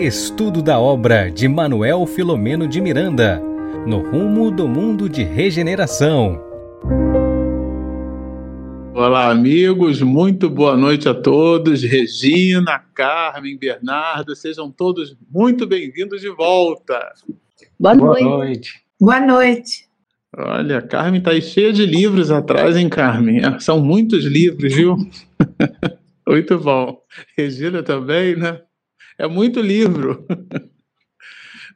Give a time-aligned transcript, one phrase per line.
[0.00, 3.38] Estudo da obra de Manuel Filomeno de Miranda,
[3.86, 6.42] no rumo do mundo de regeneração.
[8.94, 11.82] Olá, amigos, muito boa noite a todos.
[11.82, 17.12] Regina, Carmen, Bernardo, sejam todos muito bem-vindos de volta.
[17.78, 18.24] Boa noite.
[18.24, 18.82] Boa noite.
[18.98, 19.84] Boa noite.
[20.34, 23.42] Olha, a Carmen está aí cheia de livros atrás, hein, Carmen?
[23.60, 24.96] São muitos livros, viu?
[26.26, 26.96] muito bom.
[27.36, 28.60] Regina também, né?
[29.20, 30.26] É muito livro.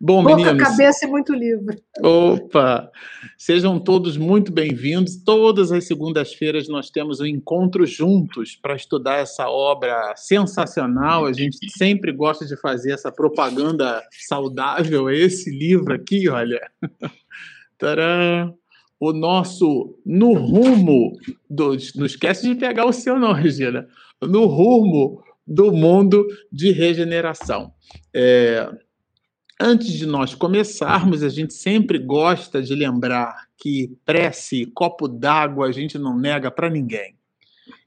[0.01, 0.67] Bom, Pouca meninos.
[0.67, 1.77] cabeça e muito livro.
[2.03, 2.91] Opa!
[3.37, 5.23] Sejam todos muito bem-vindos.
[5.23, 11.27] Todas as segundas-feiras nós temos um encontro juntos para estudar essa obra sensacional.
[11.27, 15.11] A gente sempre gosta de fazer essa propaganda saudável.
[15.11, 16.67] Esse livro aqui, olha.
[17.79, 18.57] Tcharam!
[18.99, 21.13] O nosso No Rumo.
[21.51, 23.87] Do, não esquece de pegar o seu, não, Regina.
[24.23, 27.73] No Rumo do Mundo de Regeneração.
[28.15, 28.71] É,
[29.61, 35.73] antes de nós começarmos, a gente sempre gosta de lembrar que prece, copo d'água, a
[35.73, 37.17] gente não nega para ninguém.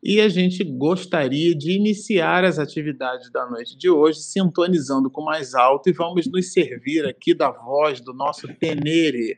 [0.02, 5.54] E a gente gostaria de iniciar as atividades da noite de hoje sintonizando com mais
[5.54, 9.38] alto e vamos nos servir aqui da voz do nosso tenere,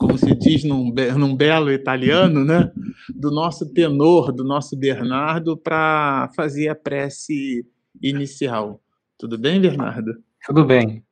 [0.00, 2.72] como se diz num, num belo italiano, né?
[3.14, 7.66] do nosso tenor, do nosso Bernardo, para fazer a prece
[8.02, 8.82] inicial.
[9.18, 10.14] Tudo bem, Bernardo?
[10.46, 11.04] Tudo bem.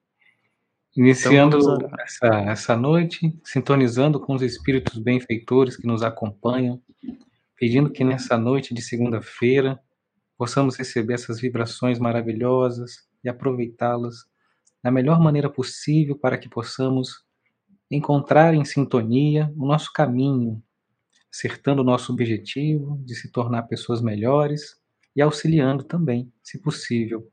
[0.97, 6.80] Iniciando então essa, essa noite, sintonizando com os espíritos benfeitores que nos acompanham,
[7.58, 9.78] pedindo que nessa noite de segunda-feira
[10.39, 14.25] possamos receber essas vibrações maravilhosas e aproveitá-las
[14.83, 17.28] da melhor maneira possível para que possamos
[17.91, 20.62] encontrar em sintonia o nosso caminho,
[21.33, 24.77] acertando o nosso objetivo de se tornar pessoas melhores
[25.14, 27.27] e auxiliando também, se possível,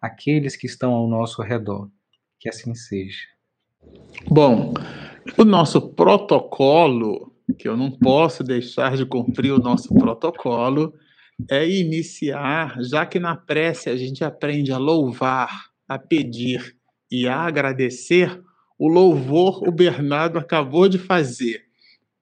[0.00, 1.90] aqueles que estão ao nosso redor.
[2.38, 3.26] Que assim seja.
[4.28, 4.74] Bom,
[5.38, 10.94] o nosso protocolo, que eu não posso deixar de cumprir o nosso protocolo,
[11.50, 16.76] é iniciar, já que na prece a gente aprende a louvar, a pedir
[17.10, 18.42] e a agradecer,
[18.84, 21.64] o louvor o Bernardo acabou de fazer.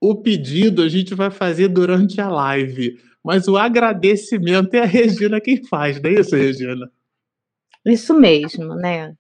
[0.01, 5.41] O pedido a gente vai fazer durante a live, mas o agradecimento é a Regina
[5.41, 6.89] quem faz, não é isso, Regina?
[7.85, 9.13] Isso mesmo, né?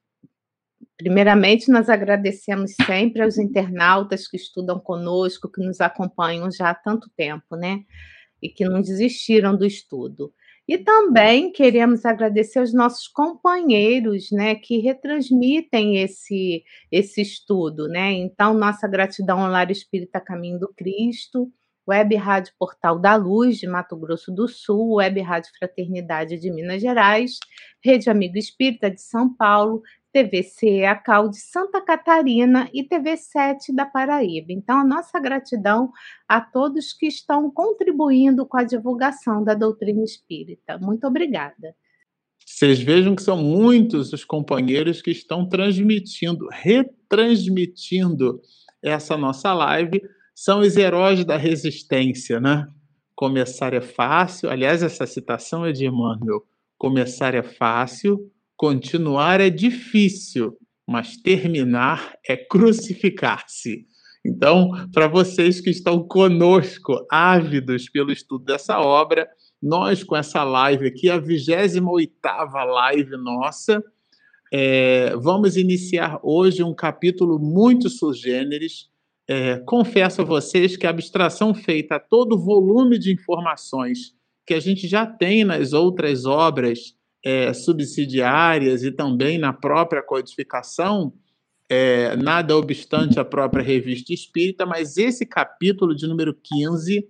[0.97, 7.11] Primeiramente, nós agradecemos sempre aos internautas que estudam conosco, que nos acompanham já há tanto
[7.17, 7.81] tempo, né?
[8.41, 10.33] E que não desistiram do estudo.
[10.73, 18.13] E também queremos agradecer aos nossos companheiros, né, que retransmitem esse esse estudo, né?
[18.13, 21.53] Então, nossa gratidão ao Lar Espírita Caminho do Cristo,
[21.87, 26.81] Web Rádio Portal da Luz de Mato Grosso do Sul, Web Rádio Fraternidade de Minas
[26.81, 27.39] Gerais,
[27.85, 29.83] Rede Amigo Espírita de São Paulo,
[30.13, 34.53] TVC Acal de Santa Catarina e TV7 da Paraíba.
[34.53, 35.91] Então, a nossa gratidão
[36.29, 40.79] a todos que estão contribuindo com a divulgação da doutrina espírita.
[40.79, 41.75] Muito obrigada.
[42.45, 48.41] Vocês vejam que são muitos os companheiros que estão transmitindo, retransmitindo
[48.83, 50.03] essa nossa live.
[50.35, 52.67] São os heróis da resistência, né?
[53.15, 54.51] Começar é fácil.
[54.51, 56.45] Aliás, essa citação é de Emmanuel.
[56.77, 58.31] Começar é fácil,
[58.63, 60.57] Continuar é difícil,
[60.89, 63.89] mas terminar é crucificar-se.
[64.25, 69.29] Então, para vocês que estão conosco, ávidos pelo estudo dessa obra,
[69.61, 71.83] nós com essa live aqui, a 28
[72.23, 73.83] live nossa,
[74.55, 78.89] é, vamos iniciar hoje um capítulo muito sugêneres.
[79.29, 84.15] É, confesso a vocês que a abstração feita a todo o volume de informações
[84.47, 86.95] que a gente já tem nas outras obras
[87.25, 91.13] é, subsidiárias e também na própria codificação,
[91.69, 97.09] é, nada obstante a própria revista espírita, mas esse capítulo de número 15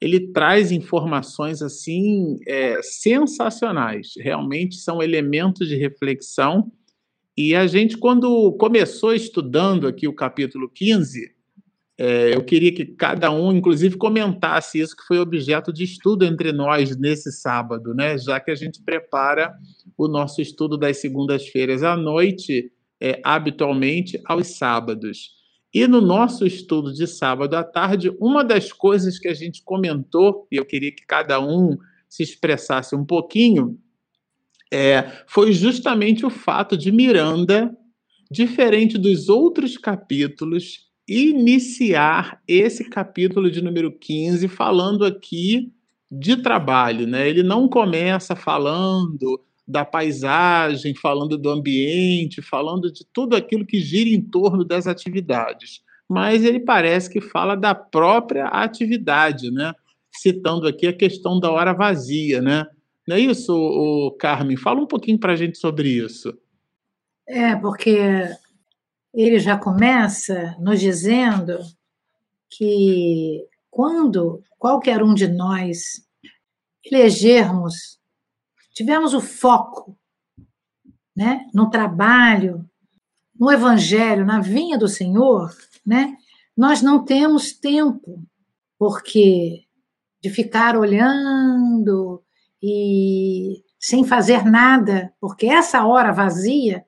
[0.00, 6.72] ele traz informações assim é, sensacionais, realmente são elementos de reflexão.
[7.36, 11.34] E a gente, quando começou estudando aqui o capítulo 15,
[12.02, 16.50] é, eu queria que cada um, inclusive, comentasse isso que foi objeto de estudo entre
[16.50, 18.16] nós nesse sábado, né?
[18.16, 19.52] Já que a gente prepara
[19.98, 25.32] o nosso estudo das segundas-feiras à noite, é, habitualmente aos sábados.
[25.74, 30.48] E no nosso estudo de sábado à tarde, uma das coisas que a gente comentou,
[30.50, 31.76] e eu queria que cada um
[32.08, 33.78] se expressasse um pouquinho,
[34.72, 37.70] é, foi justamente o fato de Miranda,
[38.30, 45.72] diferente dos outros capítulos, iniciar esse capítulo de número 15 falando aqui
[46.08, 47.28] de trabalho, né?
[47.28, 54.08] Ele não começa falando da paisagem, falando do ambiente, falando de tudo aquilo que gira
[54.08, 55.80] em torno das atividades.
[56.08, 59.72] Mas ele parece que fala da própria atividade, né?
[60.12, 62.66] Citando aqui a questão da hora vazia, né?
[63.06, 64.56] Não é isso, o Carmen?
[64.56, 66.32] Fala um pouquinho para a gente sobre isso.
[67.28, 67.98] É, porque
[69.12, 71.58] ele já começa nos dizendo
[72.48, 76.04] que quando qualquer um de nós
[76.84, 77.98] elegermos,
[78.72, 79.96] tivermos o foco
[81.14, 82.68] né, no trabalho,
[83.38, 85.50] no evangelho, na vinha do Senhor,
[85.86, 86.16] né,
[86.56, 88.22] nós não temos tempo,
[88.78, 89.64] porque
[90.22, 92.22] de ficar olhando
[92.62, 96.84] e sem fazer nada, porque essa hora vazia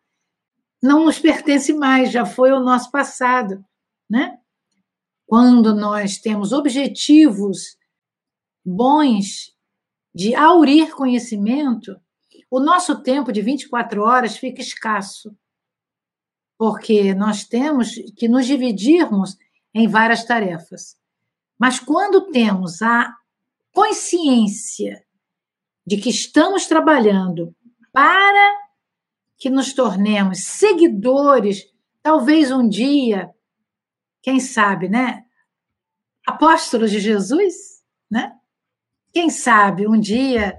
[0.82, 3.64] não nos pertence mais, já foi o nosso passado,
[4.10, 4.38] né?
[5.26, 7.78] Quando nós temos objetivos
[8.64, 9.56] bons
[10.14, 11.98] de aurir conhecimento,
[12.50, 15.34] o nosso tempo de 24 horas fica escasso,
[16.58, 19.38] porque nós temos que nos dividirmos
[19.72, 20.96] em várias tarefas.
[21.58, 23.16] Mas quando temos a
[23.72, 25.02] consciência
[25.86, 27.54] de que estamos trabalhando
[27.92, 28.61] para
[29.42, 31.64] que nos tornemos seguidores,
[32.00, 33.28] talvez um dia,
[34.22, 35.24] quem sabe, né?
[36.24, 38.36] Apóstolos de Jesus, né?
[39.12, 40.56] Quem sabe um dia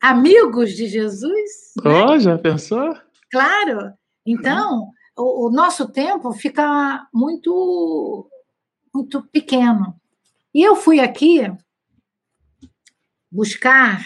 [0.00, 1.74] amigos de Jesus?
[1.84, 2.18] Oh, né?
[2.18, 2.96] já pensou?
[3.30, 3.92] Claro.
[4.24, 8.26] Então, o, o nosso tempo fica muito
[8.94, 10.00] muito pequeno.
[10.54, 11.42] E eu fui aqui
[13.30, 14.02] buscar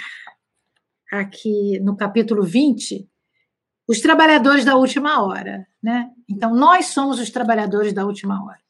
[1.13, 3.09] aqui no capítulo 20
[3.91, 6.13] os trabalhadores da última hora, né?
[6.29, 8.61] Então, nós somos os trabalhadores da última hora.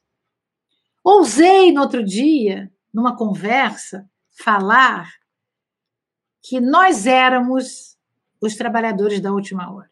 [1.05, 5.11] Ousei no outro dia, numa conversa, falar
[6.43, 7.99] que nós éramos
[8.41, 9.91] os trabalhadores da última hora.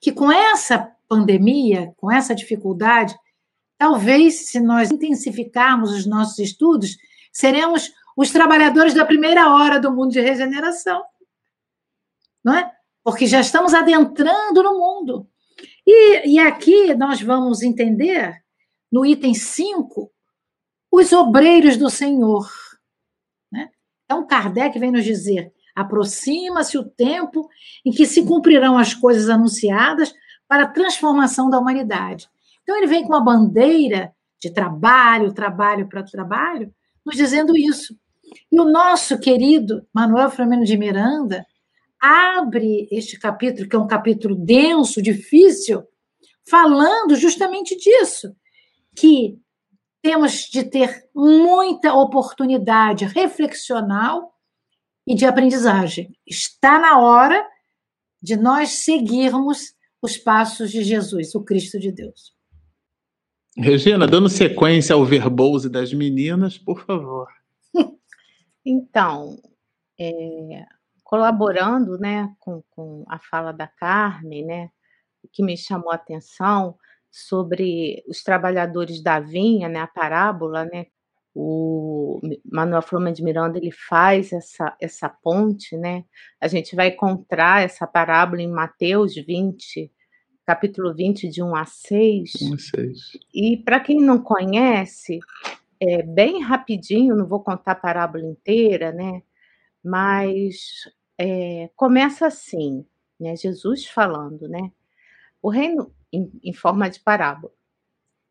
[0.00, 3.16] Que com essa pandemia, com essa dificuldade,
[3.78, 6.96] talvez se nós intensificarmos os nossos estudos,
[7.32, 11.04] seremos os trabalhadores da primeira hora do mundo de regeneração.
[12.42, 12.79] Não é?
[13.10, 15.26] Porque já estamos adentrando no mundo.
[15.84, 18.40] E, e aqui nós vamos entender,
[18.90, 20.08] no item 5,
[20.92, 22.48] os obreiros do Senhor.
[23.50, 23.68] Né?
[24.04, 27.48] Então, Kardec vem nos dizer: aproxima-se o tempo
[27.84, 30.14] em que se cumprirão as coisas anunciadas
[30.46, 32.28] para a transformação da humanidade.
[32.62, 36.72] Então, ele vem com uma bandeira de trabalho, trabalho para trabalho,
[37.04, 37.92] nos dizendo isso.
[38.52, 41.44] E o nosso querido Manuel Flamengo de Miranda,
[42.00, 45.82] abre este capítulo, que é um capítulo denso, difícil,
[46.48, 48.34] falando justamente disso,
[48.96, 49.38] que
[50.02, 54.34] temos de ter muita oportunidade reflexional
[55.06, 56.10] e de aprendizagem.
[56.26, 57.46] Está na hora
[58.22, 62.34] de nós seguirmos os passos de Jesus, o Cristo de Deus.
[63.56, 67.28] Regina, dando sequência ao verbose das meninas, por favor.
[68.62, 69.40] Então,
[69.98, 70.66] é,
[71.10, 74.70] colaborando né, com, com a fala da Carmen, né,
[75.32, 76.76] que me chamou a atenção
[77.10, 80.86] sobre os trabalhadores da vinha, né, a parábola, né,
[81.34, 86.04] o Manuel Flamengo de Miranda ele faz essa, essa ponte, né?
[86.40, 89.92] A gente vai encontrar essa parábola em Mateus 20,
[90.44, 92.32] capítulo 20, de 1 a 6.
[92.42, 92.98] 1 a 6.
[93.32, 95.20] E para quem não conhece,
[95.80, 99.22] é bem rapidinho, não vou contar a parábola inteira, né?
[99.82, 100.56] Mas
[101.20, 102.86] é, começa assim,
[103.20, 103.36] né?
[103.36, 104.72] Jesus falando, né?
[105.42, 107.52] O reino, em, em forma de parábola,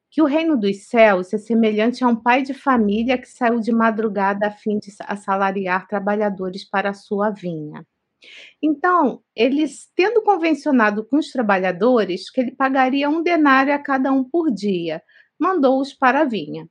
[0.09, 3.71] que o reino dos céus é semelhante a um pai de família que saiu de
[3.71, 7.85] madrugada a fim de assalariar trabalhadores para a sua vinha.
[8.59, 14.23] Então, eles, tendo convencionado com os trabalhadores que ele pagaria um denário a cada um
[14.23, 15.03] por dia,
[15.37, 16.67] mandou-os para a vinha.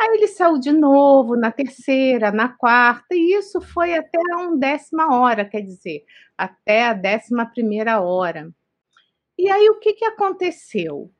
[0.00, 5.14] Aí ele saiu de novo na terceira, na quarta, e isso foi até a undécima
[5.18, 6.04] hora, quer dizer,
[6.36, 8.48] até a décima primeira hora.
[9.38, 11.10] E aí o que, que aconteceu?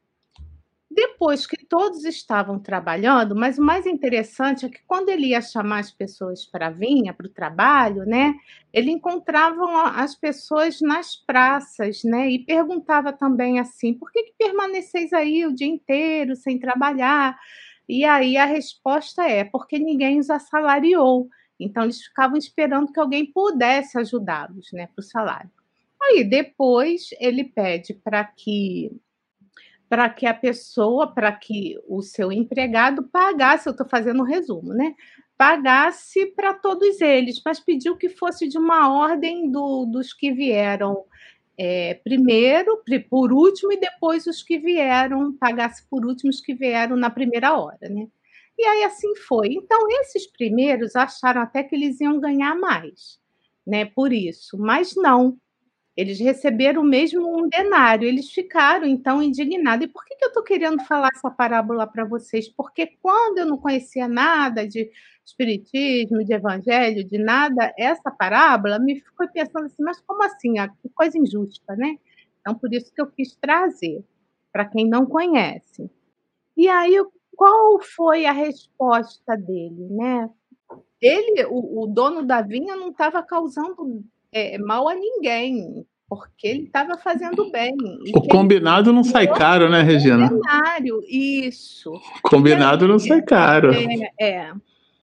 [0.90, 5.80] Depois que todos estavam trabalhando, mas o mais interessante é que quando ele ia chamar
[5.80, 8.34] as pessoas para vir para o trabalho, né,
[8.72, 15.12] ele encontrava as pessoas nas praças, né, e perguntava também assim: por que, que permaneceis
[15.12, 17.38] aí o dia inteiro sem trabalhar?
[17.88, 21.28] E aí a resposta é porque ninguém os assalariou.
[21.58, 25.50] Então eles ficavam esperando que alguém pudesse ajudá-los, né, para o salário.
[26.00, 28.90] Aí depois ele pede para que
[29.88, 34.74] para que a pessoa, para que o seu empregado pagasse, eu estou fazendo um resumo,
[34.74, 34.94] né?
[35.38, 41.04] pagasse para todos eles, mas pediu que fosse de uma ordem do, dos que vieram
[41.58, 46.96] é, primeiro, por último, e depois os que vieram, pagasse por último os que vieram
[46.96, 48.06] na primeira hora, né?
[48.56, 49.48] E aí assim foi.
[49.54, 53.18] Então, esses primeiros acharam até que eles iam ganhar mais,
[53.66, 53.86] né?
[53.86, 55.36] Por isso, mas não.
[55.98, 59.84] Eles receberam mesmo um denário, eles ficaram então indignados.
[59.84, 62.48] E por que, que eu estou querendo falar essa parábola para vocês?
[62.48, 64.88] Porque quando eu não conhecia nada de
[65.26, 70.60] espiritismo, de evangelho, de nada, essa parábola me ficou pensando assim, mas como assim?
[70.60, 71.96] Ah, que coisa injusta, né?
[72.40, 74.04] Então, por isso que eu quis trazer,
[74.52, 75.90] para quem não conhece.
[76.56, 76.94] E aí,
[77.34, 80.30] qual foi a resposta dele, né?
[81.02, 86.62] Ele, o, o dono da vinha, não estava causando é, mal a ninguém, porque ele
[86.64, 87.76] estava fazendo bem.
[88.14, 90.28] O combinado não sai caro, né, Regina?
[90.28, 91.92] Combinado, isso.
[91.92, 93.70] O combinado aí, não sai caro.
[93.72, 94.52] É, é.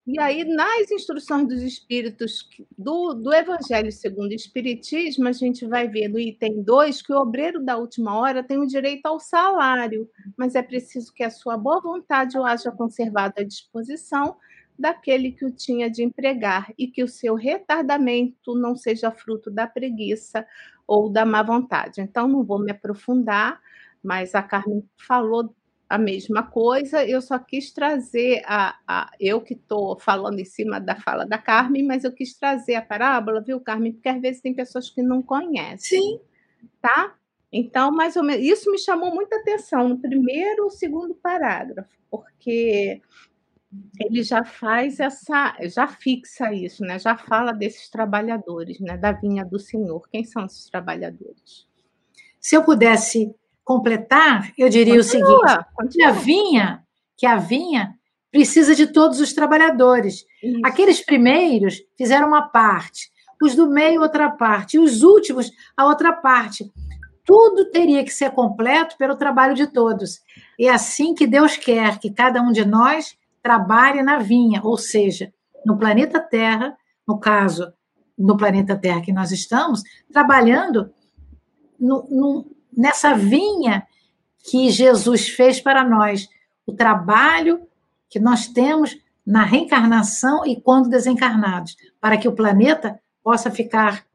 [0.07, 2.47] E aí, nas instruções dos espíritos
[2.77, 7.19] do, do Evangelho segundo o Espiritismo, a gente vai ver no item 2 que o
[7.19, 10.07] obreiro da última hora tem o direito ao salário,
[10.37, 14.35] mas é preciso que a sua boa vontade o haja conservado à disposição
[14.77, 19.65] daquele que o tinha de empregar e que o seu retardamento não seja fruto da
[19.65, 20.45] preguiça
[20.87, 22.01] ou da má vontade.
[22.01, 23.59] Então, não vou me aprofundar,
[24.03, 25.53] mas a Carmen falou
[25.87, 30.79] a mesma coisa, eu só quis trazer a, a eu que estou falando em cima
[30.79, 33.93] da fala da Carmen, mas eu quis trazer a parábola, viu, Carmen?
[33.93, 36.01] Porque às vezes tem pessoas que não conhecem.
[36.01, 36.19] Sim.
[36.81, 37.15] Tá?
[37.51, 43.01] Então, mais ou menos, isso me chamou muita atenção no primeiro ou segundo parágrafo, porque
[43.99, 46.99] ele já faz essa, já fixa isso, né?
[46.99, 48.97] Já fala desses trabalhadores, né?
[48.97, 50.07] Da vinha do Senhor.
[50.09, 51.67] Quem são esses trabalhadores?
[52.39, 55.89] Se eu pudesse completar, eu diria continua, o seguinte: continua.
[55.89, 56.83] que a vinha,
[57.17, 57.95] que a vinha
[58.31, 60.25] precisa de todos os trabalhadores.
[60.43, 60.61] Isso.
[60.65, 63.09] Aqueles primeiros fizeram uma parte,
[63.41, 66.71] os do meio outra parte, e os últimos a outra parte.
[67.23, 70.19] Tudo teria que ser completo pelo trabalho de todos.
[70.59, 75.31] É assim que Deus quer que cada um de nós trabalhe na vinha, ou seja,
[75.63, 76.75] no planeta Terra,
[77.07, 77.71] no caso,
[78.17, 80.91] no planeta Terra que nós estamos, trabalhando
[81.79, 83.85] no, no, nessa vinha
[84.49, 86.27] que Jesus fez para nós,
[86.65, 87.67] o trabalho
[88.09, 94.07] que nós temos na reencarnação e quando desencarnados, para que o planeta possa ficar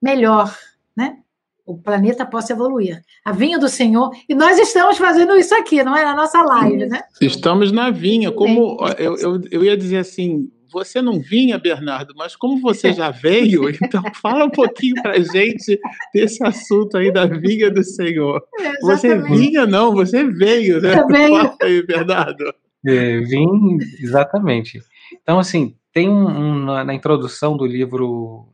[0.00, 0.56] melhor,
[0.96, 1.18] né?
[1.66, 3.00] O planeta possa evoluir.
[3.24, 6.04] A vinha do Senhor, e nós estamos fazendo isso aqui, não é?
[6.04, 7.02] Na nossa live, né?
[7.20, 12.34] Estamos na vinha, como eu, eu, eu ia dizer assim, você não vinha, Bernardo, mas
[12.34, 15.80] como você já veio, então fala um pouquinho para gente
[16.12, 18.42] desse assunto aí da vinha do Senhor.
[18.60, 21.02] É, você vinha, não, você veio, né?
[21.08, 21.28] Veio.
[21.28, 22.52] Fala aí, Bernardo.
[22.86, 24.82] É, vim, exatamente.
[25.22, 28.48] Então, assim, tem um, um, na introdução do livro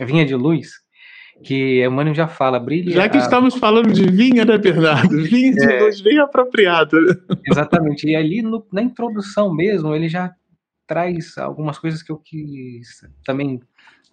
[0.00, 0.83] Vinha de Luz,
[1.44, 2.90] que Emmanuel já fala, brilha.
[2.90, 3.20] Já que a...
[3.20, 5.22] estamos falando de vinha, né, Bernardo?
[5.22, 6.96] Vinha de é, luz bem apropriado.
[7.46, 8.08] Exatamente.
[8.08, 10.34] E ali no, na introdução mesmo, ele já
[10.86, 13.60] traz algumas coisas que eu quis também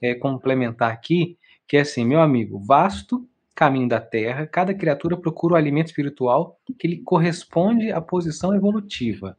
[0.02, 5.54] é, complementar aqui, que é assim, meu amigo, vasto caminho da Terra, cada criatura procura
[5.54, 9.38] o alimento espiritual que lhe corresponde à posição evolutiva.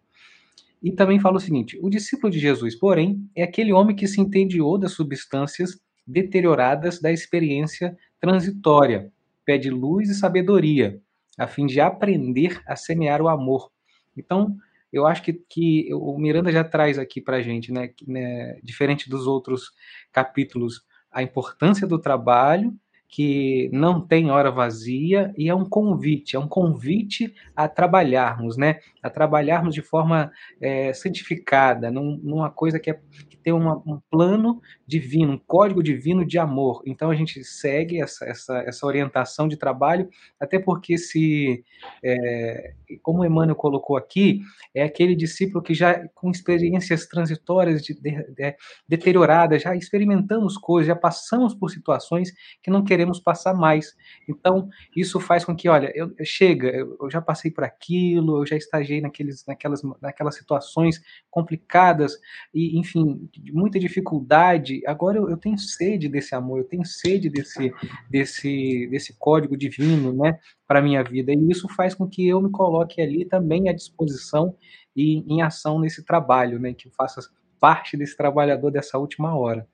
[0.82, 4.20] E também fala o seguinte: o discípulo de Jesus, porém, é aquele homem que se
[4.20, 9.12] entediou das substâncias deterioradas da experiência transitória.
[9.44, 11.00] Pede luz e sabedoria,
[11.38, 13.70] a fim de aprender a semear o amor.
[14.16, 14.56] Então,
[14.92, 19.08] eu acho que, que o Miranda já traz aqui para a gente, né, né, diferente
[19.08, 19.72] dos outros
[20.12, 22.76] capítulos, a importância do trabalho
[23.12, 28.78] que não tem hora vazia e é um convite, é um convite a trabalharmos, né?
[29.02, 34.00] A trabalharmos de forma é, santificada, num, numa coisa que, é, que tem uma, um
[34.10, 36.82] plano divino, um código divino de amor.
[36.86, 40.08] Então a gente segue essa, essa, essa orientação de trabalho,
[40.40, 41.62] até porque se,
[42.02, 44.40] é, como Emmanuel colocou aqui,
[44.74, 48.56] é aquele discípulo que já com experiências transitórias de, de, de,
[48.88, 53.94] deterioradas, já experimentamos coisas, já passamos por situações que não queremos queremos passar mais.
[54.28, 58.46] Então, isso faz com que, olha, eu, chega, eu, eu já passei por aquilo, eu
[58.46, 62.16] já estagiei naqueles, naquelas, naquelas situações complicadas
[62.54, 64.80] e, enfim, muita dificuldade.
[64.86, 67.72] Agora eu, eu tenho sede desse amor, eu tenho sede desse,
[68.08, 71.32] desse, desse código divino, né, para minha vida.
[71.32, 74.56] E isso faz com que eu me coloque ali também à disposição
[74.94, 77.20] e em ação nesse trabalho, né, que eu faça
[77.58, 79.66] parte desse trabalhador dessa última hora.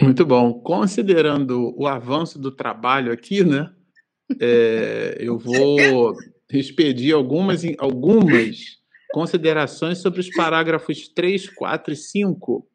[0.00, 0.54] Muito bom.
[0.60, 3.70] Considerando o avanço do trabalho aqui, né?
[4.40, 6.14] É, eu vou
[6.50, 8.78] expedir algumas, algumas
[9.12, 12.66] considerações sobre os parágrafos 3, 4 e 5,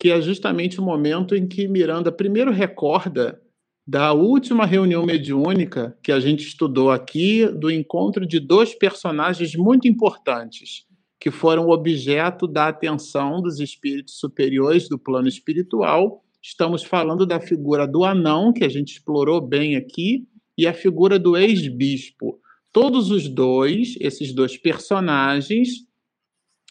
[0.00, 3.40] que é justamente o momento em que Miranda primeiro recorda
[3.86, 9.88] da última reunião mediúnica que a gente estudou aqui, do encontro de dois personagens muito
[9.88, 10.86] importantes,
[11.20, 16.21] que foram objeto da atenção dos espíritos superiores do plano espiritual.
[16.42, 20.26] Estamos falando da figura do anão, que a gente explorou bem aqui,
[20.58, 22.40] e a figura do ex-bispo.
[22.72, 25.86] Todos os dois, esses dois personagens,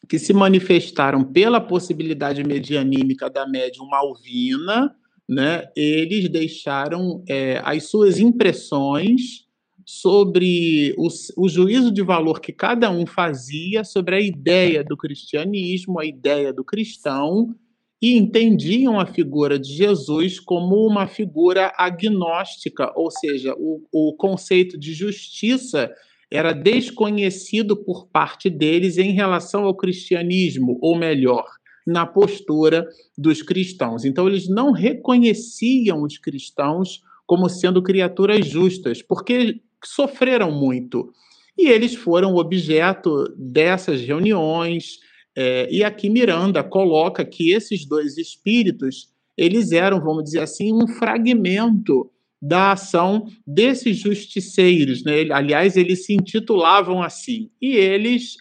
[0.10, 4.96] que se manifestaram pela possibilidade medianímica da médium Malvina,
[5.30, 9.48] né, eles deixaram é, as suas impressões
[9.86, 16.00] sobre o, o, juízo de valor que cada um fazia sobre a ideia do cristianismo,
[16.00, 17.56] a ideia do cristão,
[18.02, 24.78] e entendiam a figura de Jesus como uma figura agnóstica, ou seja, o, o conceito
[24.78, 25.92] de justiça
[26.32, 31.46] era desconhecido por parte deles em relação ao cristianismo, ou melhor,
[31.86, 34.06] na postura dos cristãos.
[34.06, 41.12] Então, eles não reconheciam os cristãos como sendo criaturas justas, porque sofreram muito.
[41.58, 45.00] E eles foram objeto dessas reuniões.
[45.36, 50.88] É, e aqui Miranda coloca que esses dois espíritos eles eram, vamos dizer assim, um
[50.88, 52.12] fragmento
[52.42, 55.04] da ação desses justiceiros.
[55.04, 55.32] Né?
[55.32, 57.50] Aliás, eles se intitulavam assim.
[57.62, 58.36] E eles,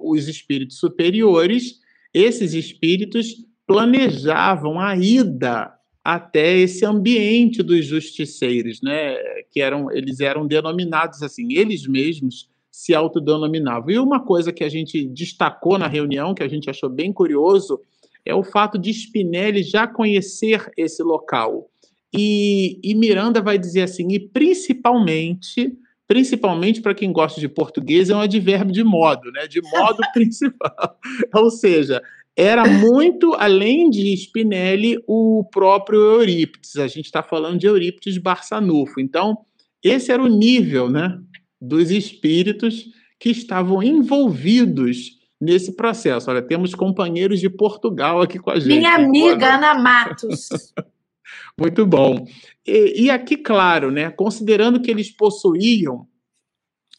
[0.00, 1.80] os espíritos superiores,
[2.12, 5.72] esses espíritos planejavam a ida
[6.04, 9.16] até esse ambiente dos justiceiros, né?
[9.50, 13.88] Que eram, eles eram denominados assim, eles mesmos se autodenominavam.
[13.88, 17.80] E uma coisa que a gente destacou na reunião, que a gente achou bem curioso,
[18.22, 21.70] é o fato de Spinelli já conhecer esse local.
[22.14, 25.72] E, e Miranda vai dizer assim, e principalmente,
[26.06, 29.46] principalmente para quem gosta de português, é um advérbio de modo, né?
[29.46, 30.98] De modo principal.
[31.34, 32.02] Ou seja,
[32.36, 36.76] era muito, além de Spinelli, o próprio Eurípides.
[36.76, 39.00] A gente está falando de Eurípides Barçanufo.
[39.00, 39.38] Então,
[39.82, 41.18] esse era o nível né,
[41.66, 42.86] dos espíritos
[43.18, 46.30] que estavam envolvidos nesse processo.
[46.30, 48.78] Olha, temos companheiros de Portugal aqui com a gente.
[48.78, 50.48] Minha amiga Ana Matos.
[51.58, 52.26] Muito bom.
[52.66, 56.06] E, e, aqui, claro, né, considerando que eles possuíam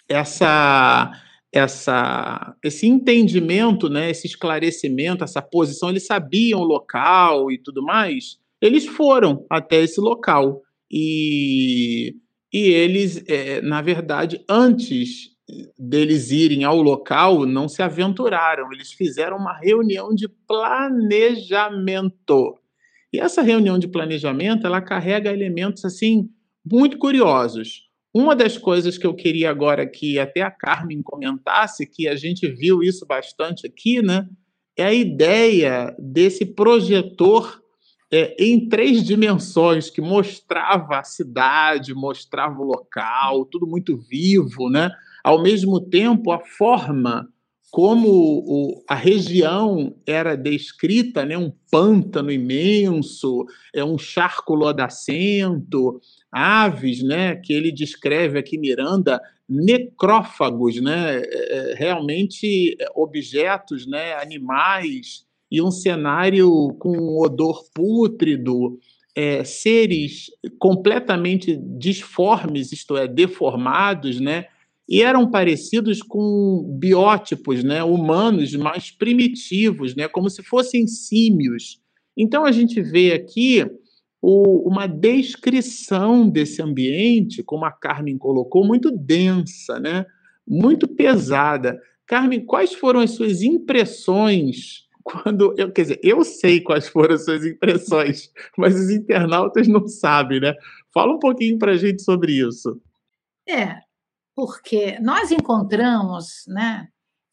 [0.10, 1.12] essa,
[1.52, 8.40] essa, esse entendimento, né, esse esclarecimento, essa posição, eles sabiam o local e tudo mais,
[8.62, 10.62] eles foram até esse local.
[10.92, 12.16] E,
[12.52, 15.36] e eles, é, na verdade, antes
[15.78, 22.60] deles irem ao local, não se aventuraram, eles fizeram uma reunião de planejamento
[23.12, 26.30] e essa reunião de planejamento, ela carrega elementos assim
[26.70, 27.88] muito curiosos.
[28.14, 32.48] Uma das coisas que eu queria agora que até a Carmen comentasse, que a gente
[32.48, 34.28] viu isso bastante aqui, né,
[34.78, 37.62] é a ideia desse projetor
[38.12, 44.92] é, em três dimensões que mostrava a cidade, mostrava o local, tudo muito vivo, né?
[45.24, 47.28] Ao mesmo tempo, a forma
[47.70, 56.00] como o, a região era descrita, né, um pântano imenso, é um charco lodacento,
[56.32, 65.27] aves, né, que ele descreve aqui Miranda, necrófagos, né, é, é, realmente objetos, né, animais
[65.52, 68.80] e um cenário com um odor pútrido,
[69.16, 70.28] é, seres
[70.60, 74.46] completamente disformes, isto é, deformados, né,
[74.88, 81.82] e eram parecidos com biótipos né, humanos mais primitivos, né, como se fossem símios.
[82.16, 83.66] Então a gente vê aqui
[84.22, 90.06] o, uma descrição desse ambiente, como a Carmen colocou, muito densa, né,
[90.48, 91.82] muito pesada.
[92.06, 97.24] Carmen, quais foram as suas impressões quando eu, quer dizer, eu sei quais foram as
[97.24, 100.54] suas impressões, mas os internautas não sabem, né?
[100.94, 102.82] Fala um pouquinho para a gente sobre isso.
[103.48, 103.78] É,
[104.36, 106.90] porque nós encontramos, né?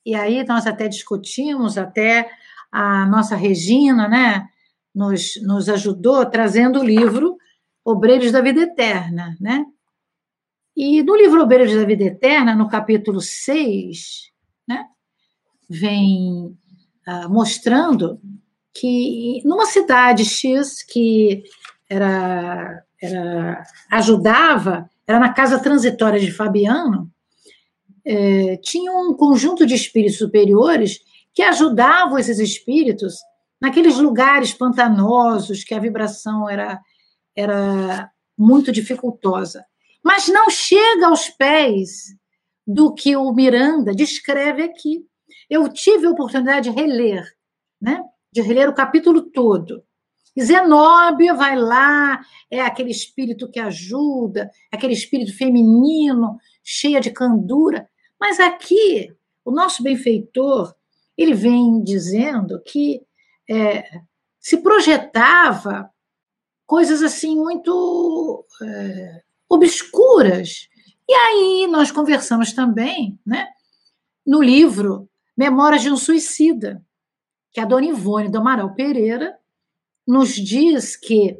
[0.06, 2.30] E aí nós até discutimos, até
[2.70, 4.48] a nossa Regina, né?
[4.94, 7.36] Nos, nos ajudou trazendo o livro
[7.84, 9.64] Obreiros da Vida Eterna, né?
[10.76, 14.30] E no livro Obreiros da Vida Eterna, no capítulo 6,
[14.68, 14.86] né?
[15.68, 16.56] Vem
[17.06, 18.20] uh, mostrando
[18.72, 21.44] que numa cidade X que
[21.88, 27.10] era, era ajudava era na casa transitória de Fabiano,
[28.04, 31.00] é, tinha um conjunto de espíritos superiores
[31.32, 33.16] que ajudavam esses espíritos
[33.60, 36.80] naqueles lugares pantanosos que a vibração era,
[37.36, 39.64] era muito dificultosa.
[40.02, 42.14] Mas não chega aos pés
[42.66, 45.04] do que o Miranda descreve aqui.
[45.54, 47.24] Eu tive a oportunidade de reler,
[47.80, 48.02] né?
[48.32, 49.84] De reler o capítulo todo.
[50.36, 50.42] E
[51.32, 57.88] vai lá, é aquele espírito que ajuda, aquele espírito feminino, cheia de candura.
[58.20, 59.14] Mas aqui,
[59.44, 60.74] o nosso benfeitor,
[61.16, 63.00] ele vem dizendo que
[63.48, 63.84] é,
[64.40, 65.88] se projetava
[66.66, 70.68] coisas assim muito é, obscuras.
[71.08, 73.46] E aí nós conversamos também, né,
[74.26, 76.84] no livro Memórias de um Suicida,
[77.52, 79.36] que a dona Ivone do Amaral Pereira
[80.06, 81.36] nos diz que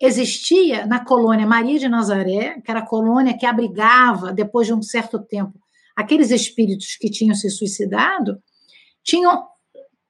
[0.00, 4.82] existia na colônia Maria de Nazaré, que era a colônia que abrigava, depois de um
[4.82, 5.58] certo tempo,
[5.96, 8.42] aqueles espíritos que tinham se suicidado,
[9.02, 9.46] tinham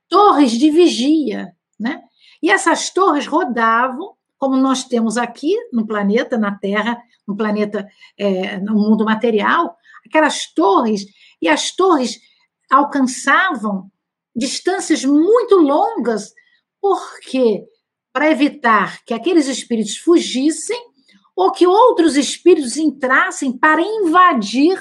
[0.08, 2.02] torres de vigia, né?
[2.42, 8.58] E essas torres rodavam, como nós temos aqui no planeta, na Terra, no planeta, é,
[8.58, 9.76] no mundo material,
[10.06, 11.06] aquelas torres,
[11.40, 12.18] e as torres
[12.70, 13.90] alcançavam
[14.34, 16.32] distâncias muito longas,
[16.80, 17.64] porque
[18.12, 20.80] para evitar que aqueles espíritos fugissem
[21.34, 24.80] ou que outros espíritos entrassem para invadir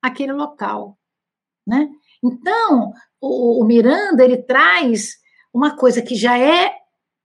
[0.00, 0.98] aquele local,
[1.66, 1.88] né?
[2.22, 5.16] Então, o, o Miranda ele traz
[5.52, 6.74] uma coisa que já é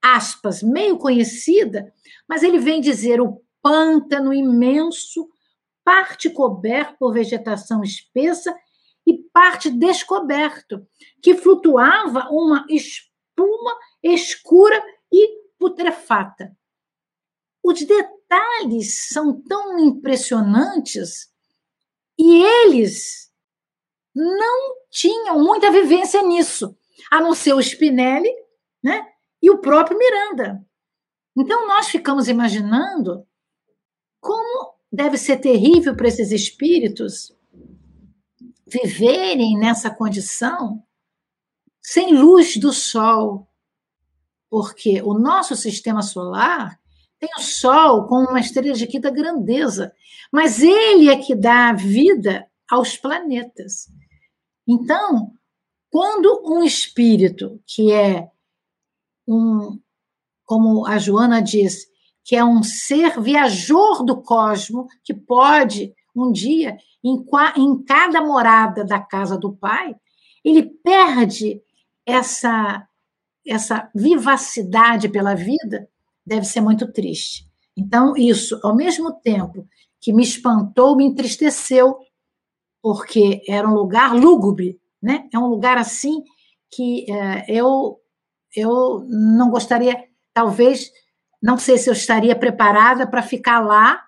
[0.02, 1.92] aspas meio conhecida,
[2.28, 5.28] mas ele vem dizer o pântano imenso,
[5.84, 8.56] parte coberto por vegetação espessa
[9.08, 10.86] e parte descoberto,
[11.22, 16.54] que flutuava uma espuma escura e putrefata.
[17.64, 21.32] Os detalhes são tão impressionantes
[22.20, 23.32] e eles
[24.14, 26.78] não tinham muita vivência nisso,
[27.10, 28.34] a não ser o Spinelli
[28.84, 29.08] né,
[29.42, 30.66] e o próprio Miranda.
[31.38, 33.26] Então, nós ficamos imaginando
[34.20, 37.37] como deve ser terrível para esses espíritos
[38.68, 40.84] viverem nessa condição
[41.82, 43.48] sem luz do sol,
[44.50, 46.78] porque o nosso sistema solar
[47.20, 49.92] tem o Sol como uma estrela de quinta grandeza,
[50.32, 53.88] mas ele é que dá vida aos planetas.
[54.68, 55.32] Então,
[55.90, 58.30] quando um espírito que é
[59.28, 59.80] um,
[60.46, 61.88] como a Joana diz,
[62.24, 66.78] que é um ser viajor do cosmo, que pode um dia,
[67.08, 67.26] em,
[67.58, 69.96] em cada morada da casa do pai,
[70.44, 71.62] ele perde
[72.06, 72.88] essa
[73.50, 75.88] essa vivacidade pela vida
[76.26, 77.48] deve ser muito triste.
[77.78, 79.66] Então, isso, ao mesmo tempo
[80.02, 81.98] que me espantou, me entristeceu,
[82.82, 85.30] porque era um lugar lúgubre, né?
[85.34, 86.24] É um lugar assim
[86.70, 88.00] que é, eu
[88.56, 90.92] eu não gostaria, talvez,
[91.42, 94.04] não sei se eu estaria preparada para ficar lá,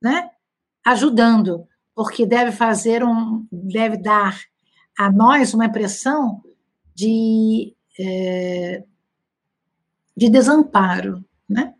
[0.00, 0.30] né?
[0.86, 1.66] Ajudando,
[1.98, 4.38] porque deve fazer um, deve dar
[4.96, 6.40] a nós uma impressão
[6.94, 8.84] de é,
[10.16, 11.74] de desamparo, né?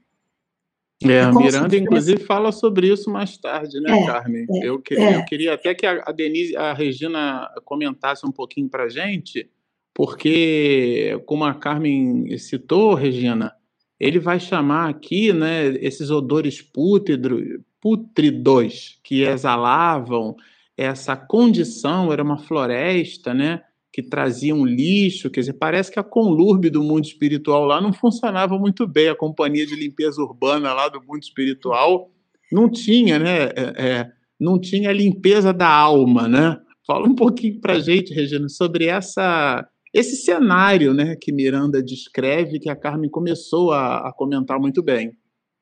[1.05, 4.45] É, a Miranda, inclusive, fala sobre isso mais tarde, né, é, Carmen?
[4.51, 8.87] É, eu, queria, eu, queria, até que a, Denise, a Regina comentasse um pouquinho para
[8.87, 9.49] a gente,
[9.95, 13.53] porque, como a Carmen citou, Regina,
[14.01, 17.41] ele vai chamar aqui né, esses odores pútridos,
[17.81, 20.37] pútridos que exalavam
[20.77, 23.63] essa condição, era uma floresta, né?
[23.93, 28.57] que traziam lixo, quer dizer, parece que a conlurbe do mundo espiritual lá não funcionava
[28.57, 32.11] muito bem, a companhia de limpeza urbana lá do mundo espiritual
[32.53, 36.61] não tinha, né, é, é, não tinha limpeza da alma, né?
[36.87, 42.61] Fala um pouquinho para a gente, Regina, sobre essa esse cenário, né, que Miranda descreve,
[42.61, 45.13] que a Carmen começou a, a comentar muito bem.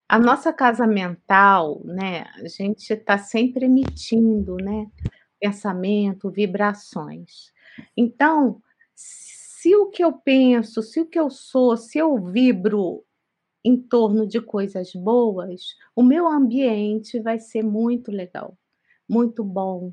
[0.08, 4.86] A nossa casa mental, né, a gente está sempre emitindo, né,
[5.40, 7.52] pensamento, vibrações.
[7.96, 8.62] Então,
[8.94, 13.04] se o que eu penso, se o que eu sou, se eu vibro
[13.64, 18.56] em torno de coisas boas, o meu ambiente vai ser muito legal,
[19.08, 19.92] muito bom.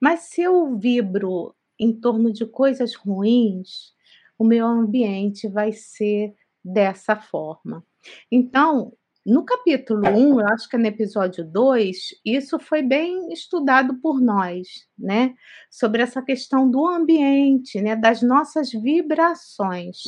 [0.00, 3.94] Mas se eu vibro em torno de coisas ruins,
[4.38, 7.84] o meu ambiente vai ser dessa forma.
[8.30, 8.92] Então,
[9.24, 14.20] no capítulo 1, eu acho que é no episódio 2, isso foi bem estudado por
[14.20, 15.34] nós, né?
[15.70, 17.94] Sobre essa questão do ambiente, né?
[17.94, 19.98] Das nossas vibrações.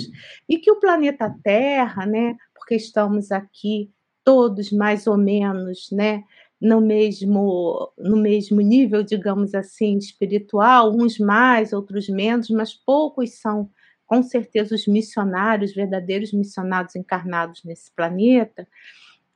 [0.49, 2.35] E que o planeta Terra, né?
[2.55, 3.91] Porque estamos aqui
[4.25, 6.25] todos mais ou menos, né?
[6.61, 13.71] No mesmo, no mesmo nível, digamos assim, espiritual, uns mais, outros menos, mas poucos são
[14.07, 18.67] com certeza os missionários, verdadeiros missionários encarnados nesse planeta.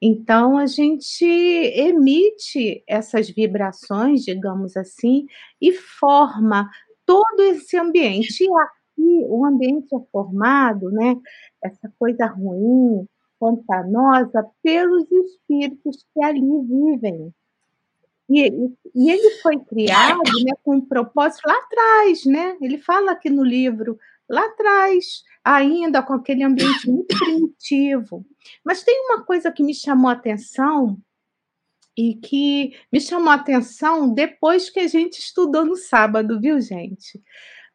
[0.00, 5.26] Então, a gente emite essas vibrações, digamos assim,
[5.60, 6.70] e forma
[7.04, 8.44] todo esse ambiente.
[8.44, 11.16] E aqui o ambiente é formado, né?
[11.62, 13.08] Essa coisa ruim,
[13.40, 17.32] pantanosa, pelos espíritos que ali vivem.
[18.30, 18.46] E,
[18.94, 22.58] e, ele foi criado né, com um propósito lá atrás, né?
[22.60, 28.24] Ele fala aqui no livro, lá atrás, ainda com aquele ambiente muito primitivo.
[28.64, 30.98] Mas tem uma coisa que me chamou a atenção
[31.96, 37.20] e que me chamou a atenção depois que a gente estudou no sábado, viu, gente?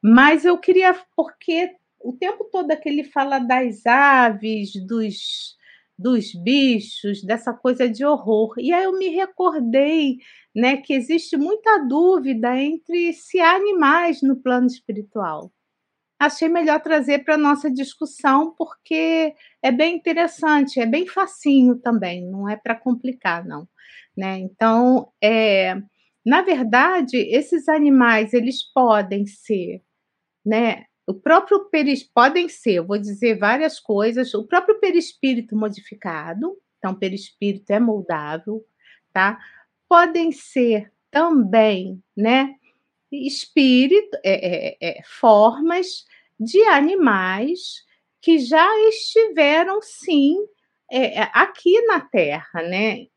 [0.02, 1.72] Mas eu queria, porque
[2.04, 5.58] o tempo todo que ele fala das aves, dos,
[5.98, 8.54] dos bichos, dessa coisa de horror.
[8.58, 10.18] E aí eu me recordei
[10.54, 15.53] né, que existe muita dúvida entre se há animais no plano espiritual.
[16.24, 22.26] Achei melhor trazer para a nossa discussão, porque é bem interessante, é bem facinho também,
[22.26, 23.68] não é para complicar, não.
[24.16, 24.40] Né?
[24.40, 25.76] Então, é,
[26.26, 29.82] na verdade, esses animais eles podem ser,
[30.46, 30.86] né?
[31.06, 34.34] O próprio perispírito podem ser, eu vou dizer várias coisas.
[34.34, 38.66] O próprio perispírito modificado, então perispírito é moldável,
[39.12, 39.38] tá?
[39.90, 42.56] Podem ser também, né?
[43.12, 46.06] Espírito, é, é, é, formas
[46.40, 47.84] de animais
[48.22, 50.38] que já estiveram sim
[50.92, 53.08] é, é, aqui na Terra, né?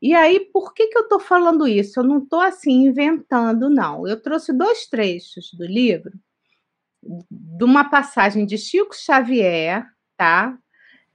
[0.00, 2.00] E aí, por que, que eu estou falando isso?
[2.00, 4.06] Eu não estou assim inventando, não.
[4.06, 6.12] Eu trouxe dois trechos do livro,
[7.30, 9.84] de uma passagem de Chico Xavier,
[10.16, 10.56] tá?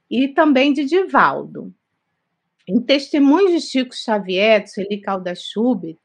[0.10, 1.74] E também de Divaldo.
[2.68, 5.98] Em Testemunhos de Chico Xavier, de Sueli Caldas Schubert,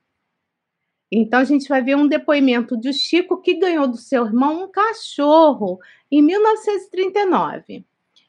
[1.10, 4.70] então a gente vai ver um depoimento de Chico que ganhou do seu irmão um
[4.70, 5.78] cachorro
[6.10, 7.84] em 1939.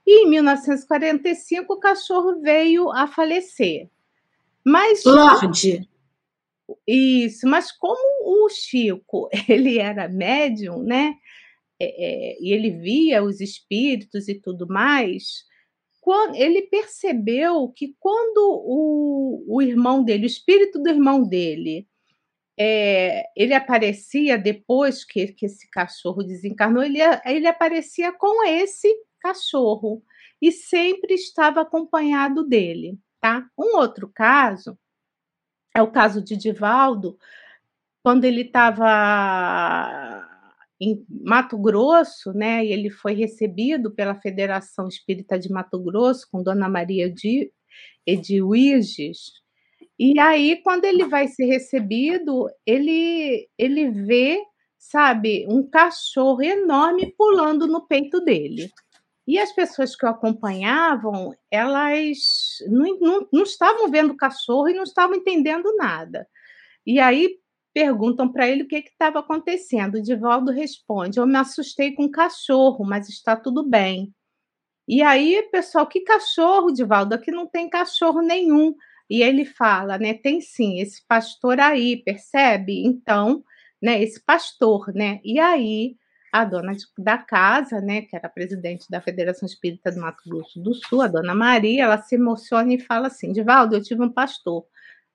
[0.08, 3.90] E em 1945 o cachorro veio a falecer.
[4.66, 5.88] Mas Lorde.
[6.88, 11.16] Isso, mas como o Chico ele era médium, né?
[11.82, 15.46] É, é, e ele via os espíritos e tudo mais,
[16.02, 21.88] quando, ele percebeu que quando o, o irmão dele, o espírito do irmão dele,
[22.60, 30.04] é, ele aparecia depois que, que esse cachorro desencarnou, ele, ele aparecia com esse cachorro
[30.42, 33.48] e sempre estava acompanhado dele tá?
[33.58, 34.78] Um outro caso
[35.76, 37.18] é o caso de Divaldo,
[38.04, 40.26] quando ele estava
[40.80, 46.42] em Mato Grosso, né, e ele foi recebido pela Federação Espírita de Mato Grosso com
[46.42, 47.52] Dona Maria de
[48.06, 49.34] Edwiges.
[50.00, 54.42] E aí, quando ele vai ser recebido, ele ele vê,
[54.78, 58.72] sabe, um cachorro enorme pulando no peito dele.
[59.28, 62.18] E as pessoas que o acompanhavam, elas
[62.68, 66.28] não, não, não estavam vendo o cachorro e não estavam entendendo nada.
[66.86, 67.38] E aí
[67.74, 69.96] perguntam para ele o que estava acontecendo.
[69.96, 74.14] O Divaldo responde: Eu me assustei com o cachorro, mas está tudo bem.
[74.88, 77.14] E aí, pessoal, que cachorro, Divaldo?
[77.14, 78.74] Aqui não tem cachorro nenhum.
[79.10, 80.14] E ele fala, né?
[80.14, 82.86] Tem sim, esse pastor aí, percebe?
[82.86, 83.44] Então,
[83.82, 84.02] né?
[84.02, 85.20] Esse pastor, né?
[85.24, 85.96] E aí
[86.32, 90.74] a dona da casa, né, que era presidente da Federação Espírita do Mato Grosso do
[90.76, 94.66] Sul, a dona Maria, ela se emociona e fala assim: Divaldo, eu tive um pastor,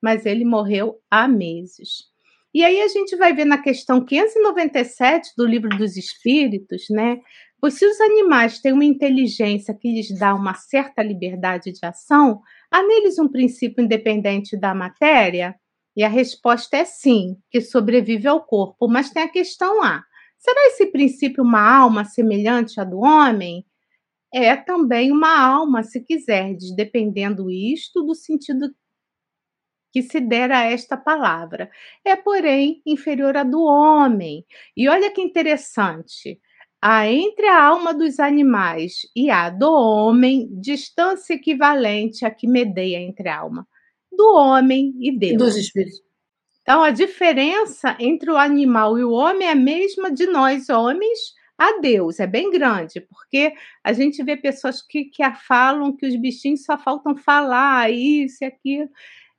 [0.03, 2.13] mas ele morreu há meses.
[2.53, 7.19] E aí a gente vai ver na questão 597 do Livro dos Espíritos, né?
[7.65, 12.43] Pois se os animais têm uma inteligência que lhes dá uma certa liberdade de ação,
[12.71, 15.55] há neles um princípio independente da matéria?
[15.97, 20.03] E a resposta é sim, que sobrevive ao corpo, mas tem a questão A
[20.37, 23.65] Será esse princípio uma alma semelhante à do homem?
[24.31, 28.75] É também uma alma, se quiserdes, dependendo isto do sentido
[29.91, 31.71] que se der a esta palavra.
[32.05, 34.45] É, porém, inferior à do homem.
[34.77, 36.39] E olha que interessante.
[36.87, 42.99] Há entre a alma dos animais e a do homem distância equivalente a que medeia
[42.99, 43.67] entre a alma
[44.13, 45.39] do homem e Deus.
[45.39, 46.03] Dos espíritos.
[46.61, 51.19] Então, a diferença entre o animal e o homem é a mesma de nós, homens,
[51.57, 52.21] a Deus.
[52.21, 56.77] É bem grande, porque a gente vê pessoas que, que falam que os bichinhos só
[56.77, 58.91] faltam falar isso e aquilo.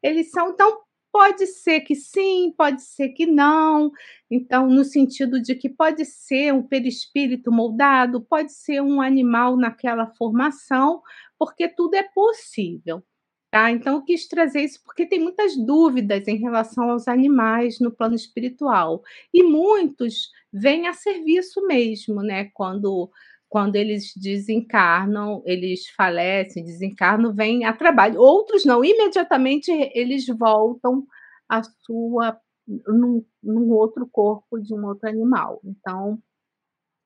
[0.01, 0.49] Eles são.
[0.49, 0.79] Então,
[1.15, 3.89] pode ser que sim, pode ser que não.
[4.29, 10.07] Então, no sentido de que pode ser um perispírito moldado, pode ser um animal naquela
[10.07, 11.01] formação,
[11.39, 13.01] porque tudo é possível.
[13.49, 13.71] Tá?
[13.71, 18.15] Então, eu quis trazer isso porque tem muitas dúvidas em relação aos animais no plano
[18.15, 19.01] espiritual.
[19.33, 22.49] E muitos vêm a serviço mesmo, né?
[22.53, 23.09] Quando,
[23.55, 28.19] quando eles desencarnam, eles falecem, desencarnam, vêm a trabalho.
[28.19, 31.07] Outros não, imediatamente eles voltam
[31.47, 32.37] à sua
[32.67, 35.61] num, num outro corpo de um outro animal.
[35.63, 36.21] Então,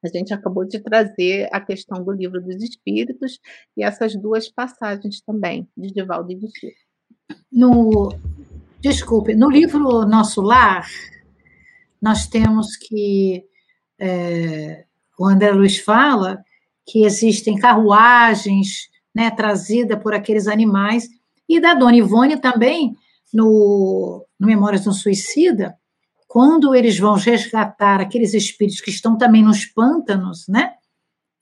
[0.03, 3.39] a gente acabou de trazer a questão do livro dos espíritos
[3.77, 6.79] e essas duas passagens também, de Divaldo e de Chico.
[7.51, 8.09] No,
[8.79, 10.87] desculpe, no livro Nosso Lar,
[12.01, 13.45] nós temos que
[13.99, 14.87] é,
[15.19, 16.41] o André Luiz fala
[16.87, 21.09] que existem carruagens né, trazidas por aqueles animais,
[21.47, 22.95] e da Dona Ivone também,
[23.33, 25.75] no, no Memórias um Suicida,
[26.27, 30.73] quando eles vão resgatar aqueles espíritos que estão também nos pântanos, né?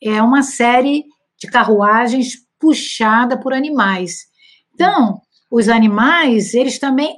[0.02, 1.06] É uma série
[1.38, 4.28] de carruagens puxada por animais.
[4.74, 7.16] Então, os animais, eles também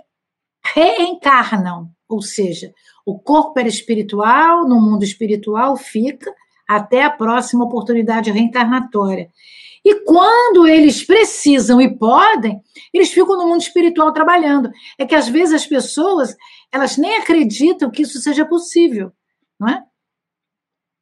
[0.73, 2.73] reencarnam, ou seja,
[3.05, 6.33] o corpo espiritual, no mundo espiritual fica
[6.69, 9.31] até a próxima oportunidade reencarnatória.
[9.83, 12.61] E quando eles precisam e podem,
[12.93, 14.69] eles ficam no mundo espiritual trabalhando.
[14.95, 16.35] É que às vezes as pessoas,
[16.71, 19.11] elas nem acreditam que isso seja possível,
[19.59, 19.83] não é?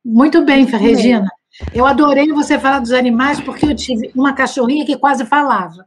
[0.06, 1.27] Muito bem, Regina.
[1.73, 5.86] Eu adorei você falar dos animais porque eu tive uma cachorrinha que quase falava.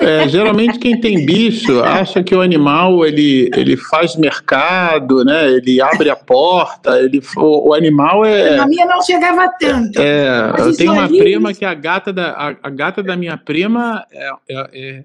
[0.00, 5.50] É, geralmente quem tem bicho acha que o animal ele, ele faz mercado, né?
[5.50, 8.58] Ele abre a porta, ele o, o animal é.
[8.58, 10.00] A minha não chegava tanto.
[10.00, 14.04] É, eu tenho uma prima que a gata da a, a gata da minha prima
[14.12, 15.04] é, é, é,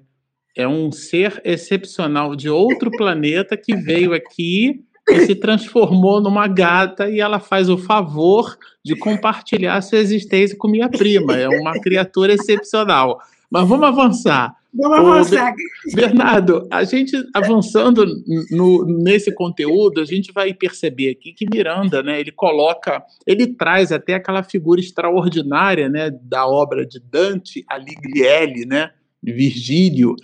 [0.56, 7.10] é um ser excepcional de outro planeta que veio aqui e se transformou numa gata
[7.10, 11.36] e ela faz o favor de compartilhar sua existência com minha prima.
[11.36, 13.20] É uma criatura excepcional.
[13.54, 14.56] Mas vamos avançar.
[14.74, 15.54] Vamos avançar.
[15.94, 18.04] Bernardo, a gente avançando
[18.50, 23.92] no, nesse conteúdo, a gente vai perceber aqui que Miranda, né, ele coloca, ele traz
[23.92, 28.90] até aquela figura extraordinária, né, da obra de Dante Alighieri, né,
[29.22, 30.16] Virgílio,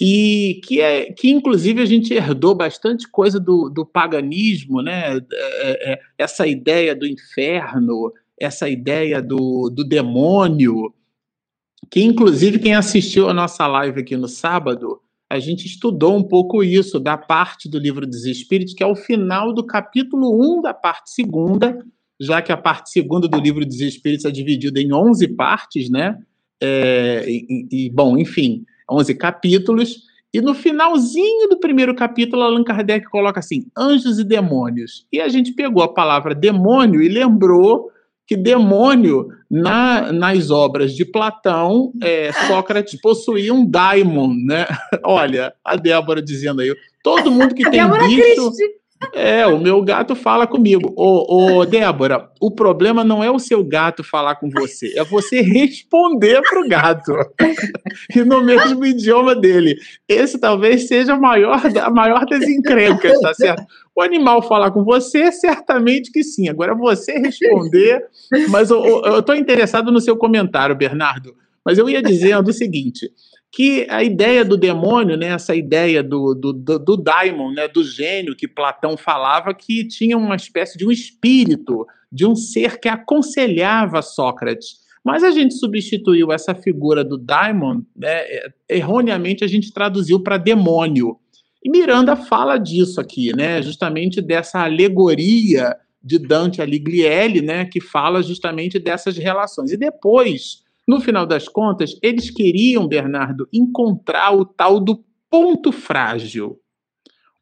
[0.00, 5.92] e que é que inclusive a gente herdou bastante coisa do, do paganismo, né, é,
[5.92, 10.92] é, essa ideia do inferno, essa ideia do, do demônio,
[11.90, 15.00] que inclusive quem assistiu a nossa live aqui no sábado,
[15.32, 18.94] a gente estudou um pouco isso da parte do livro dos Espíritos, que é o
[18.94, 21.78] final do capítulo 1 da parte segunda,
[22.20, 26.18] já que a parte segunda do livro dos Espíritos é dividida em 11 partes, né?
[26.60, 30.02] É, e, e, bom, enfim, 11 capítulos.
[30.34, 35.06] E no finalzinho do primeiro capítulo, Allan Kardec coloca assim: anjos e demônios.
[35.10, 37.90] E a gente pegou a palavra demônio e lembrou
[38.32, 44.66] que demônio, na, nas obras de Platão, é, Sócrates possuía um daimon, né?
[45.04, 48.50] Olha, a Débora dizendo aí, todo mundo que tem bicho...
[49.12, 50.92] É, o meu gato fala comigo.
[50.96, 55.40] Ô, ô, Débora, o problema não é o seu gato falar com você, é você
[55.40, 57.12] responder pro gato.
[58.14, 59.76] e no mesmo idioma dele.
[60.08, 63.64] Esse talvez seja a maior, a maior das encrencas, tá certo?
[63.94, 66.48] O animal falar com você, certamente que sim.
[66.48, 68.04] Agora você responder.
[68.48, 71.34] Mas eu estou interessado no seu comentário, Bernardo.
[71.64, 73.10] Mas eu ia dizendo o seguinte:
[73.52, 77.84] que a ideia do demônio, né, essa ideia do, do, do, do daimon, né, do
[77.84, 82.88] gênio que Platão falava, que tinha uma espécie de um espírito, de um ser que
[82.88, 84.80] aconselhava Sócrates.
[85.04, 88.24] Mas a gente substituiu essa figura do daimon, né,
[88.66, 91.18] erroneamente a gente traduziu para demônio.
[91.62, 93.62] E Miranda fala disso aqui, né?
[93.62, 97.64] Justamente dessa alegoria de Dante Alighieri, né?
[97.66, 99.70] Que fala justamente dessas relações.
[99.70, 106.58] E depois, no final das contas, eles queriam, Bernardo, encontrar o tal do ponto frágil,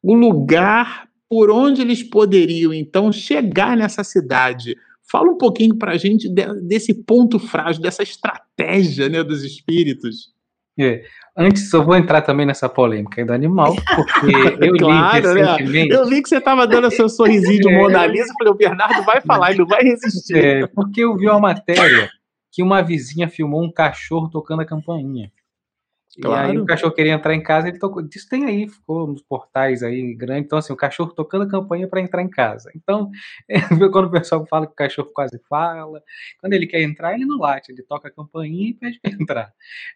[0.01, 4.77] o lugar por onde eles poderiam então chegar nessa cidade.
[5.11, 6.29] Fala um pouquinho para a gente
[6.63, 10.29] desse ponto frágil, dessa estratégia né, dos espíritos.
[10.79, 11.03] É.
[11.37, 15.53] Antes, eu vou entrar também nessa polêmica do animal, porque eu claro, li né?
[15.55, 15.89] recentemente...
[15.89, 15.97] Né?
[15.97, 17.77] Eu vi que você estava dando seu sorrisinho de é.
[17.77, 20.37] Mona Lisa, falei, o Bernardo vai falar, ele não vai resistir.
[20.37, 22.09] É, porque eu vi uma matéria
[22.51, 25.31] que uma vizinha filmou um cachorro tocando a campainha.
[26.21, 26.49] Claro.
[26.49, 28.03] E aí o cachorro queria entrar em casa, ele tocou.
[28.13, 30.47] Isso tem aí, ficou nos portais aí grandes.
[30.47, 32.71] Então, assim, o cachorro tocando a campanha para entrar em casa.
[32.75, 33.11] Então,
[33.49, 33.59] é,
[33.93, 36.03] quando o pessoal fala que o cachorro quase fala,
[36.41, 39.53] quando ele quer entrar, ele não late, ele toca a campainha e pede para entrar.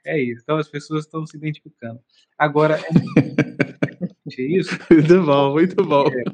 [0.07, 0.43] É isso.
[0.43, 1.99] Então as pessoas estão se identificando.
[2.39, 2.79] Agora,
[4.41, 4.79] é isso.
[4.91, 6.07] Muito bom, muito bom.
[6.07, 6.25] É.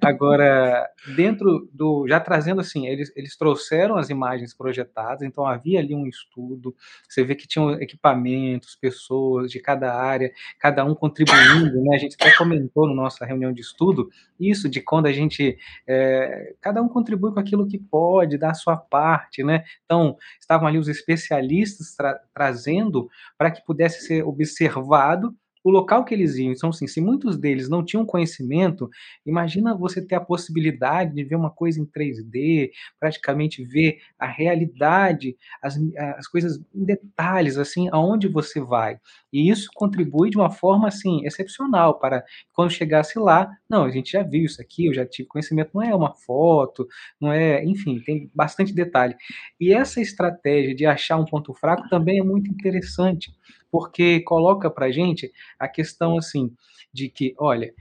[0.00, 2.06] Agora, dentro do.
[2.08, 6.74] Já trazendo assim, eles, eles trouxeram as imagens projetadas, então havia ali um estudo.
[7.08, 11.96] Você vê que tinham equipamentos, pessoas de cada área, cada um contribuindo, né?
[11.96, 15.56] A gente até comentou na nossa reunião de estudo isso, de quando a gente.
[15.86, 19.64] É, cada um contribui com aquilo que pode, dá a sua parte, né?
[19.84, 26.14] Então, estavam ali os especialistas tra trazendo para que pudesse ser observado o local que
[26.14, 26.52] eles iam.
[26.52, 28.88] Então, assim, se muitos deles não tinham conhecimento,
[29.26, 35.36] imagina você ter a possibilidade de ver uma coisa em 3D, praticamente ver a realidade,
[35.62, 35.76] as,
[36.16, 38.98] as coisas em detalhes, assim, aonde você vai.
[39.32, 44.12] E isso contribui de uma forma, assim, excepcional para quando chegasse lá, não, a gente
[44.12, 46.86] já viu isso aqui, eu já tive conhecimento, não é uma foto,
[47.20, 49.14] não é, enfim, tem bastante detalhe.
[49.60, 53.32] E essa estratégia de achar um ponto fraco também é muito interessante,
[53.70, 56.50] porque coloca para gente a questão assim
[56.92, 57.72] de que, olha,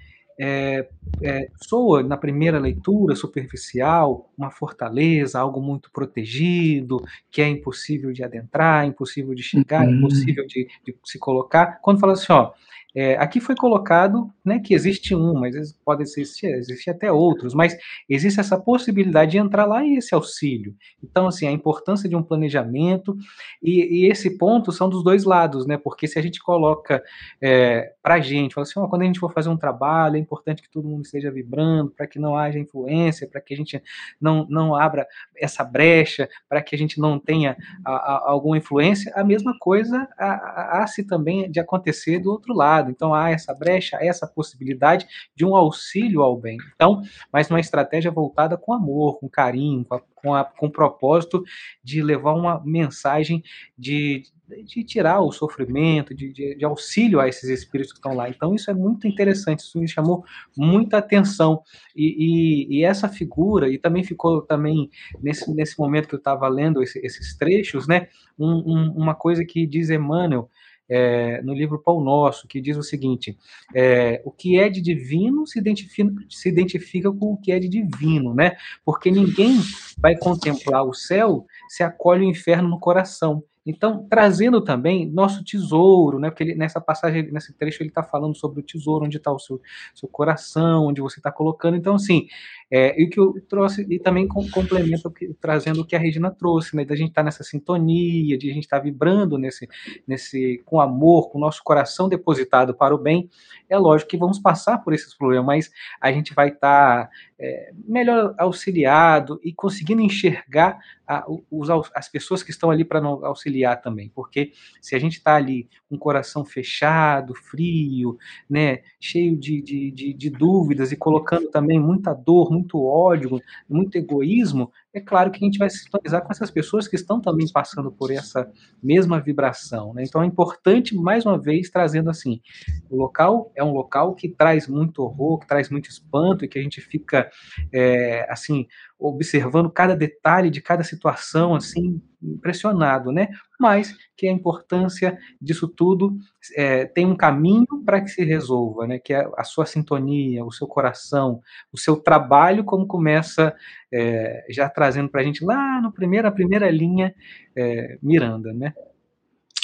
[0.41, 0.87] é,
[1.21, 8.23] é, soa na primeira leitura superficial uma fortaleza, algo muito protegido, que é impossível de
[8.23, 9.97] adentrar, impossível de chegar, uhum.
[9.97, 11.79] impossível de, de, se colocar.
[11.81, 12.53] Quando fala assim, ó,
[12.95, 17.77] é, aqui foi colocado né, que existe um, mas pode existir, existir até outros, mas
[18.09, 20.75] existe essa possibilidade de entrar lá e esse auxílio.
[21.03, 23.15] Então, assim, a importância de um planejamento,
[23.61, 25.77] e, e esse ponto são dos dois lados, né?
[25.77, 27.03] Porque se a gente coloca
[27.41, 30.19] é, para a gente, fala assim, ó, quando a gente for fazer um trabalho, é
[30.19, 33.81] importante que todo mundo esteja vibrando, para que não haja influência, para que a gente
[34.19, 39.13] não, não abra essa brecha, para que a gente não tenha a, a, alguma influência,
[39.15, 44.27] a mesma coisa há-se também de acontecer do outro lado então há essa brecha, essa
[44.27, 46.57] possibilidade de um auxílio ao bem.
[46.75, 47.01] Então,
[47.31, 51.43] mas uma estratégia voltada com amor, com carinho, com, a, com, a, com o propósito
[51.83, 53.43] de levar uma mensagem
[53.77, 54.23] de,
[54.65, 58.29] de tirar o sofrimento, de, de, de, auxílio a esses espíritos que estão lá.
[58.29, 60.23] Então, isso é muito interessante, isso me chamou
[60.57, 61.61] muita atenção.
[61.95, 64.89] E, e, e essa figura, e também ficou também
[65.21, 68.07] nesse, nesse momento que eu estava lendo esse, esses trechos, né,
[68.37, 70.49] um, um, uma coisa que diz Emmanuel,
[70.89, 73.37] é, no livro Pão Nosso, que diz o seguinte:
[73.75, 77.69] é, o que é de divino se identifica, se identifica com o que é de
[77.69, 78.55] divino, né?
[78.83, 79.59] Porque ninguém
[79.97, 83.43] vai contemplar o céu se acolhe o inferno no coração.
[83.69, 86.29] Então, trazendo também nosso tesouro, né?
[86.29, 89.37] Porque ele, nessa passagem, nesse trecho, ele está falando sobre o tesouro, onde está o
[89.37, 89.61] seu,
[89.93, 91.77] seu coração, onde você está colocando.
[91.77, 92.27] Então, assim,
[92.71, 96.31] é, e o que eu trouxe, e também com, complementa trazendo o que a Regina
[96.31, 96.83] trouxe, né?
[96.83, 99.67] Da gente estar tá nessa sintonia, de a gente estar tá vibrando nesse,
[100.07, 103.29] nesse, com amor, com o nosso coração depositado para o bem.
[103.69, 107.71] É lógico que vamos passar por esses problemas, mas a gente vai estar tá, é,
[107.87, 114.11] melhor auxiliado e conseguindo enxergar a, os, as pessoas que estão ali para auxiliar também,
[114.13, 118.15] porque se a gente está ali com o coração fechado, frio,
[118.47, 123.97] né, cheio de, de, de, de dúvidas e colocando também muita dor, muito ódio, muito
[123.97, 127.47] egoísmo, é claro que a gente vai se sintonizar com essas pessoas que estão também
[127.51, 128.51] passando por essa
[128.81, 129.93] mesma vibração.
[129.93, 130.03] Né?
[130.03, 132.41] Então é importante, mais uma vez, trazendo assim:
[132.89, 136.57] o local é um local que traz muito horror, que traz muito espanto e que
[136.57, 137.29] a gente fica
[137.71, 138.67] é, assim
[138.99, 143.29] observando cada detalhe de cada situação, assim, impressionado, né?
[143.57, 146.17] Mas que a importância disso tudo
[146.55, 148.99] é, tem um caminho para que se resolva, né?
[148.99, 151.39] Que é a sua sintonia, o seu coração,
[151.71, 153.55] o seu trabalho, como começa
[153.91, 157.15] é, já trazendo para a gente lá no primeira, primeira linha,
[157.55, 158.73] é, Miranda, né?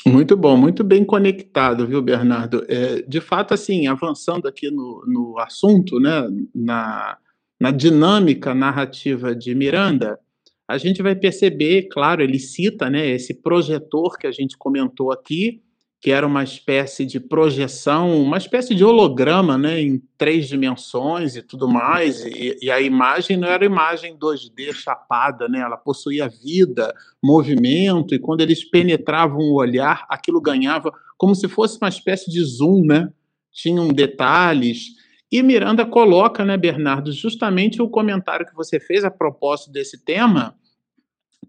[0.08, 2.64] Muito bom, muito bem conectado, viu, Bernardo?
[2.70, 7.18] É, de fato, assim, avançando aqui no, no assunto, né, na,
[7.60, 10.20] na dinâmica narrativa de Miranda,
[10.68, 15.62] a gente vai perceber, claro, ele cita né, esse projetor que a gente comentou aqui,
[16.02, 21.42] que era uma espécie de projeção, uma espécie de holograma né, em três dimensões e
[21.42, 26.94] tudo mais, e, e a imagem não era imagem 2D chapada, né, ela possuía vida,
[27.24, 32.44] movimento, e quando eles penetravam o olhar, aquilo ganhava como se fosse uma espécie de
[32.44, 33.10] zoom, né?
[33.56, 34.90] tinham detalhes,
[35.38, 40.56] e Miranda coloca, né, Bernardo, justamente o comentário que você fez a propósito desse tema,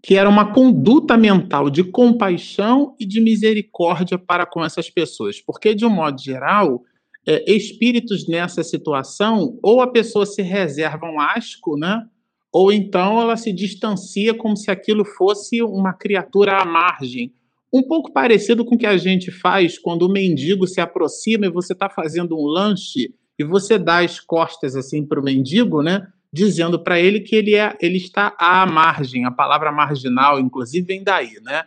[0.01, 5.41] que era uma conduta mental de compaixão e de misericórdia para com essas pessoas.
[5.41, 6.83] Porque, de um modo geral,
[7.27, 12.05] é, espíritos nessa situação, ou a pessoa se reserva um asco, né?
[12.51, 17.31] ou então ela se distancia como se aquilo fosse uma criatura à margem.
[17.71, 21.51] Um pouco parecido com o que a gente faz quando o mendigo se aproxima e
[21.51, 26.07] você está fazendo um lanche e você dá as costas assim para o mendigo, né?
[26.31, 31.03] Dizendo para ele que ele, é, ele está à margem, a palavra marginal, inclusive, vem
[31.03, 31.65] daí, né?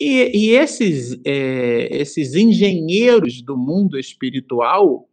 [0.00, 5.08] E, e esses, é, esses engenheiros do mundo espiritual,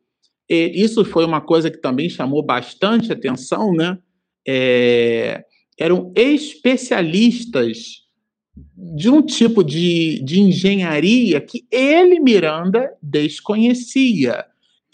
[0.48, 3.98] isso foi uma coisa que também chamou bastante atenção, né?
[4.48, 5.44] É,
[5.80, 8.06] eram especialistas
[8.78, 14.46] de um tipo de, de engenharia que ele, Miranda, desconhecia.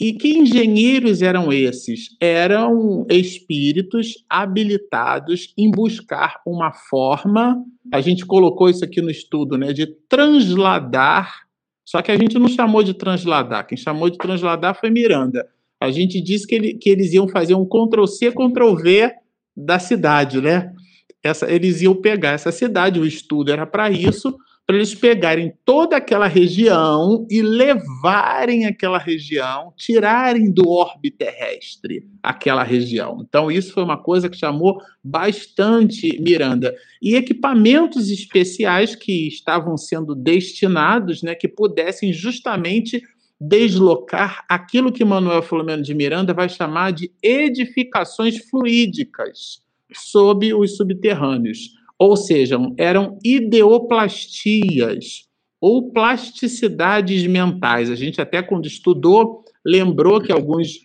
[0.02, 2.18] E que engenheiros eram esses?
[2.20, 9.72] Eram espíritos habilitados em buscar uma forma, a gente colocou isso aqui no estudo, né,
[9.74, 11.42] de transladar
[11.86, 13.68] Só que a gente não chamou de transladar.
[13.68, 15.48] Quem chamou de transladar foi Miranda.
[15.80, 19.12] A gente disse que, ele, que eles iam fazer um Ctrl-C, Ctrl-V
[19.56, 20.74] da cidade, né?
[21.22, 24.36] Essa, eles iam pegar essa cidade, o estudo era para isso,
[24.72, 32.64] para eles pegarem toda aquela região e levarem aquela região, tirarem do orbe terrestre aquela
[32.64, 33.22] região.
[33.28, 36.74] Então, isso foi uma coisa que chamou bastante Miranda.
[37.02, 43.04] E equipamentos especiais que estavam sendo destinados, né, que pudessem justamente
[43.42, 49.60] deslocar aquilo que Manuel Filomeno de Miranda vai chamar de edificações fluídicas
[49.94, 51.81] sob os subterrâneos.
[52.02, 55.28] Ou seja, eram ideoplastias
[55.62, 57.92] ou plasticidades mentais.
[57.92, 60.80] A gente até quando estudou lembrou que alguns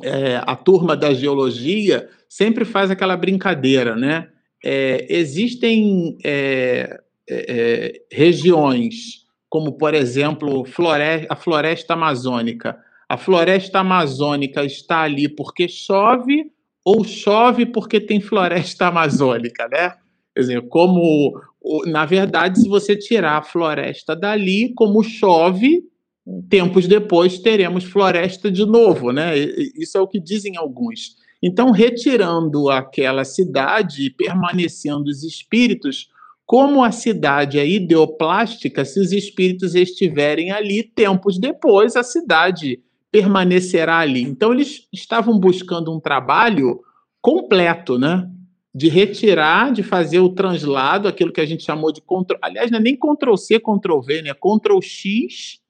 [0.00, 4.28] é, a turma da geologia sempre faz aquela brincadeira, né?
[4.64, 12.78] É, existem é, é, é regiões como, por exemplo, floresta, a floresta amazônica.
[13.08, 16.52] A floresta amazônica está ali porque chove
[16.84, 19.94] ou chove porque tem floresta amazônica, né?
[20.34, 21.32] Quer dizer, como,
[21.86, 25.82] na verdade, se você tirar a floresta dali, como chove,
[26.48, 29.36] tempos depois teremos floresta de novo, né?
[29.76, 31.16] Isso é o que dizem alguns.
[31.42, 36.08] Então, retirando aquela cidade e permanecendo os espíritos,
[36.46, 43.98] como a cidade é ideoplástica, se os espíritos estiverem ali, tempos depois a cidade permanecerá
[43.98, 44.22] ali.
[44.22, 46.80] Então, eles estavam buscando um trabalho
[47.20, 48.28] completo, né?
[48.74, 52.38] De retirar, de fazer o translado, aquilo que a gente chamou de control.
[52.40, 54.32] Aliás, não é nem Ctrl C, Ctrl V, né?
[54.34, 55.60] Ctrl X,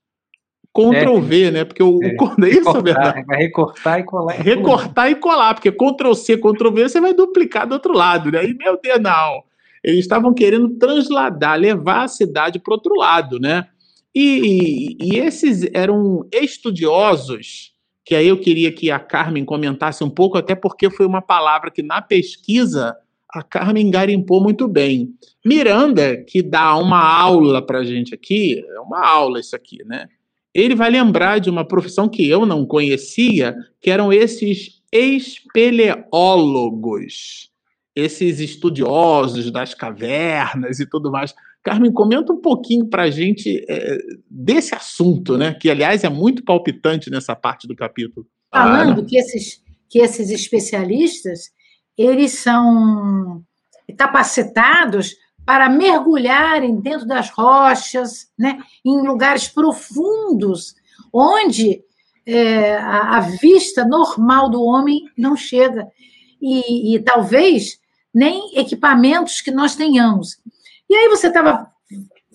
[0.72, 1.64] Ctrl é, V, né?
[1.64, 3.24] Porque o, é, o é isso, verdade.
[3.24, 4.32] Vai recortar e colar.
[4.34, 8.44] Recortar e colar, porque Ctrl C, Ctrl V você vai duplicar do outro lado, né?
[8.44, 9.42] E meu Deus, não.
[9.82, 13.66] Eles estavam querendo transladar, levar a cidade para o outro lado, né?
[14.14, 17.72] E, e, e esses eram estudiosos
[18.10, 21.70] que aí eu queria que a Carmen comentasse um pouco, até porque foi uma palavra
[21.70, 22.96] que na pesquisa
[23.32, 25.14] a Carmen garimpou muito bem.
[25.46, 30.08] Miranda, que dá uma aula para a gente aqui, é uma aula isso aqui, né?
[30.52, 37.48] Ele vai lembrar de uma profissão que eu não conhecia, que eram esses espeleólogos,
[37.94, 41.32] esses estudiosos das cavernas e tudo mais.
[41.62, 43.98] Carmen, comenta um pouquinho para a gente é,
[44.30, 45.54] desse assunto, né?
[45.54, 48.26] Que, aliás, é muito palpitante nessa parte do capítulo.
[48.50, 51.50] Falando ah, que, esses, que esses especialistas,
[51.96, 53.42] eles são
[53.96, 58.58] capacitados para mergulharem dentro das rochas, né?
[58.84, 60.74] em lugares profundos,
[61.12, 61.82] onde
[62.26, 65.88] é, a, a, vista normal do homem não chega.
[66.40, 67.78] E, e talvez
[68.14, 70.38] nem equipamentos que nós tenhamos.
[70.90, 71.70] E aí você estava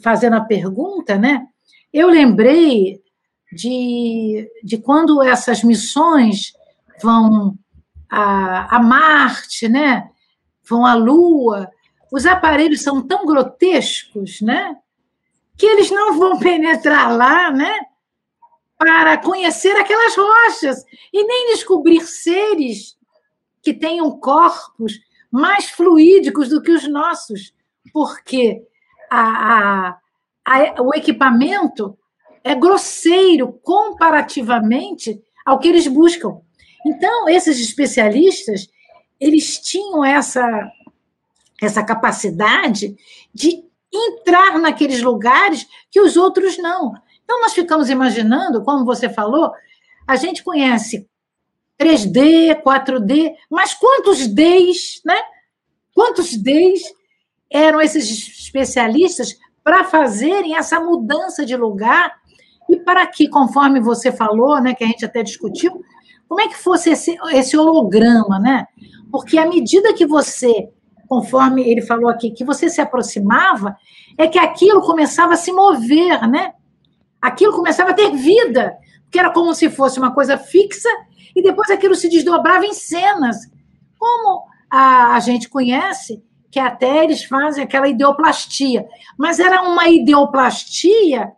[0.01, 1.45] fazendo a pergunta, né?
[1.91, 3.03] Eu lembrei
[3.51, 6.53] de, de quando essas missões
[7.03, 7.57] vão
[8.09, 10.09] a, a Marte, né?
[10.63, 11.69] Vão à Lua.
[12.09, 14.77] Os aparelhos são tão grotescos, né?
[15.57, 17.77] Que eles não vão penetrar lá, né?
[18.77, 22.97] Para conhecer aquelas rochas e nem descobrir seres
[23.61, 24.97] que tenham corpos
[25.29, 27.53] mais fluídicos do que os nossos
[27.91, 28.61] porque
[29.09, 29.97] a, a,
[30.45, 31.97] a, o equipamento
[32.43, 36.39] é grosseiro comparativamente ao que eles buscam.
[36.85, 38.67] Então, esses especialistas,
[39.19, 40.45] eles tinham essa,
[41.61, 42.95] essa capacidade
[43.33, 46.93] de entrar naqueles lugares que os outros não.
[47.23, 49.51] Então, nós ficamos imaginando, como você falou,
[50.07, 51.07] a gente conhece
[51.79, 55.17] 3D, 4D, mas quantos Ds, né?
[55.93, 56.83] Quantos Ds
[57.55, 62.13] eram esses especialistas para fazerem essa mudança de lugar
[62.69, 65.71] e para que, conforme você falou, né, que a gente até discutiu,
[66.27, 68.65] como é que fosse esse, esse holograma, né?
[69.09, 70.69] Porque à medida que você,
[71.07, 73.77] conforme ele falou aqui, que você se aproximava,
[74.17, 76.53] é que aquilo começava a se mover, né?
[77.21, 80.89] Aquilo começava a ter vida, porque era como se fosse uma coisa fixa
[81.33, 83.37] e depois aquilo se desdobrava em cenas,
[83.97, 86.21] como a, a gente conhece
[86.55, 88.87] que até eles fazem aquela ideoplastia.
[89.17, 91.33] Mas era uma ideoplastia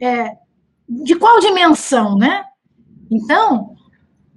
[0.00, 0.30] é,
[0.88, 2.44] de qual dimensão, né?
[3.10, 3.74] Então,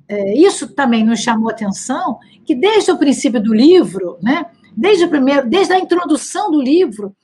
[0.10, 5.08] é, isso também nos chamou atenção, que desde o princípio do livro, né, desde o
[5.08, 7.16] primeiro, desde a introdução do livro,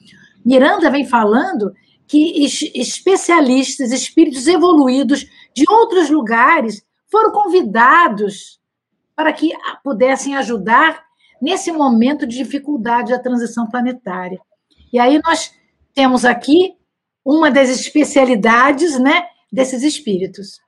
[0.46, 1.74] Miranda vem falando
[2.08, 5.26] que especialistas, espíritos evoluídos
[5.56, 8.60] de outros lugares foram convidados
[9.16, 9.52] para que
[9.84, 11.04] pudessem ajudar
[11.44, 14.40] nesse momento de dificuldade da transição planetária.
[14.94, 15.52] E aí nós
[15.94, 16.72] temos aqui
[17.26, 20.62] uma das especialidades, né, desses espíritos.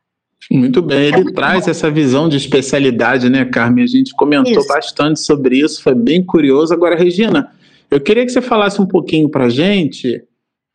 [0.52, 3.86] Muito bem, ele traz essa visão de especialidade, né, Carmen?
[3.86, 4.68] A gente comentou isso.
[4.68, 6.74] bastante sobre isso, foi bem curioso.
[6.74, 7.52] Agora, Regina,
[7.90, 10.24] eu queria que você falasse um pouquinho para a gente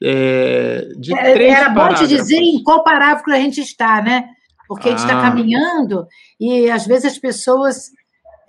[0.03, 4.25] é, de é, três Era bom te dizer em qual parágrafo a gente está, né?
[4.67, 5.23] Porque a gente está ah.
[5.23, 6.07] caminhando
[6.41, 7.91] e às vezes as pessoas.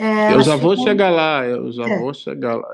[0.02, 2.00] É, eu já vou chegar lá, eu já é.
[2.00, 2.68] vou chegar lá.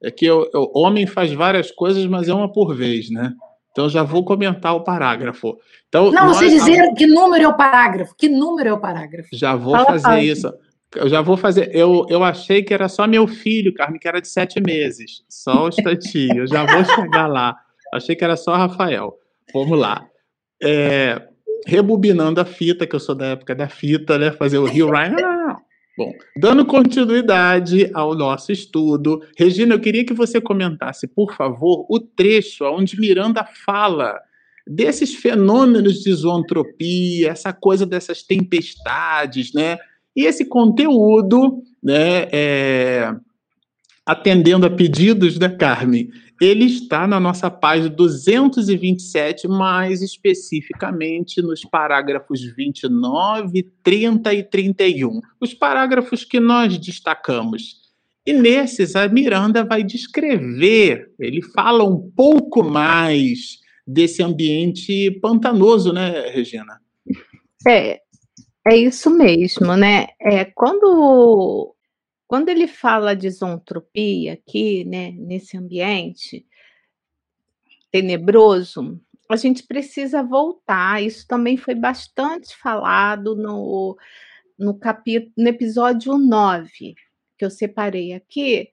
[0.00, 0.46] É, é que o
[0.78, 3.34] homem faz várias coisas, mas é uma por vez, né?
[3.72, 5.58] Então já vou comentar o parágrafo.
[5.88, 8.14] Então, não, nós, você dizer que número é o parágrafo.
[8.16, 9.28] Que número é o parágrafo?
[9.32, 10.52] Já vou Fala fazer isso.
[10.94, 11.74] Eu já vou fazer.
[11.74, 15.24] Eu, eu achei que era só meu filho, Carmen, que era de sete meses.
[15.28, 16.38] Só um instantinho.
[16.38, 17.56] Eu já vou chegar lá.
[17.92, 19.18] Achei que era só Rafael.
[19.52, 20.06] Vamos lá.
[20.62, 21.22] É,
[21.66, 24.30] rebobinando a fita, que eu sou da época da fita, né?
[24.30, 25.47] Fazer o Rio Ryan.
[25.98, 31.98] Bom, dando continuidade ao nosso estudo, Regina, eu queria que você comentasse, por favor, o
[31.98, 34.16] trecho onde Miranda fala
[34.64, 39.76] desses fenômenos de zoantropia, essa coisa dessas tempestades, né?
[40.14, 43.12] E esse conteúdo, né, é,
[44.06, 46.10] atendendo a pedidos, né, Carmen?
[46.40, 55.54] Ele está na nossa página 227, mais especificamente nos parágrafos 29, 30 e 31, os
[55.54, 57.88] parágrafos que nós destacamos.
[58.24, 66.28] E nesses, a Miranda vai descrever, ele fala um pouco mais desse ambiente pantanoso, né,
[66.28, 66.78] Regina?
[67.66, 68.00] É,
[68.66, 70.08] é isso mesmo, né?
[70.20, 71.74] É, quando
[72.28, 76.46] quando ele fala de zontropia aqui, né, nesse ambiente
[77.90, 79.00] tenebroso,
[79.30, 81.02] a gente precisa voltar.
[81.02, 83.96] Isso também foi bastante falado no,
[84.58, 86.94] no capítulo, no episódio 9,
[87.38, 88.68] que eu separei aqui,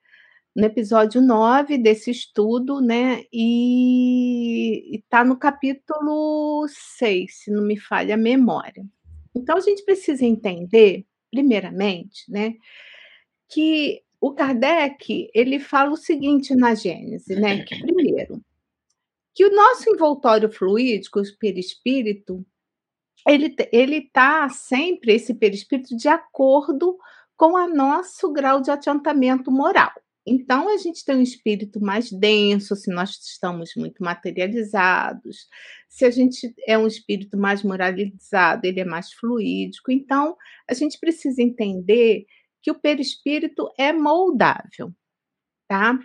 [0.54, 3.24] no episódio 9 desse estudo, né?
[3.32, 8.86] E está no capítulo 6, se não me falha a memória.
[9.34, 12.56] Então a gente precisa entender, primeiramente, né,
[13.50, 17.64] que o Kardec ele fala o seguinte na Gênese, né?
[17.64, 18.42] Que primeiro,
[19.34, 22.46] que o nosso envoltório fluídico, o perispírito,
[23.28, 26.98] ele ele está sempre esse perispírito de acordo
[27.38, 29.92] com o nosso grau de adiantamento moral.
[30.28, 35.48] Então, a gente tem um espírito mais denso, se nós estamos muito materializados.
[35.88, 39.92] Se a gente é um espírito mais moralizado, ele é mais fluídico.
[39.92, 40.36] Então,
[40.68, 42.26] a gente precisa entender
[42.66, 44.92] que o perispírito é moldável,
[45.68, 46.00] tá?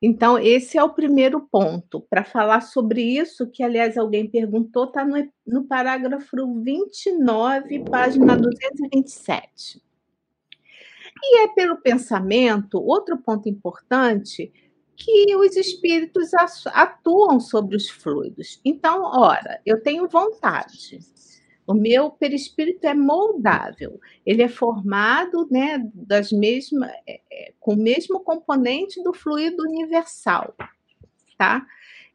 [0.00, 2.00] Então, esse é o primeiro ponto.
[2.02, 9.82] Para falar sobre isso, que aliás alguém perguntou, está no, no parágrafo 29, página 227.
[11.20, 14.52] E é pelo pensamento, outro ponto importante,
[14.94, 16.30] que os espíritos
[16.66, 18.60] atuam sobre os fluidos.
[18.64, 21.00] Então, ora, eu tenho vontade,
[21.68, 27.76] o meu perispírito é moldável, ele é formado né, das mesmas, é, é, com o
[27.76, 30.54] mesmo componente do fluido universal.
[31.36, 31.64] Tá?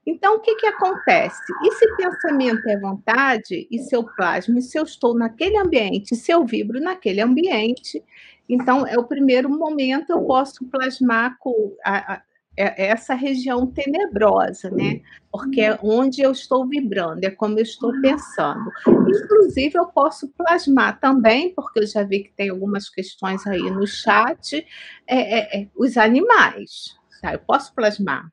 [0.06, 1.39] Então, o que, que acontece?
[1.64, 6.16] E se pensamento é vontade, e se eu plasmo, e se eu estou naquele ambiente,
[6.16, 8.04] se eu vibro naquele ambiente,
[8.49, 12.22] então é o primeiro momento eu posso plasmar com a, a,
[12.56, 15.01] é, é essa região tenebrosa, né?
[15.32, 18.70] Porque é onde eu estou vibrando, é como eu estou pensando.
[18.88, 23.88] Inclusive, eu posso plasmar também, porque eu já vi que tem algumas questões aí no
[23.88, 24.66] chat,
[25.08, 26.95] é, é, é, os animais.
[27.22, 27.34] Tá?
[27.34, 28.32] Eu posso plasmar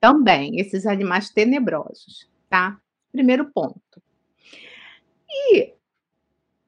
[0.00, 2.78] também esses animais tenebrosos, tá?
[3.12, 3.80] Primeiro ponto.
[5.28, 5.74] E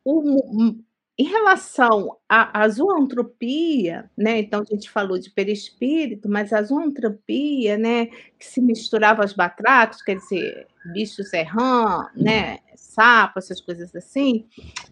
[0.05, 0.75] o,
[1.21, 4.39] em relação à, à zoantropia, né?
[4.39, 8.07] Então a gente falou de perispírito, mas a zoantropia, né?
[8.07, 12.61] Que se misturava aos batratos, quer dizer, bichos errão, né?
[12.75, 14.47] Sapo, essas coisas assim.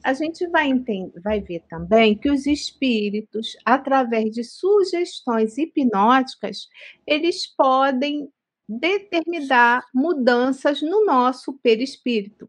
[0.04, 6.68] A gente vai entender, vai ver também que os espíritos, através de sugestões hipnóticas,
[7.06, 8.28] eles podem
[8.68, 12.46] determinar mudanças no nosso perispírito.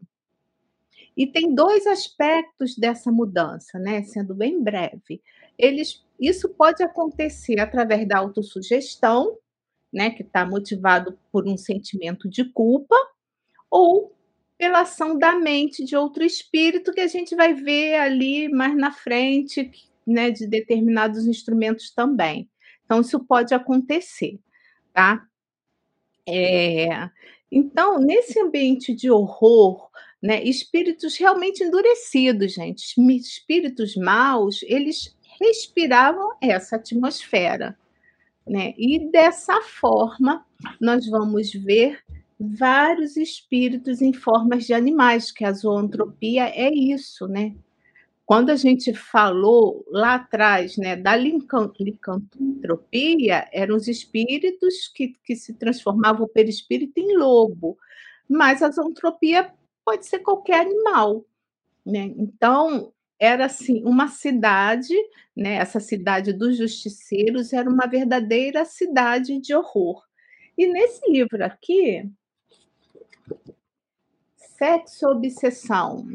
[1.20, 4.02] E tem dois aspectos dessa mudança, né?
[4.04, 5.20] Sendo bem breve.
[5.58, 9.36] Eles, isso pode acontecer através da autossugestão,
[9.92, 10.08] né?
[10.08, 12.96] Que está motivado por um sentimento de culpa,
[13.70, 14.16] ou
[14.56, 18.90] pela ação da mente de outro espírito que a gente vai ver ali mais na
[18.90, 19.70] frente,
[20.06, 20.30] né?
[20.30, 22.48] De determinados instrumentos também.
[22.86, 24.40] Então, isso pode acontecer,
[24.94, 25.22] tá?
[26.26, 27.10] É,
[27.52, 29.90] então, nesse ambiente de horror,
[30.22, 30.42] né?
[30.42, 32.94] Espíritos realmente endurecidos, gente.
[33.16, 37.76] Espíritos maus, eles respiravam essa atmosfera,
[38.46, 38.74] né?
[38.76, 40.44] E dessa forma
[40.80, 41.98] nós vamos ver
[42.38, 47.54] vários espíritos em formas de animais, que a zoantropia é isso, né?
[48.24, 55.54] Quando a gente falou lá atrás né, da licantropia, eram os espíritos que, que se
[55.54, 57.76] transformavam o perispírito em lobo,
[58.28, 59.52] mas a zoantropia
[59.84, 61.24] pode ser qualquer animal.
[61.84, 62.12] Né?
[62.16, 64.94] Então, era assim uma cidade,
[65.36, 65.56] né?
[65.56, 70.02] Essa cidade dos justiceiros era uma verdadeira cidade de horror.
[70.56, 72.10] E nesse livro aqui,
[74.36, 76.06] Sexo Obsessão,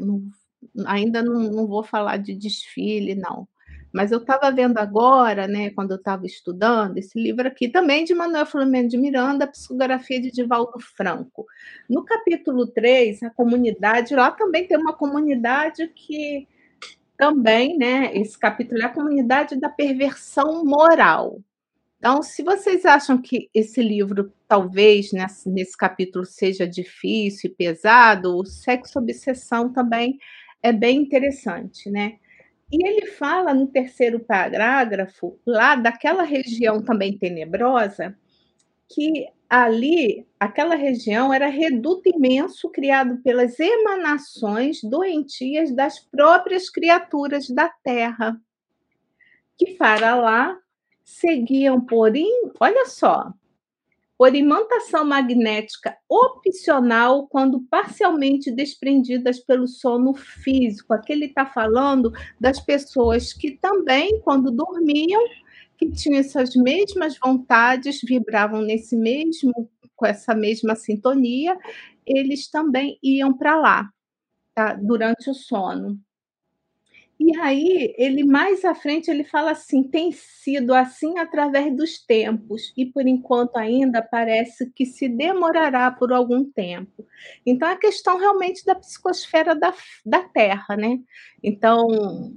[0.84, 3.48] ainda não, não vou falar de desfile, não.
[3.96, 8.14] Mas eu estava vendo agora, né, quando eu estava estudando, esse livro aqui, também de
[8.14, 11.46] Manuel Filomeno de Miranda, Psicografia de Divaldo Franco.
[11.88, 16.46] No capítulo 3, a comunidade, lá também tem uma comunidade que
[17.16, 21.40] também, né, esse capítulo é a comunidade da perversão moral.
[21.98, 28.36] Então, se vocês acham que esse livro, talvez, nesse, nesse capítulo, seja difícil e pesado,
[28.36, 30.18] o Sexo Obsessão também
[30.62, 32.18] é bem interessante, né?
[32.70, 38.16] E ele fala no terceiro parágrafo, lá daquela região também tenebrosa,
[38.88, 47.68] que ali, aquela região era reduto imenso criado pelas emanações doentias das próprias criaturas da
[47.68, 48.40] terra,
[49.56, 50.58] que para lá
[51.04, 53.32] seguiam por, in, olha só,
[54.18, 60.94] por imantação magnética opcional quando parcialmente desprendidas pelo sono físico.
[60.94, 62.10] Aqui ele está falando
[62.40, 65.22] das pessoas que também, quando dormiam,
[65.76, 69.52] que tinham essas mesmas vontades, vibravam nesse mesmo,
[69.94, 71.56] com essa mesma sintonia,
[72.06, 73.90] eles também iam para lá,
[74.54, 74.74] tá?
[74.74, 75.98] durante o sono.
[77.18, 82.72] E aí, ele mais à frente, ele fala assim: tem sido assim através dos tempos,
[82.76, 87.06] e por enquanto ainda parece que se demorará por algum tempo.
[87.44, 89.72] Então, a questão realmente da psicosfera da,
[90.04, 90.98] da Terra, né?
[91.42, 92.34] Então,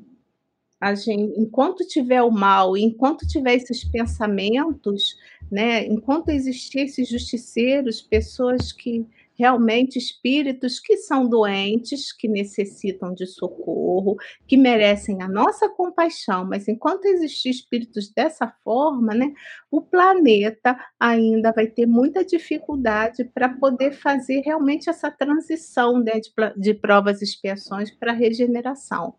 [0.79, 5.17] a gente, enquanto tiver o mal, enquanto tiver esses pensamentos,
[5.51, 9.05] né, enquanto existir esses justiceiros, pessoas que
[9.39, 16.67] realmente espíritos que são doentes, que necessitam de socorro, que merecem a nossa compaixão, mas
[16.67, 19.33] enquanto existir espíritos dessa forma, né,
[19.71, 26.29] o planeta ainda vai ter muita dificuldade para poder fazer realmente essa transição né, de,
[26.57, 29.15] de provas e expiações para regeneração.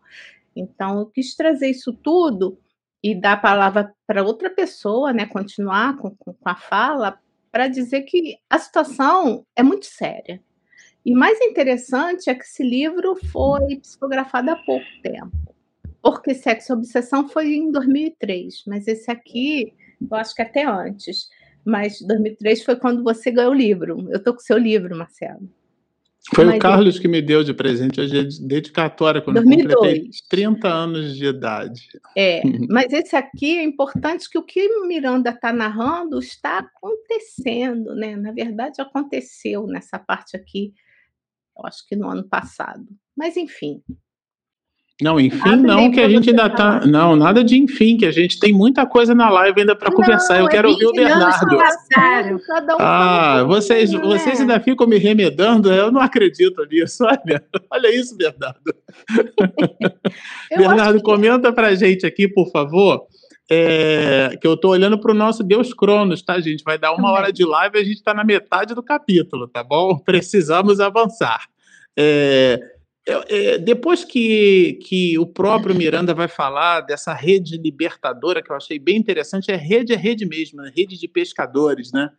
[0.55, 2.59] Então, eu quis trazer isso tudo
[3.01, 7.19] e dar a palavra para outra pessoa, né, continuar com, com a fala,
[7.51, 10.41] para dizer que a situação é muito séria.
[11.05, 15.31] E mais interessante é que esse livro foi psicografado há pouco tempo.
[16.01, 21.29] Porque Sexo e Obsessão foi em 2003, mas esse aqui, eu acho que até antes.
[21.65, 24.07] Mas 2003 foi quando você ganhou o livro.
[24.09, 25.47] Eu estou com o seu livro, Marcelo.
[26.33, 28.05] Foi Mas o Carlos que me deu de presente a
[28.45, 29.71] dedicatória quando 2002.
[29.71, 31.87] eu completei 30 anos de idade.
[32.15, 38.15] É, mas esse aqui é importante que o que Miranda está narrando está acontecendo, né?
[38.15, 40.73] Na verdade, aconteceu nessa parte aqui,
[41.57, 42.85] eu acho que no ano passado.
[43.17, 43.81] Mas, enfim,
[45.01, 46.85] não, enfim, não, que a gente ainda tá.
[46.85, 50.39] Não, nada de enfim, que a gente tem muita coisa na live ainda para conversar.
[50.39, 51.57] Eu é quero ouvir o Bernardo.
[52.79, 55.73] Ah, vocês, vocês ainda ficam me remedando?
[55.73, 57.03] Eu não acredito nisso.
[57.03, 58.75] Olha, olha isso, Bernardo.
[60.55, 61.03] Bernardo, que...
[61.03, 63.07] comenta para gente aqui, por favor.
[63.49, 66.63] É, que eu estou olhando para o nosso Deus Cronos, tá, gente?
[66.63, 69.61] Vai dar uma hora de live e a gente está na metade do capítulo, tá
[69.61, 69.97] bom?
[69.97, 71.47] Precisamos avançar.
[71.97, 72.59] É,
[73.27, 78.77] é, depois que, que o próprio Miranda vai falar dessa rede libertadora, que eu achei
[78.77, 82.09] bem interessante, é rede é rede mesmo, é rede de pescadores, né?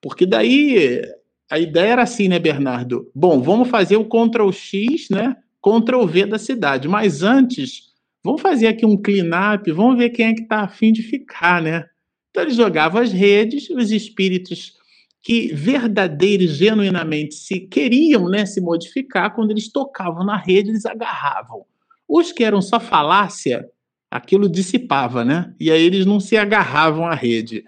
[0.00, 1.02] Porque daí
[1.50, 3.10] a ideia era assim, né, Bernardo?
[3.14, 5.36] Bom, vamos fazer o Ctrl X, né?
[5.62, 7.92] Ctrl V da cidade, mas antes,
[8.22, 11.84] vamos fazer aqui um clean-up, vamos ver quem é que está afim de ficar, né?
[12.30, 14.77] Então eles jogavam as redes, os espíritos
[15.22, 20.86] que verdadeiro e genuinamente se queriam né, se modificar, quando eles tocavam na rede, eles
[20.86, 21.64] agarravam.
[22.08, 23.68] Os que eram só falácia,
[24.10, 25.54] aquilo dissipava, né?
[25.60, 27.64] E aí eles não se agarravam à rede.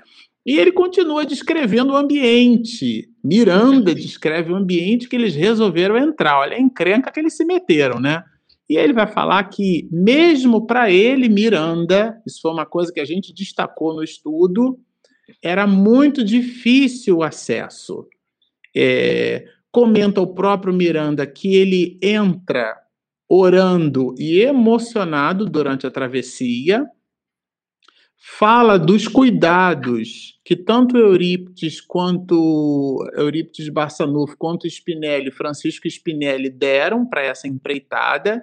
[0.46, 3.10] E ele continua descrevendo o ambiente.
[3.22, 6.38] Miranda descreve o ambiente que eles resolveram entrar.
[6.38, 8.24] Olha a encrenca que eles se meteram, né?
[8.68, 13.00] E aí ele vai falar que, mesmo para ele, Miranda, isso foi uma coisa que
[13.00, 14.78] a gente destacou no estudo,
[15.42, 18.06] era muito difícil o acesso.
[18.76, 22.76] É, comenta o próprio Miranda que ele entra
[23.28, 26.84] orando e emocionado durante a travessia,
[28.16, 37.22] fala dos cuidados que tanto Eurípides quanto Eurípides Barçanufo, quanto Spinelli, Francisco Spinelli deram para
[37.22, 38.42] essa empreitada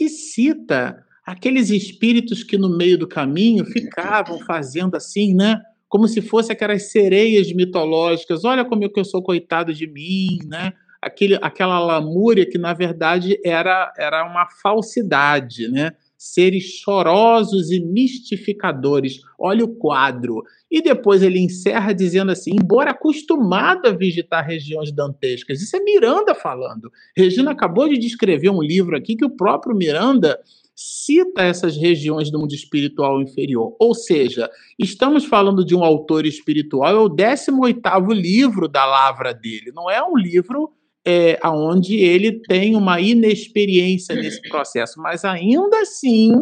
[0.00, 5.60] e cita aqueles espíritos que no meio do caminho ficavam fazendo assim, né?
[5.90, 8.44] Como se fosse aquelas sereias mitológicas.
[8.44, 10.72] Olha como eu, que eu sou coitado de mim, né?
[11.02, 15.92] Aquele, aquela lamúria que na verdade era, era uma falsidade, né?
[16.20, 19.22] seres chorosos e mistificadores.
[19.38, 20.44] Olha o quadro.
[20.70, 26.34] E depois ele encerra dizendo assim: embora acostumado a visitar regiões dantescas, isso é Miranda
[26.34, 26.92] falando.
[27.16, 30.38] Regina acabou de descrever um livro aqui que o próprio Miranda
[30.82, 33.76] cita essas regiões do mundo espiritual inferior.
[33.78, 39.72] Ou seja, estamos falando de um autor espiritual, é o 18 livro da lavra dele,
[39.74, 40.72] não é um livro
[41.06, 46.32] é, onde ele tem uma inexperiência nesse processo, mas ainda assim,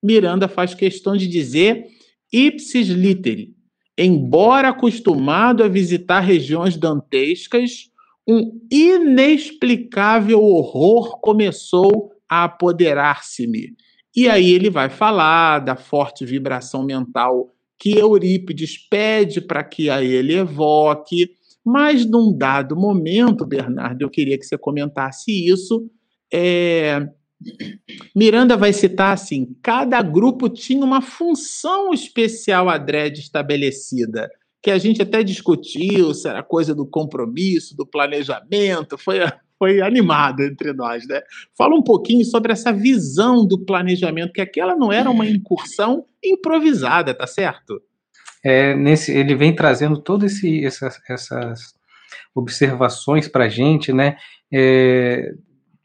[0.00, 1.84] Miranda faz questão de dizer
[2.32, 3.52] ipsis literi,
[3.98, 7.90] embora acostumado a visitar regiões dantescas,
[8.28, 13.74] um inexplicável horror começou a apoderar-se-me.
[14.16, 20.02] E aí ele vai falar da forte vibração mental que Eurípides pede para que a
[20.02, 21.30] ele evoque,
[21.62, 25.90] mas num dado momento, Bernardo, eu queria que você comentasse isso.
[26.32, 27.06] É...
[28.16, 34.30] Miranda vai citar assim: cada grupo tinha uma função especial adrede estabelecida,
[34.62, 39.18] que a gente até discutiu se era coisa do compromisso, do planejamento, foi,
[39.62, 41.20] foi animado entre nós, né?
[41.56, 47.14] Fala um pouquinho sobre essa visão do planejamento, que aquela não era uma incursão improvisada,
[47.14, 47.80] tá certo?
[48.42, 51.74] é, nesse, ele vem trazendo todas essas, essas
[52.34, 54.16] observações para a gente, né?
[54.52, 55.32] É,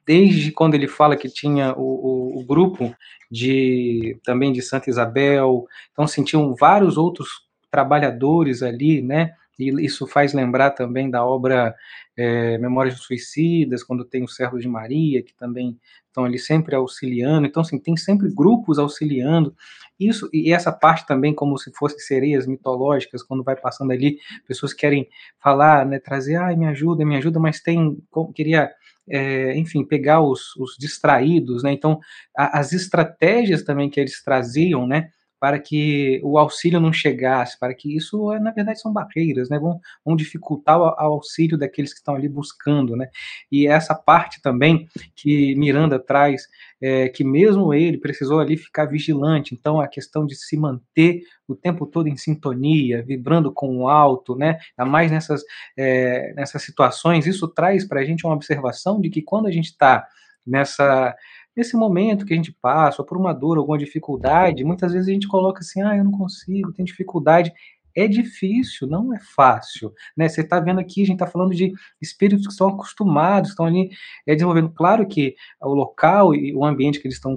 [0.06, 2.96] desde quando ele fala que tinha o, o, o, grupo
[3.30, 7.30] de também de Santa Isabel, então sentiam vários outros
[7.70, 9.34] trabalhadores ali, né?
[9.58, 11.76] E isso faz lembrar também da obra
[12.16, 15.78] é, Memórias dos Suicidas, quando tem o Servo de Maria, que também
[16.08, 17.48] estão ali sempre auxiliando.
[17.48, 19.56] Então, assim, tem sempre grupos auxiliando.
[20.00, 24.74] Isso e essa parte também, como se fossem sereias mitológicas, quando vai passando ali, pessoas
[24.74, 25.08] querem
[25.42, 27.98] falar, né, trazer, ai, me ajuda, me ajuda, mas tem,
[28.36, 28.72] queria
[29.10, 31.72] é, enfim, pegar os, os distraídos, né?
[31.72, 32.00] Então,
[32.36, 35.10] a, as estratégias também que eles traziam, né?
[35.40, 39.60] Para que o auxílio não chegasse, para que isso, na verdade, são barreiras, né?
[39.60, 43.10] Vão, vão dificultar o, auxílio daqueles que estão ali buscando, né?
[43.52, 46.48] E essa parte também que Miranda traz,
[46.82, 51.56] é, que mesmo ele precisou ali ficar vigilante, então a questão de se manter o
[51.56, 54.60] tempo todo em sintonia, vibrando com o alto, né?
[54.78, 55.44] Ainda mais nessas,
[55.78, 59.68] é, nessas situações, isso traz para a gente uma observação de que quando a gente
[59.68, 60.08] está
[60.46, 61.16] nessa
[61.58, 65.28] nesse momento que a gente passa, por uma dor, alguma dificuldade, muitas vezes a gente
[65.28, 67.52] coloca assim, ah, eu não consigo, tenho dificuldade.
[67.96, 69.92] É difícil, não é fácil.
[70.16, 70.30] Né?
[70.30, 73.90] Você está vendo aqui, a gente está falando de espíritos que estão acostumados, estão ali
[74.28, 74.70] é, desenvolvendo.
[74.70, 77.36] Claro que o local e o ambiente que eles estão,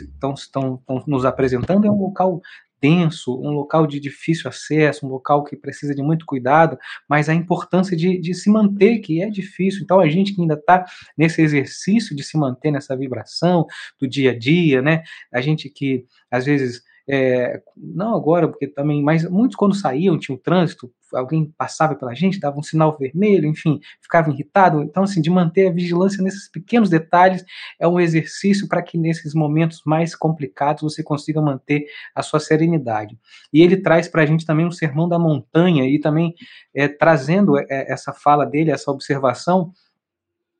[0.00, 2.40] estão, estão, estão nos apresentando é um local
[2.80, 7.34] denso, um local de difícil acesso, um local que precisa de muito cuidado, mas a
[7.34, 9.82] importância de, de se manter, que é difícil.
[9.82, 10.84] Então, a gente que ainda está
[11.16, 13.66] nesse exercício de se manter nessa vibração
[13.98, 15.02] do dia a dia, né?
[15.32, 20.34] A gente que às vezes é, não agora, porque também, mas muitos quando saíam, tinha
[20.34, 24.82] o trânsito, alguém passava pela gente, dava um sinal vermelho, enfim, ficava irritado.
[24.82, 27.44] Então, assim, de manter a vigilância nesses pequenos detalhes
[27.78, 33.16] é um exercício para que nesses momentos mais complicados você consiga manter a sua serenidade.
[33.52, 36.34] E ele traz para a gente também um sermão da montanha e também
[36.74, 39.72] é, trazendo é, essa fala dele, essa observação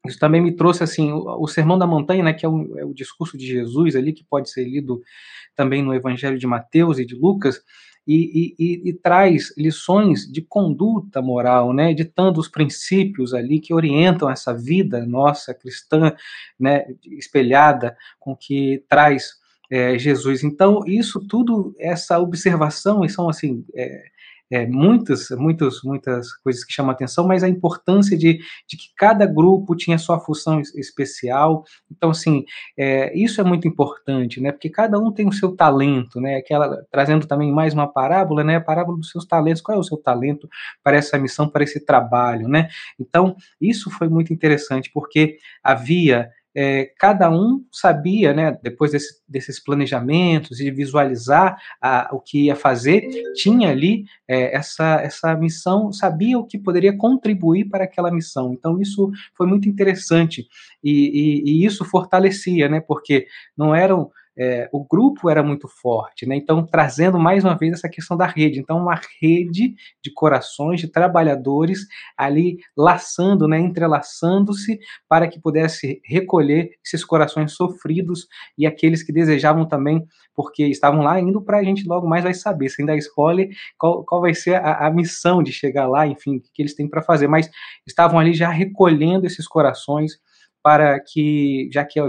[0.09, 2.85] isso também me trouxe assim o, o Sermão da Montanha, né, que é o, é
[2.85, 5.01] o, discurso de Jesus ali, que pode ser lido
[5.55, 7.61] também no Evangelho de Mateus e de Lucas,
[8.07, 14.31] e, e, e, traz lições de conduta moral, né, ditando os princípios ali que orientam
[14.31, 16.15] essa vida nossa cristã,
[16.59, 19.33] né, espelhada com que traz
[19.69, 20.45] é, Jesus.
[20.45, 24.05] Então, isso tudo, essa observação, e são assim, é,
[24.51, 28.39] é, muitas, muitas, muitas coisas que chamam a atenção, mas a importância de,
[28.69, 31.65] de que cada grupo tinha sua função especial.
[31.91, 32.45] Então, assim,
[32.79, 34.53] é, isso é muito importante, né?
[34.53, 36.37] Porque cada um tem o seu talento, né?
[36.37, 38.57] Aquela, trazendo também mais uma parábola, né?
[38.57, 39.63] A parábola dos seus talentos.
[39.63, 40.49] Qual é o seu talento
[40.83, 42.69] para essa missão, para esse trabalho, né?
[42.99, 49.63] Então, isso foi muito interessante, porque havia é, cada um sabia, né, depois desse, desses
[49.63, 56.39] planejamentos e visualizar a, o que ia fazer, tinha ali é, essa, essa missão, sabia
[56.39, 58.55] o que poderia contribuir para aquela missão.
[58.55, 60.49] Então, isso foi muito interessante
[60.83, 66.27] e, e, e isso fortalecia, né, porque não eram é, o grupo era muito forte,
[66.27, 66.37] né?
[66.37, 68.61] Então, trazendo mais uma vez essa questão da rede.
[68.61, 73.59] Então, uma rede de corações, de trabalhadores ali laçando, né?
[73.59, 74.79] Entrelaçando-se
[75.09, 78.27] para que pudesse recolher esses corações sofridos
[78.59, 82.35] e aqueles que desejavam também, porque estavam lá indo para a gente logo mais vai
[82.35, 86.37] saber, sem dar spoiler, qual, qual vai ser a, a missão de chegar lá, enfim,
[86.37, 87.27] o que eles têm para fazer.
[87.27, 87.49] Mas
[87.87, 90.21] estavam ali já recolhendo esses corações
[90.67, 92.01] para que, já que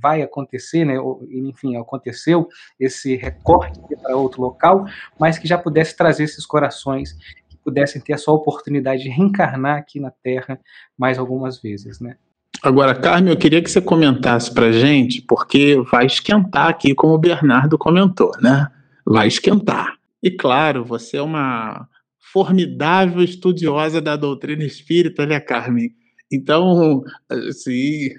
[0.00, 0.94] vai acontecer, né,
[1.28, 2.46] enfim, aconteceu
[2.78, 4.86] esse recorte para outro local,
[5.18, 7.14] mas que já pudesse trazer esses corações,
[7.48, 10.60] que pudessem ter a sua oportunidade de reencarnar aqui na Terra
[10.96, 12.14] mais algumas vezes, né.
[12.62, 17.18] Agora, Carmen, eu queria que você comentasse para gente, porque vai esquentar aqui, como o
[17.18, 18.68] Bernardo comentou, né?
[19.04, 19.96] Vai esquentar.
[20.22, 21.88] E claro, você é uma
[22.32, 25.90] formidável estudiosa da doutrina espírita, né, Carmen?
[26.32, 27.02] Então,
[27.52, 28.10] sim.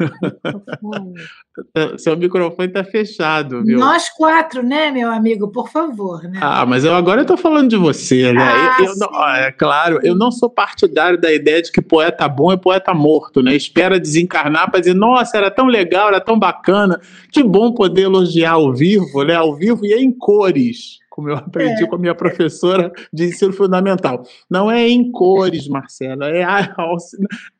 [1.98, 3.80] Seu microfone está fechado, viu?
[3.80, 5.48] Nós quatro, né, meu amigo?
[5.48, 6.38] Por favor, né?
[6.40, 8.42] Ah, mas eu agora estou falando de você, né?
[8.42, 12.28] Ah, eu, eu não, é claro, eu não sou partidário da ideia de que poeta
[12.28, 13.56] bom é poeta morto, né?
[13.56, 17.00] Espera desencarnar para dizer, nossa, era tão legal, era tão bacana,
[17.32, 19.34] que bom poder elogiar ao vivo, né?
[19.34, 21.86] Ao vivo e em cores como eu aprendi é.
[21.88, 24.24] com a minha professora de ensino fundamental.
[24.48, 26.72] Não é em cores, Marcela, é a,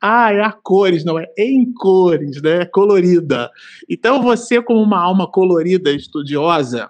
[0.01, 2.61] ah, é a cores, não é em cores, né?
[2.61, 3.51] É colorida.
[3.89, 6.89] Então, você, como uma alma colorida, estudiosa,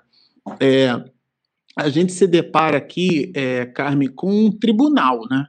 [0.60, 0.90] é,
[1.76, 5.48] a gente se depara aqui, é, Carmen, com um tribunal, né?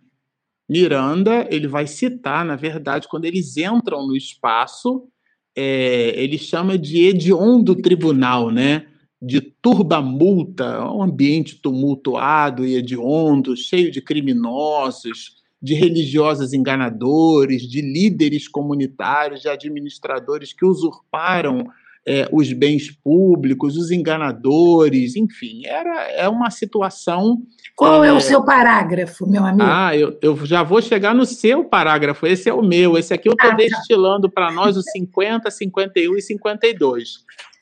[0.66, 5.06] Miranda, ele vai citar, na verdade, quando eles entram no espaço,
[5.54, 8.86] é, ele chama de hediondo tribunal, né?
[9.20, 18.48] De turba-multa, um ambiente tumultuado e hediondo, cheio de criminosos, de religiosos enganadores, de líderes
[18.48, 21.66] comunitários, de administradores que usurparam
[22.06, 27.42] é, os bens públicos, os enganadores, enfim, era é uma situação.
[27.76, 29.62] Qual é, é, o seu parágrafo, meu amigo?
[29.62, 33.28] Ah, eu, eu já vou chegar no seu parágrafo, esse é o meu, esse aqui
[33.28, 33.56] eu estou ah, tá.
[33.56, 37.08] destilando para nós os 50, 51 e 52.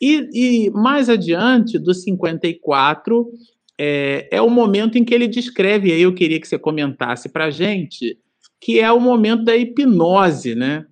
[0.01, 3.29] E, e mais adiante, do 54,
[3.77, 7.47] é, é o momento em que ele descreve, aí eu queria que você comentasse para
[7.47, 8.17] a gente,
[8.61, 10.85] que é o momento da hipnose, né?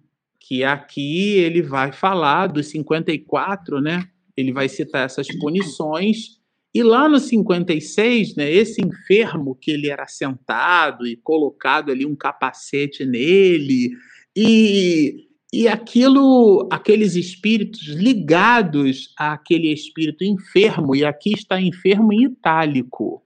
[0.47, 4.09] Que aqui ele vai falar dos 54, né?
[4.37, 6.39] Ele vai citar essas punições.
[6.73, 12.15] E lá no 56, né, esse enfermo que ele era sentado e colocado ali um
[12.15, 13.91] capacete nele,
[14.37, 23.23] e, e aquilo, aqueles espíritos ligados àquele espírito enfermo, e aqui está enfermo em itálico.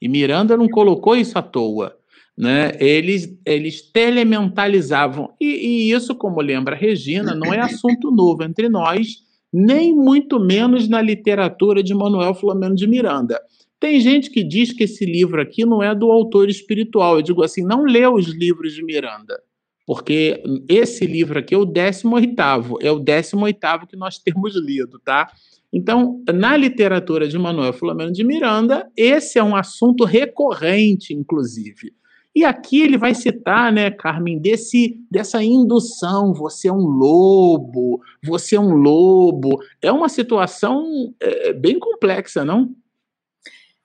[0.00, 1.98] E Miranda não colocou isso à toa
[2.36, 5.34] né, eles, eles telementalizavam.
[5.40, 9.18] E, e, isso, como lembra a Regina, não é assunto novo entre nós,
[9.52, 13.40] nem muito menos na literatura de Manuel Flamengo de Miranda.
[13.78, 17.16] Tem gente que diz que esse livro aqui não é do autor espiritual.
[17.16, 19.38] Eu digo assim, não lê os livros de Miranda,
[19.86, 25.30] porque esse livro aqui é o 18 é o 18 que nós temos lido, tá?
[25.72, 31.92] Então, na literatura de Manuel Flamengo de Miranda, esse é um assunto recorrente, inclusive.
[32.34, 38.56] E aqui ele vai citar, né, Carmen, desse, dessa indução, você é um lobo, você
[38.56, 39.62] é um lobo.
[39.82, 42.74] É uma situação é, bem complexa, não?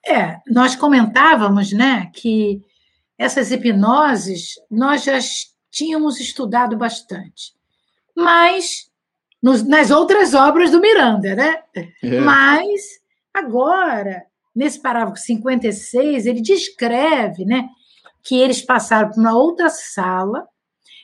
[0.06, 2.62] É, nós comentávamos, né, que
[3.18, 5.18] essas hipnoses nós já
[5.70, 7.52] tínhamos estudado bastante.
[8.16, 8.90] Mas
[9.42, 11.62] nos, nas outras obras do Miranda, né?
[12.02, 12.20] É.
[12.20, 13.00] Mas
[13.32, 14.24] agora,
[14.54, 17.68] nesse parágrafo 56, ele descreve, né,
[18.28, 20.46] que eles passaram para uma outra sala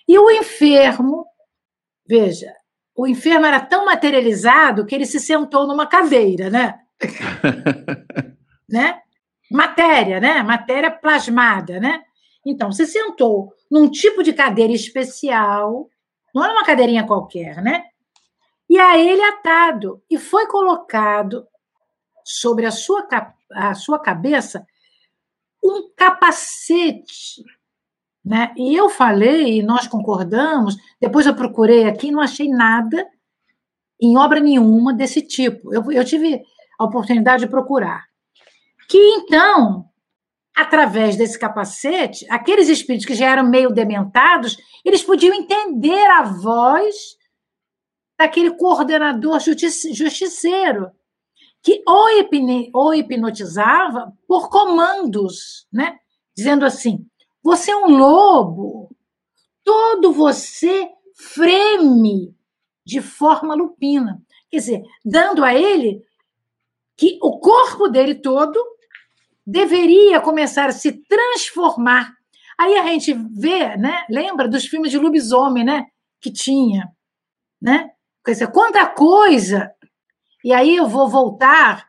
[0.06, 1.24] e o enfermo,
[2.06, 2.54] veja,
[2.94, 6.78] o enfermo era tão materializado que ele se sentou numa cadeira, né?
[8.68, 9.00] né?
[9.50, 10.42] Matéria, né?
[10.42, 12.02] Matéria plasmada, né?
[12.44, 15.88] Então, se sentou num tipo de cadeira especial,
[16.34, 17.84] não era uma cadeirinha qualquer, né?
[18.68, 21.46] E a ele atado e foi colocado
[22.22, 23.08] sobre a sua,
[23.50, 24.66] a sua cabeça
[25.64, 27.42] um capacete.
[28.24, 28.54] Né?
[28.56, 33.06] E eu falei, e nós concordamos, depois eu procurei aqui não achei nada
[34.00, 35.72] em obra nenhuma desse tipo.
[35.72, 36.42] Eu, eu tive
[36.78, 38.04] a oportunidade de procurar.
[38.88, 39.86] Que então,
[40.54, 46.94] através desse capacete, aqueles espíritos que já eram meio dementados, eles podiam entender a voz
[48.18, 50.90] daquele coordenador justiceiro
[51.64, 55.98] que o, hipnotizava por comandos, né?
[56.36, 57.06] dizendo assim:
[57.42, 58.94] você é um lobo,
[59.64, 62.36] todo você freme
[62.84, 64.22] de forma lupina.
[64.50, 66.02] Quer dizer, dando a ele
[66.96, 68.62] que o corpo dele todo
[69.46, 72.12] deveria começar a se transformar.
[72.58, 74.04] Aí a gente vê, né?
[74.10, 75.86] Lembra dos filmes de lobisomem, né?
[76.20, 76.92] Que tinha,
[77.60, 77.90] né?
[78.24, 79.73] Quer dizer, quanta coisa.
[80.44, 81.88] E aí eu vou voltar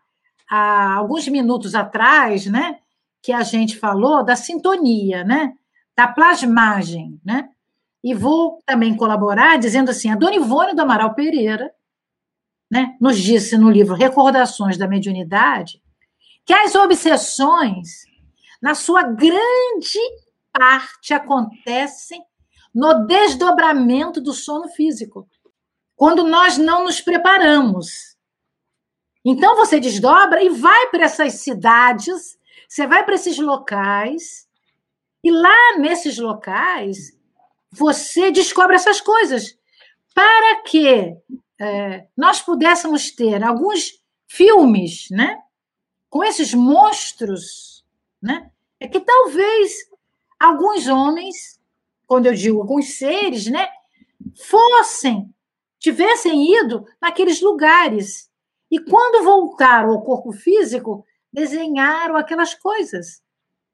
[0.50, 2.80] a alguns minutos atrás, né?
[3.22, 5.54] Que a gente falou da sintonia, né?
[5.94, 7.50] Da plasmagem, né?
[8.02, 11.70] E vou também colaborar dizendo assim: a Dona Ivone do Amaral Pereira
[12.72, 15.82] né, nos disse no livro Recordações da Mediunidade
[16.46, 18.06] que as obsessões,
[18.62, 20.00] na sua grande
[20.54, 22.24] parte, acontecem
[22.74, 25.28] no desdobramento do sono físico,
[25.96, 28.15] quando nós não nos preparamos.
[29.26, 32.38] Então você desdobra e vai para essas cidades,
[32.70, 34.48] você vai para esses locais,
[35.24, 37.18] e lá nesses locais
[37.72, 39.58] você descobre essas coisas.
[40.14, 41.18] Para que
[41.60, 45.42] é, nós pudéssemos ter alguns filmes, né?
[46.10, 47.84] Com esses monstros,
[48.22, 48.52] né?
[48.80, 49.74] É que talvez
[50.40, 51.60] alguns homens,
[52.06, 53.68] quando eu digo alguns seres, né?
[54.48, 55.34] Fossem,
[55.80, 58.30] tivessem ido naqueles lugares.
[58.72, 63.22] E quando voltaram ao corpo físico, desenharam aquelas coisas,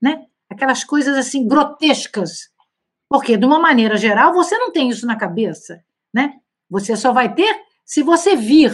[0.01, 0.25] né?
[0.49, 2.49] Aquelas coisas assim grotescas.
[3.07, 5.83] Porque, de uma maneira geral, você não tem isso na cabeça,
[6.13, 6.39] né?
[6.69, 8.73] Você só vai ter se você vir,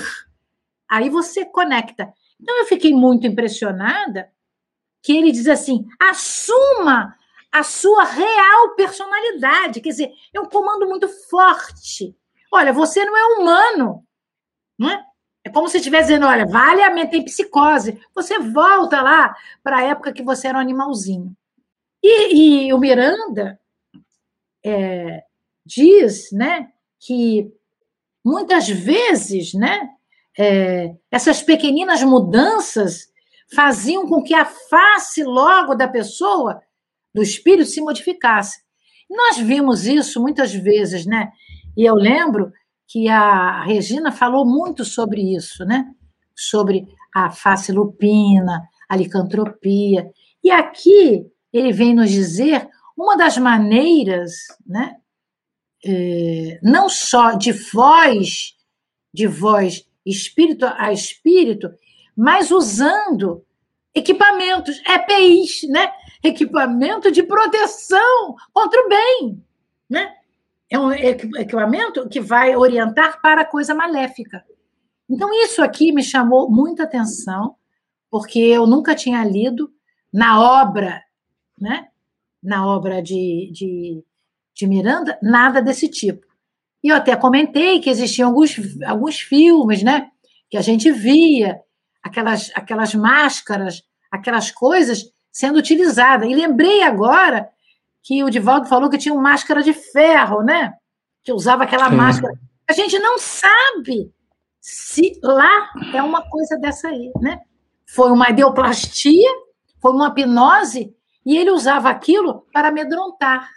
[0.89, 2.13] aí você conecta.
[2.39, 4.31] Então eu fiquei muito impressionada
[5.01, 7.15] que ele diz assim: assuma
[7.51, 9.81] a sua real personalidade.
[9.81, 12.15] Quer dizer, é um comando muito forte.
[12.51, 14.05] Olha, você não é humano,
[14.77, 15.03] não é?
[15.47, 17.97] É como se estivesse dizendo: olha, vale a mente tem psicose.
[18.13, 19.33] Você volta lá
[19.63, 21.33] para a época que você era um animalzinho.
[22.03, 23.57] E, e o Miranda
[24.63, 25.23] é,
[25.65, 26.67] diz né,
[26.99, 27.49] que
[28.23, 29.89] muitas vezes, né,
[30.37, 33.07] é, essas pequeninas mudanças
[33.55, 36.61] faziam com que a face logo da pessoa,
[37.13, 38.61] do espírito, se modificasse.
[39.09, 41.31] Nós vimos isso muitas vezes, né?
[41.77, 42.51] E eu lembro
[42.87, 45.85] que a Regina falou muito sobre isso, né?
[46.35, 50.09] Sobre a face lupina, a licantropia.
[50.43, 52.67] E aqui ele vem nos dizer
[52.97, 54.31] uma das maneiras,
[54.65, 54.95] né,
[55.85, 58.55] é, não só de voz,
[59.13, 61.69] de voz espírito a espírito,
[62.15, 63.45] mas usando
[63.93, 65.91] equipamentos, EPIs, né?
[66.23, 69.43] Equipamento de proteção contra o bem,
[69.89, 70.16] né?
[70.69, 74.43] É um equipamento que vai orientar para a coisa maléfica.
[75.09, 77.55] Então, isso aqui me chamou muita atenção,
[78.09, 79.71] porque eu nunca tinha lido
[80.11, 81.01] na obra,
[81.59, 81.87] né?
[82.43, 84.03] Na obra de, de
[84.57, 86.25] de Miranda, nada desse tipo.
[86.83, 90.09] E eu até comentei que existiam alguns, alguns filmes, né?
[90.49, 91.59] Que a gente via,
[92.01, 96.27] aquelas, aquelas máscaras, aquelas coisas sendo utilizadas.
[96.27, 97.47] E lembrei agora
[98.07, 100.73] que o Divaldo falou que tinha uma máscara de ferro, né?
[101.25, 101.95] Que usava aquela Sim.
[101.97, 102.33] máscara.
[102.65, 104.09] A gente não sabe
[104.61, 107.41] se lá é uma coisa dessa aí, né?
[107.85, 109.29] Foi uma ideoplastia,
[109.81, 110.95] foi uma hipnose,
[111.25, 113.49] e ele usava aquilo para amedrontar.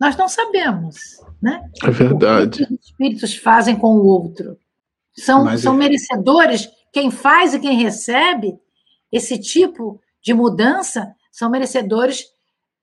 [0.00, 1.60] Nós não sabemos, né?
[1.84, 2.62] É verdade.
[2.62, 4.56] O que os espíritos fazem com o outro.
[5.14, 5.76] São, são é...
[5.76, 8.58] merecedores, quem faz e quem recebe
[9.12, 12.24] esse tipo de mudança são merecedores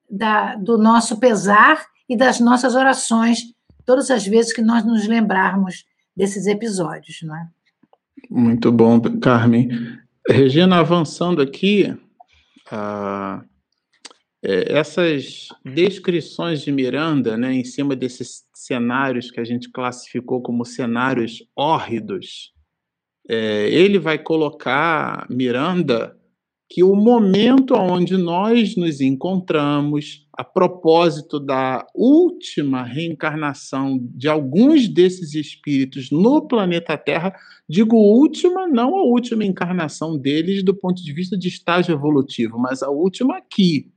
[0.10, 3.40] da, do nosso pesar e das nossas orações
[3.86, 5.86] todas as vezes que nós nos lembrarmos
[6.16, 7.48] desses episódios, não é?
[8.30, 9.70] Muito bom, Carmen.
[10.28, 11.96] Regina, avançando aqui,
[12.72, 13.44] uh,
[14.44, 20.66] é, essas descrições de Miranda, né, em cima desses cenários que a gente classificou como
[20.66, 22.54] cenários hórridos,
[23.28, 26.15] é, ele vai colocar Miranda
[26.70, 35.34] que o momento onde nós nos encontramos, a propósito da última reencarnação de alguns desses
[35.36, 37.34] espíritos no planeta Terra,
[37.70, 42.82] digo última, não a última encarnação deles do ponto de vista de estágio evolutivo, mas
[42.82, 43.92] a última aqui,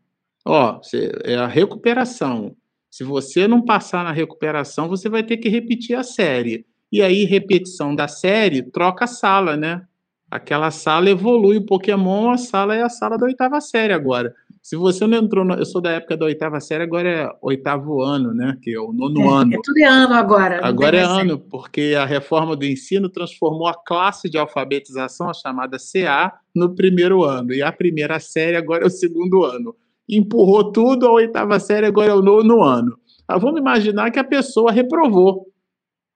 [0.49, 0.81] Ó,
[1.25, 2.57] é a recuperação.
[2.91, 6.65] Se você não passar na recuperação, você vai ter que repetir a série.
[6.91, 9.87] E aí, repetição da série, troca a sala, né?
[10.31, 11.59] Aquela sala evolui.
[11.59, 14.35] O Pokémon, a sala é a sala da oitava série agora.
[14.63, 18.03] Se você não entrou, no, eu sou da época da oitava série, agora é oitavo
[18.03, 18.59] ano, né?
[18.61, 19.55] Que é o nono é, ano.
[19.55, 20.61] É tudo é ano agora.
[20.63, 25.79] Agora é ano, porque a reforma do ensino transformou a classe de alfabetização, a chamada
[25.79, 27.55] CA, no primeiro ano.
[27.55, 29.75] E a primeira série agora é o segundo ano
[30.09, 32.99] empurrou tudo, a oitava série agora é o nono ano.
[33.27, 35.47] Ah, vamos imaginar que a pessoa reprovou.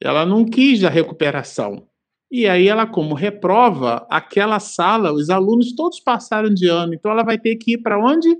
[0.01, 1.87] Ela não quis a recuperação.
[2.35, 7.23] E aí ela, como reprova, aquela sala, os alunos todos passaram de ano, então ela
[7.23, 8.35] vai ter que ir para onde?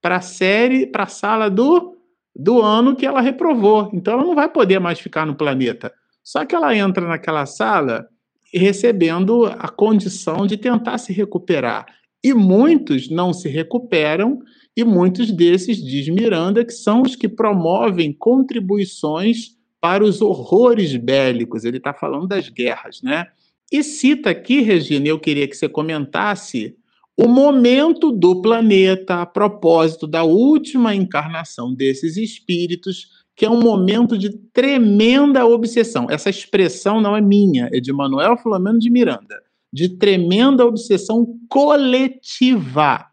[0.00, 1.94] Para a série, para a sala do,
[2.34, 3.90] do ano que ela reprovou.
[3.92, 5.92] Então ela não vai poder mais ficar no planeta.
[6.22, 8.08] Só que ela entra naquela sala
[8.50, 11.84] recebendo a condição de tentar se recuperar.
[12.24, 14.38] E muitos não se recuperam,
[14.74, 21.62] e muitos desses, diz Miranda, que são os que promovem contribuições para os horrores bélicos.
[21.62, 23.26] Ele está falando das guerras, né?
[23.72, 26.76] E cita aqui, Regina, eu queria que você comentasse
[27.16, 34.16] o momento do planeta a propósito da última encarnação desses espíritos que é um momento
[34.16, 36.06] de tremenda obsessão.
[36.08, 39.42] Essa expressão não é minha, é de Manuel Filomeno de Miranda.
[39.72, 43.06] De tremenda obsessão coletiva.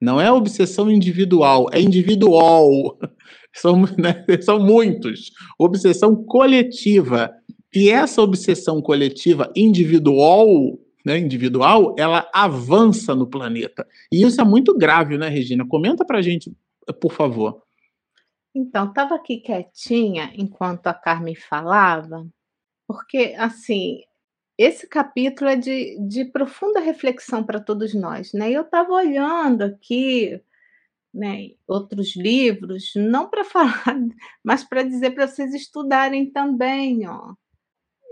[0.00, 2.98] Não é obsessão individual, é individual.
[3.54, 5.30] São, né, são muitos.
[5.58, 7.32] Obsessão coletiva.
[7.76, 10.48] E essa obsessão coletiva individual,
[11.04, 13.86] né, individual, ela avança no planeta.
[14.10, 15.68] E isso é muito grave, né, Regina?
[15.68, 16.50] Comenta pra gente,
[17.02, 17.62] por favor.
[18.54, 22.26] Então, estava aqui quietinha enquanto a Carmen falava,
[22.88, 24.00] porque, assim,
[24.56, 28.50] esse capítulo é de, de profunda reflexão para todos nós, né?
[28.50, 30.40] Eu estava olhando aqui,
[31.12, 33.98] né, outros livros, não para falar,
[34.42, 37.34] mas para dizer para vocês estudarem também, ó.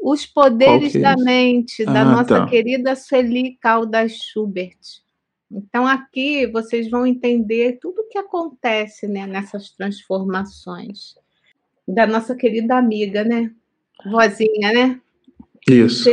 [0.07, 2.47] Os Poderes é da Mente, da ah, nossa tá.
[2.47, 4.77] querida Sueli Caldas Schubert.
[5.51, 11.15] Então, aqui vocês vão entender tudo o que acontece né, nessas transformações.
[11.89, 13.51] Da nossa querida amiga, né?
[14.05, 15.01] Vozinha, né?
[15.67, 16.11] Isso.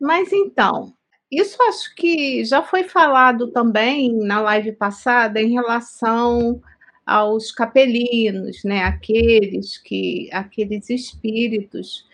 [0.00, 0.94] Mas então,
[1.30, 6.58] isso acho que já foi falado também na live passada em relação
[7.04, 8.82] aos capelinos, né?
[8.84, 12.10] Aqueles que aqueles espíritos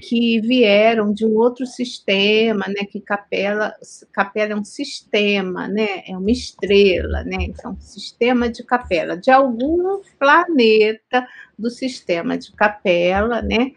[0.00, 2.84] que vieram de um outro sistema, né?
[2.90, 3.74] Que capela,
[4.12, 6.02] capela é um sistema, né?
[6.06, 7.38] É uma estrela, né?
[7.40, 11.26] Então, sistema de capela de algum planeta
[11.58, 13.72] do sistema de capela, né?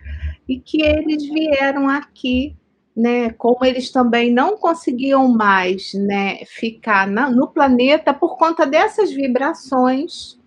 [0.47, 2.55] E que eles vieram aqui,
[2.95, 3.31] né?
[3.31, 6.39] Como eles também não conseguiam mais, né?
[6.45, 10.40] Ficar na, no planeta por conta dessas vibrações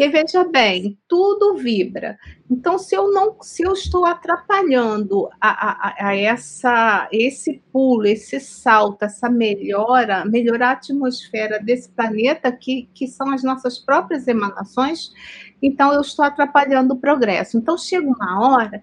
[0.00, 2.16] porque veja bem, tudo vibra.
[2.50, 8.40] Então, se eu não, se eu estou atrapalhando a, a, a essa, esse pulo, esse
[8.40, 15.12] salto, essa melhora, melhorar a atmosfera desse planeta, que, que são as nossas próprias emanações,
[15.60, 17.58] então eu estou atrapalhando o progresso.
[17.58, 18.82] Então, chega uma hora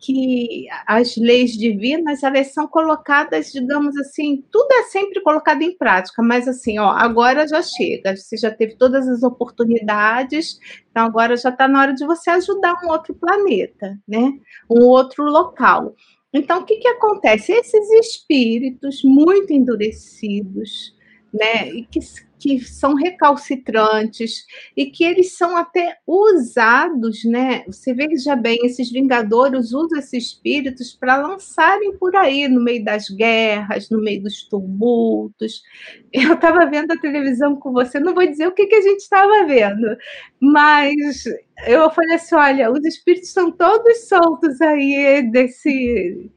[0.00, 6.22] que as leis divinas elas são colocadas, digamos assim, tudo é sempre colocado em prática,
[6.22, 10.58] mas assim, ó, agora já chega, você já teve todas as oportunidades,
[10.90, 14.32] então agora já está na hora de você ajudar um outro planeta, né?
[14.70, 15.94] Um outro local.
[16.32, 17.52] Então, o que, que acontece?
[17.52, 20.94] Esses espíritos muito endurecidos,
[21.32, 22.00] né, e que
[22.38, 24.46] que são recalcitrantes
[24.76, 27.64] e que eles são até usados, né?
[27.66, 33.08] Você veja bem, esses vingadores usam esses espíritos para lançarem por aí no meio das
[33.08, 35.62] guerras, no meio dos tumultos.
[36.12, 39.00] Eu estava vendo a televisão com você, não vou dizer o que, que a gente
[39.00, 39.96] estava vendo,
[40.40, 41.24] mas
[41.66, 46.30] eu falei assim: olha, os espíritos estão todos soltos aí desse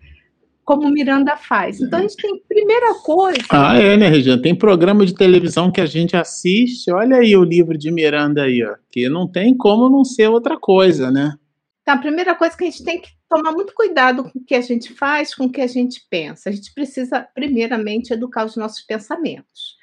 [0.72, 1.82] como Miranda faz.
[1.82, 3.40] Então a gente tem primeira coisa.
[3.50, 4.42] Ah, é, né, Regina?
[4.42, 6.90] Tem programa de televisão que a gente assiste.
[6.90, 10.58] Olha aí o livro de Miranda aí, ó, que não tem como não ser outra
[10.58, 11.34] coisa, né?
[11.82, 14.56] Então, a primeira coisa que a gente tem que tomar muito cuidado com o que
[14.56, 16.50] a gente faz, com o que a gente pensa.
[16.50, 19.76] A gente precisa, primeiramente, educar os nossos pensamentos,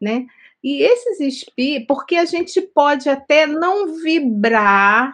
[0.00, 0.26] né?
[0.62, 5.12] E esses espíritos, porque a gente pode até não vibrar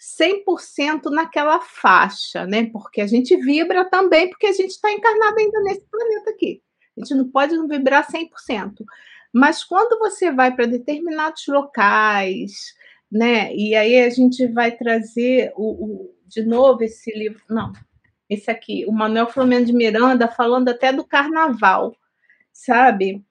[0.00, 2.68] 100% naquela faixa, né?
[2.72, 6.62] Porque a gente vibra também, porque a gente está encarnado ainda nesse planeta aqui.
[6.96, 8.84] A gente não pode não vibrar 100%.
[9.32, 12.74] Mas quando você vai para determinados locais,
[13.10, 13.54] né?
[13.54, 17.72] E aí a gente vai trazer o, o, de novo esse livro, não,
[18.28, 21.94] esse aqui, o Manuel Flamengo de Miranda, falando até do carnaval,
[22.52, 23.24] sabe?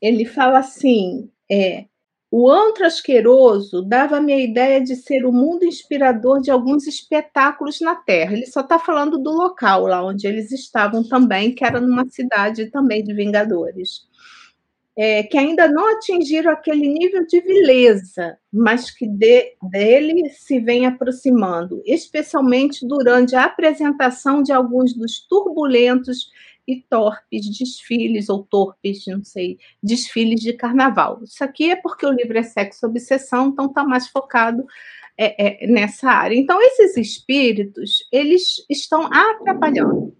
[0.00, 1.86] Ele fala assim, é,
[2.36, 7.94] o antro asqueroso dava-me a ideia de ser o mundo inspirador de alguns espetáculos na
[7.94, 8.32] Terra.
[8.32, 12.72] Ele só está falando do local lá onde eles estavam também, que era numa cidade
[12.72, 14.00] também de Vingadores.
[14.98, 20.86] É, que ainda não atingiram aquele nível de vileza, mas que de, dele se vem
[20.86, 26.30] aproximando, especialmente durante a apresentação de alguns dos turbulentos
[26.66, 31.20] e torpes desfiles, ou torpes, não sei, desfiles de carnaval.
[31.22, 34.64] Isso aqui é porque o livro é Sexo Obsessão, então está mais focado
[35.16, 36.34] é, é, nessa área.
[36.34, 40.14] Então, esses espíritos, eles estão atrapalhando.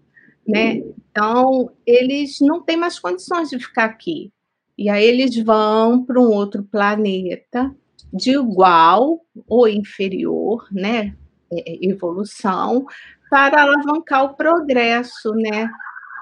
[0.47, 0.83] né?
[1.11, 4.31] Então, eles não têm mais condições de ficar aqui.
[4.77, 7.73] E aí eles vão para um outro planeta
[8.13, 11.15] de igual ou inferior, né?
[11.51, 12.85] É, é, evolução,
[13.29, 15.69] para alavancar o progresso, né?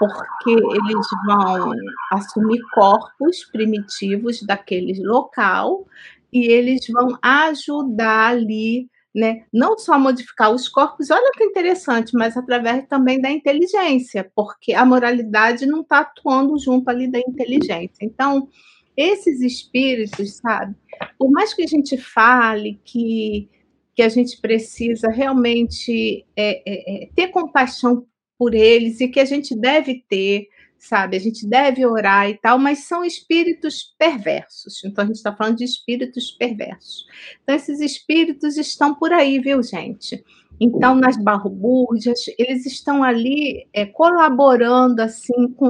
[0.08, 1.72] Porque eles vão
[2.12, 5.86] assumir corpos primitivos daquele local
[6.32, 9.46] e eles vão ajudar ali né?
[9.54, 14.84] Não só modificar os corpos, olha que interessante, mas através também da inteligência, porque a
[14.84, 18.00] moralidade não está atuando junto ali da inteligência.
[18.02, 18.50] Então,
[18.98, 20.76] esses espíritos, sabe,
[21.18, 23.50] por mais que a gente fale que,
[23.96, 28.06] que a gente precisa realmente é, é, é ter compaixão
[28.38, 30.48] por eles e que a gente deve ter,
[30.78, 31.16] sabe?
[31.16, 34.84] A gente deve orar e tal, mas são espíritos perversos.
[34.84, 37.06] Então a gente está falando de espíritos perversos.
[37.42, 40.24] Então esses espíritos estão por aí, viu, gente?
[40.60, 45.70] Então nas barrobúrdias eles estão ali é, colaborando assim com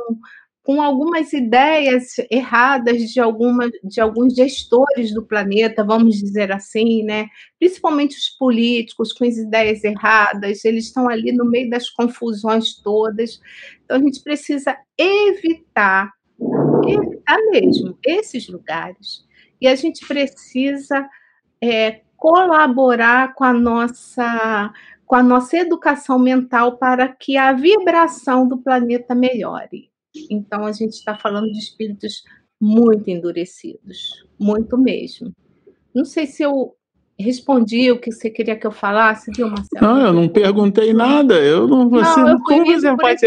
[0.63, 7.27] com algumas ideias erradas de, alguma, de alguns gestores do planeta, vamos dizer assim, né?
[7.59, 13.41] principalmente os políticos com as ideias erradas, eles estão ali no meio das confusões todas.
[13.83, 16.13] Então, a gente precisa evitar,
[16.87, 19.25] evitar mesmo esses lugares.
[19.59, 21.09] E a gente precisa
[21.61, 24.73] é, colaborar com a nossa
[25.05, 29.92] com a nossa educação mental para que a vibração do planeta melhore.
[30.29, 32.23] Então, a gente está falando de espíritos
[32.61, 35.33] muito endurecidos, muito mesmo.
[35.93, 36.75] Não sei se eu
[37.19, 39.81] respondi o que você queria que eu falasse, viu, Marcelo?
[39.81, 41.35] Não, eu não perguntei nada.
[41.35, 41.89] Eu não.
[41.89, 43.25] Você não, eu como você pode.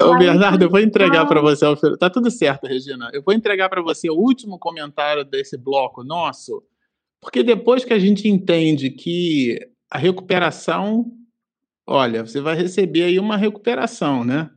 [0.00, 1.66] Ô, Bernardo, eu vou entregar para você.
[1.98, 3.10] Tá tudo certo, Regina.
[3.12, 6.62] Eu vou entregar para você o último comentário desse bloco nosso,
[7.20, 9.58] porque depois que a gente entende que
[9.90, 11.12] a recuperação
[11.86, 14.50] olha, você vai receber aí uma recuperação, né?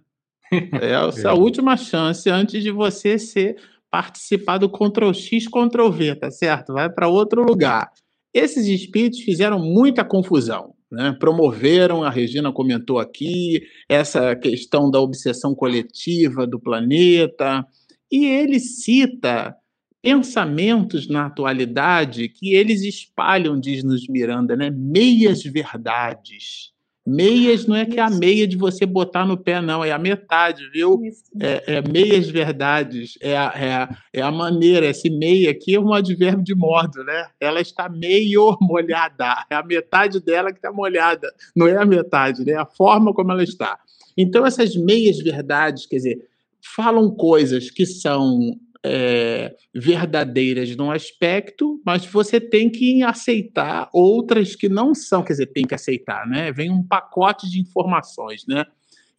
[0.81, 3.57] É a sua última chance antes de você ser
[3.91, 6.73] participar do Ctrl X, Ctrl V, tá certo?
[6.73, 7.91] Vai para outro lugar.
[8.33, 11.15] Esses espíritos fizeram muita confusão, né?
[11.19, 17.65] Promoveram, a Regina comentou aqui, essa questão da obsessão coletiva do planeta,
[18.11, 19.55] e ele cita
[20.01, 24.69] pensamentos na atualidade que eles espalham, diz nos Miranda, né?
[24.69, 26.71] Meias verdades
[27.09, 29.97] Meias não é que é a meia de você botar no pé, não, é a
[29.97, 31.01] metade, viu?
[31.39, 34.87] É, é, meias verdades, é a, é, a, é a maneira.
[34.87, 37.29] Esse meia aqui é um advérbio de modo, né?
[37.39, 42.43] Ela está meio molhada, é a metade dela que está molhada, não é a metade,
[42.43, 42.51] né?
[42.51, 43.79] É a forma como ela está.
[44.17, 46.27] Então, essas meias verdades, quer dizer,
[46.75, 54.69] falam coisas que são é, verdadeiras num aspecto, mas você tem que aceitar outras que
[54.69, 56.51] não são, quer dizer, tem que aceitar, né?
[56.51, 58.65] Vem um pacote de informações, né?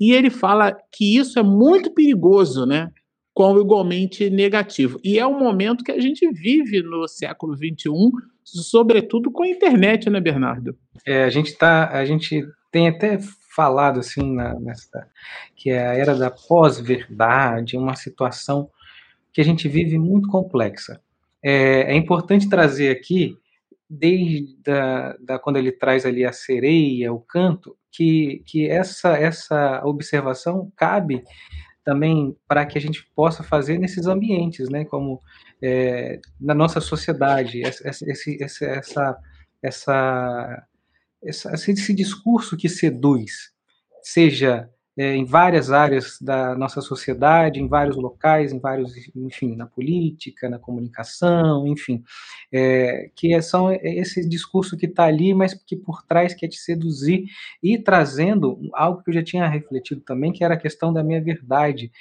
[0.00, 2.90] E ele fala que isso é muito perigoso, né?
[3.34, 5.00] Como igualmente negativo.
[5.04, 7.90] E é um momento que a gente vive no século XXI,
[8.44, 10.76] sobretudo com a internet, né, Bernardo?
[11.06, 13.18] É, a gente tá, a gente tem até
[13.54, 15.08] falado assim na, nessa
[15.56, 18.70] que é a era da pós-verdade, uma situação
[19.32, 21.00] que a gente vive muito complexa.
[21.42, 23.36] É, é importante trazer aqui,
[23.88, 29.82] desde da, da, quando ele traz ali a sereia, o canto, que, que essa, essa
[29.84, 31.24] observação cabe
[31.84, 34.84] também para que a gente possa fazer nesses ambientes, né?
[34.84, 35.22] Como
[35.62, 39.18] é, na nossa sociedade, esse, esse, esse, essa,
[39.62, 40.66] essa,
[41.24, 43.52] essa, esse discurso que seduz,
[44.02, 44.68] seja
[44.98, 50.48] é, em várias áreas da nossa sociedade, em vários locais, em vários, enfim, na política,
[50.48, 52.02] na comunicação, enfim,
[52.52, 56.58] é, que é, são esse discurso que está ali, mas que por trás quer te
[56.58, 57.26] seduzir
[57.62, 61.22] e trazendo algo que eu já tinha refletido também, que era a questão da minha
[61.22, 61.92] verdade,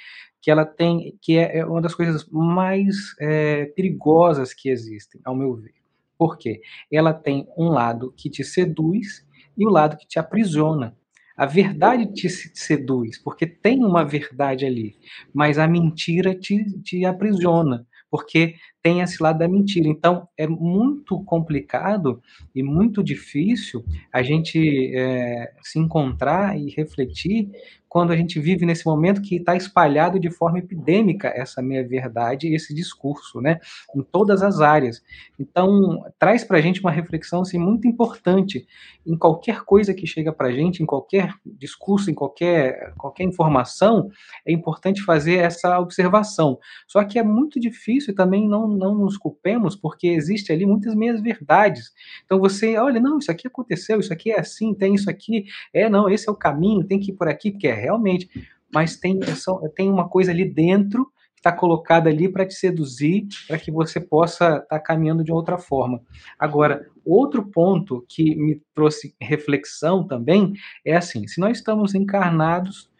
[0.42, 5.36] que ela tem, que é, é uma das coisas mais é, perigosas que existem, ao
[5.36, 5.74] meu ver.
[6.18, 6.60] Por quê?
[6.90, 9.24] Ela tem um lado que te seduz
[9.56, 10.97] e o lado que te aprisiona.
[11.38, 14.96] A verdade te seduz, porque tem uma verdade ali,
[15.32, 18.56] mas a mentira te, te aprisiona, porque
[18.88, 19.86] tem esse lado da mentira.
[19.86, 22.22] Então, é muito complicado
[22.54, 24.58] e muito difícil a gente
[24.96, 27.50] é, se encontrar e refletir
[27.88, 32.54] quando a gente vive nesse momento que está espalhado de forma epidêmica essa meia-verdade e
[32.54, 33.58] esse discurso, né,
[33.96, 35.02] em todas as áreas.
[35.40, 38.66] Então, traz para a gente uma reflexão assim, muito importante
[39.06, 44.10] em qualquer coisa que chega para a gente, em qualquer discurso, em qualquer, qualquer informação,
[44.46, 46.58] é importante fazer essa observação.
[46.86, 51.20] Só que é muito difícil também não, não nos culpemos, porque existe ali muitas meias
[51.20, 51.92] verdades.
[52.24, 55.88] Então você, olha, não, isso aqui aconteceu, isso aqui é assim, tem isso aqui, é,
[55.88, 58.30] não, esse é o caminho, tem que ir por aqui, porque é realmente.
[58.72, 63.26] Mas tem, é tem uma coisa ali dentro que está colocada ali para te seduzir,
[63.46, 66.02] para que você possa estar tá caminhando de outra forma.
[66.38, 70.52] Agora, outro ponto que me trouxe reflexão também
[70.84, 72.90] é assim: se nós estamos encarnados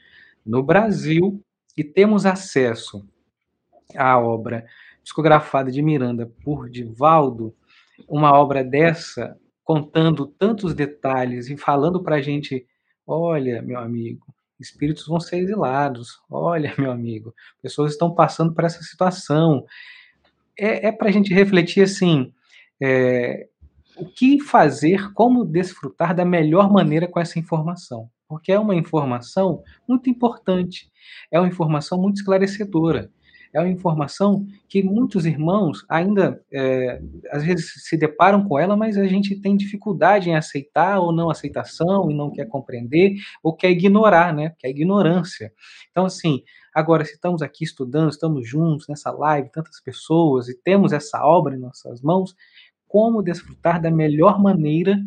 [0.46, 1.42] no Brasil
[1.76, 3.06] e temos acesso
[3.96, 4.66] à obra
[5.08, 7.54] discografada de Miranda por Divaldo,
[8.06, 12.66] uma obra dessa, contando tantos detalhes e falando para a gente:
[13.06, 14.26] olha, meu amigo,
[14.60, 19.64] espíritos vão ser exilados, olha, meu amigo, pessoas estão passando por essa situação.
[20.58, 22.30] É, é para a gente refletir assim:
[22.80, 23.48] é,
[23.96, 28.10] o que fazer, como desfrutar da melhor maneira com essa informação.
[28.28, 30.90] Porque é uma informação muito importante,
[31.32, 33.10] é uma informação muito esclarecedora
[33.52, 37.00] é uma informação que muitos irmãos ainda, é,
[37.30, 41.30] às vezes, se deparam com ela, mas a gente tem dificuldade em aceitar ou não
[41.30, 44.54] aceitação, e não quer compreender, ou quer ignorar, né?
[44.58, 45.52] Que é ignorância.
[45.90, 46.42] Então, assim,
[46.74, 51.56] agora, se estamos aqui estudando, estamos juntos nessa live, tantas pessoas, e temos essa obra
[51.56, 52.34] em nossas mãos,
[52.86, 54.98] como desfrutar da melhor maneira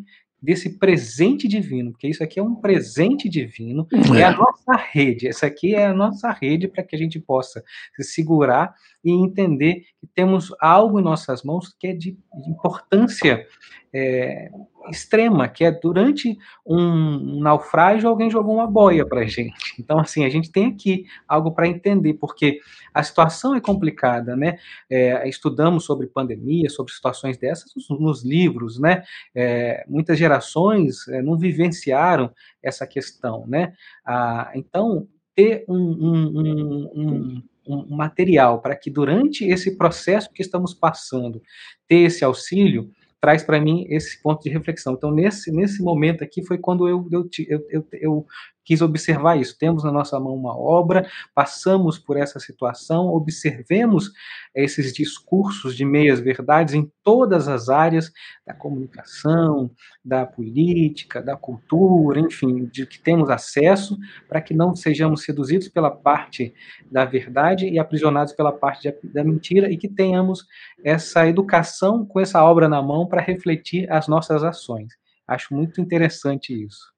[0.42, 4.24] desse presente divino, porque isso aqui é um presente divino, é, é.
[4.24, 7.64] a nossa rede, essa aqui é a nossa rede para que a gente possa
[7.96, 12.18] se segurar e entender que temos algo em nossas mãos que é de
[12.48, 13.46] importância
[13.94, 14.50] é,
[14.90, 19.76] extrema, que é durante um naufrágio alguém jogou uma boia para a gente.
[19.80, 22.60] Então, assim, a gente tem aqui algo para entender, porque
[22.94, 24.58] a situação é complicada, né?
[24.90, 29.04] É, estudamos sobre pandemia, sobre situações dessas nos, livros, né?
[29.36, 32.32] É, muitas gerações é, não vivenciaram
[32.64, 33.74] essa questão, né?
[34.06, 37.44] Ah, então, ter um, um, um, um
[37.90, 41.42] material para que durante esse processo que estamos passando,
[41.88, 44.94] ter esse auxílio, traz para mim esse ponto de reflexão.
[44.94, 47.30] Então, nesse, nesse momento aqui foi quando eu, eu,
[47.70, 48.26] eu, eu,
[48.64, 49.58] quis observar isso.
[49.58, 54.12] Temos na nossa mão uma obra, passamos por essa situação, observemos
[54.54, 58.12] esses discursos de meias verdades em todas as áreas
[58.46, 59.72] da comunicação,
[60.04, 63.98] da política, da cultura, enfim, de que temos acesso,
[64.28, 66.54] para que não sejamos seduzidos pela parte
[66.92, 70.46] da verdade e aprisionados pela parte da mentira e que tenhamos
[70.84, 74.94] essa educação com essa obra na mão para refletir as nossas ações.
[75.28, 76.92] Acho muito interessante isso.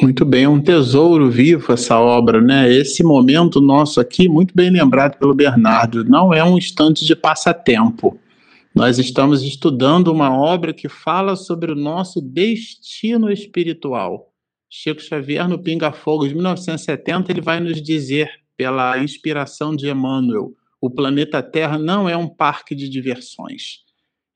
[0.00, 2.72] Muito bem, é um tesouro vivo essa obra, né?
[2.72, 8.18] Esse momento nosso aqui, muito bem lembrado pelo Bernardo, não é um instante de passatempo.
[8.74, 14.32] Nós estamos estudando uma obra que fala sobre o nosso destino espiritual.
[14.70, 20.52] Chico Xavier, no Pinga Fogo de 1970, ele vai nos dizer, pela inspiração de Emmanuel,
[20.80, 23.80] o planeta Terra não é um parque de diversões.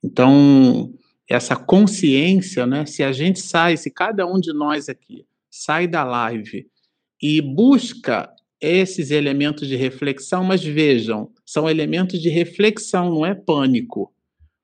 [0.03, 0.93] Então,
[1.29, 2.87] essa consciência, né?
[2.87, 6.67] Se a gente sai, se cada um de nós aqui sai da live
[7.21, 8.29] e busca
[8.61, 14.13] esses elementos de reflexão, mas vejam, são elementos de reflexão, não é pânico.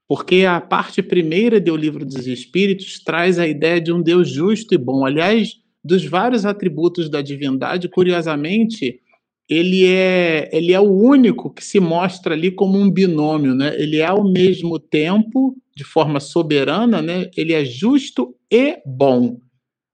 [0.06, 4.74] Porque a parte primeira do livro dos Espíritos traz a ideia de um Deus justo
[4.74, 5.05] e bom.
[5.05, 9.01] Aliás, dos vários atributos da divindade, curiosamente,
[9.48, 13.74] ele é, ele é o único que se mostra ali como um binômio, né?
[13.80, 17.30] Ele é ao mesmo tempo, de forma soberana, né?
[17.36, 19.38] Ele é justo e bom.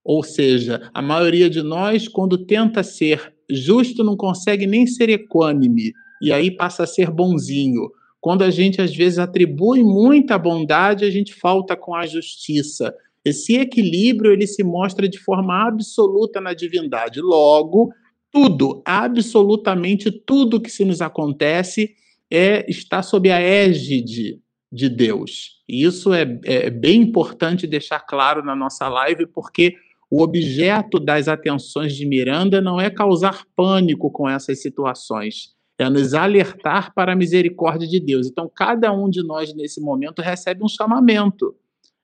[0.04, 5.92] Ou seja, a maioria de nós, quando tenta ser justo, não consegue nem ser equânime,
[6.20, 7.90] e aí passa a ser bonzinho.
[8.20, 12.94] Quando a gente, às vezes, atribui muita bondade, a gente falta com a justiça.
[13.24, 17.20] Esse equilíbrio ele se mostra de forma absoluta na divindade.
[17.20, 17.90] Logo,
[18.34, 21.94] tudo, absolutamente tudo que se nos acontece
[22.28, 24.40] é está sob a égide
[24.72, 25.62] de Deus.
[25.68, 29.76] E isso é, é bem importante deixar claro na nossa live, porque
[30.10, 36.12] o objeto das atenções de Miranda não é causar pânico com essas situações, é nos
[36.12, 38.26] alertar para a misericórdia de Deus.
[38.26, 41.54] Então, cada um de nós, nesse momento, recebe um chamamento,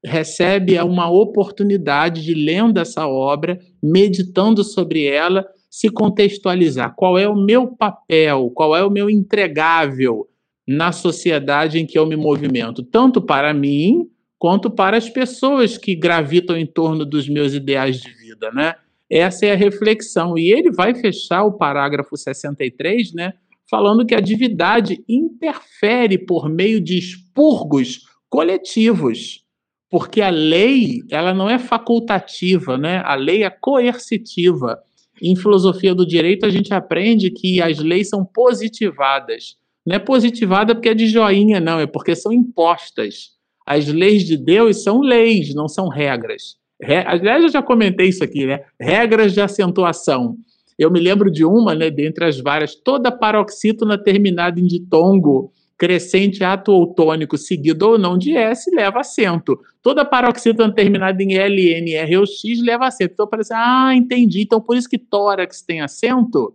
[0.04, 6.94] recebe uma oportunidade de, lendo essa obra, meditando sobre ela, se contextualizar.
[6.96, 10.28] Qual é o meu papel, qual é o meu entregável
[10.66, 15.94] na sociedade em que eu me movimento, tanto para mim quanto para as pessoas que
[15.94, 18.74] gravitam em torno dos meus ideais de vida, né?
[19.10, 20.38] Essa é a reflexão.
[20.38, 23.34] E ele vai fechar o parágrafo 63, né,
[23.68, 29.44] falando que a divindade interfere por meio de expurgos coletivos,
[29.90, 33.02] porque a lei, ela não é facultativa, né?
[33.04, 34.80] A lei é coercitiva.
[35.22, 39.56] Em filosofia do direito, a gente aprende que as leis são positivadas,
[39.86, 43.30] Não é positivada porque é de joinha, não, é porque são impostas.
[43.66, 46.56] As leis de Deus são leis, não são regras.
[46.80, 47.04] Re...
[47.06, 48.60] Aliás, eu já comentei isso aqui, né?
[48.80, 50.36] Regras de acentuação.
[50.78, 56.44] Eu me lembro de uma, né, dentre as várias, toda paroxítona terminada em ditongo, crescente
[56.44, 59.58] ato outônico seguido ou não de S leva acento.
[59.82, 63.14] Toda paroxítona terminada em L, N, R ou X leva acento.
[63.14, 64.42] Então parece, ah, entendi.
[64.42, 66.54] Então por isso que tórax tem acento?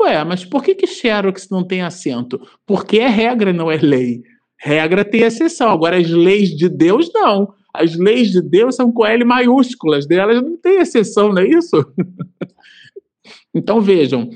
[0.00, 2.40] Ué, mas por que que xerox não tem acento?
[2.64, 4.22] Porque é regra, não é lei.
[4.56, 5.70] Regra tem exceção.
[5.70, 7.52] Agora as leis de Deus não.
[7.74, 11.76] As leis de Deus são com L maiúsculas, delas não tem exceção, não é isso?
[13.56, 14.28] Então, vejam,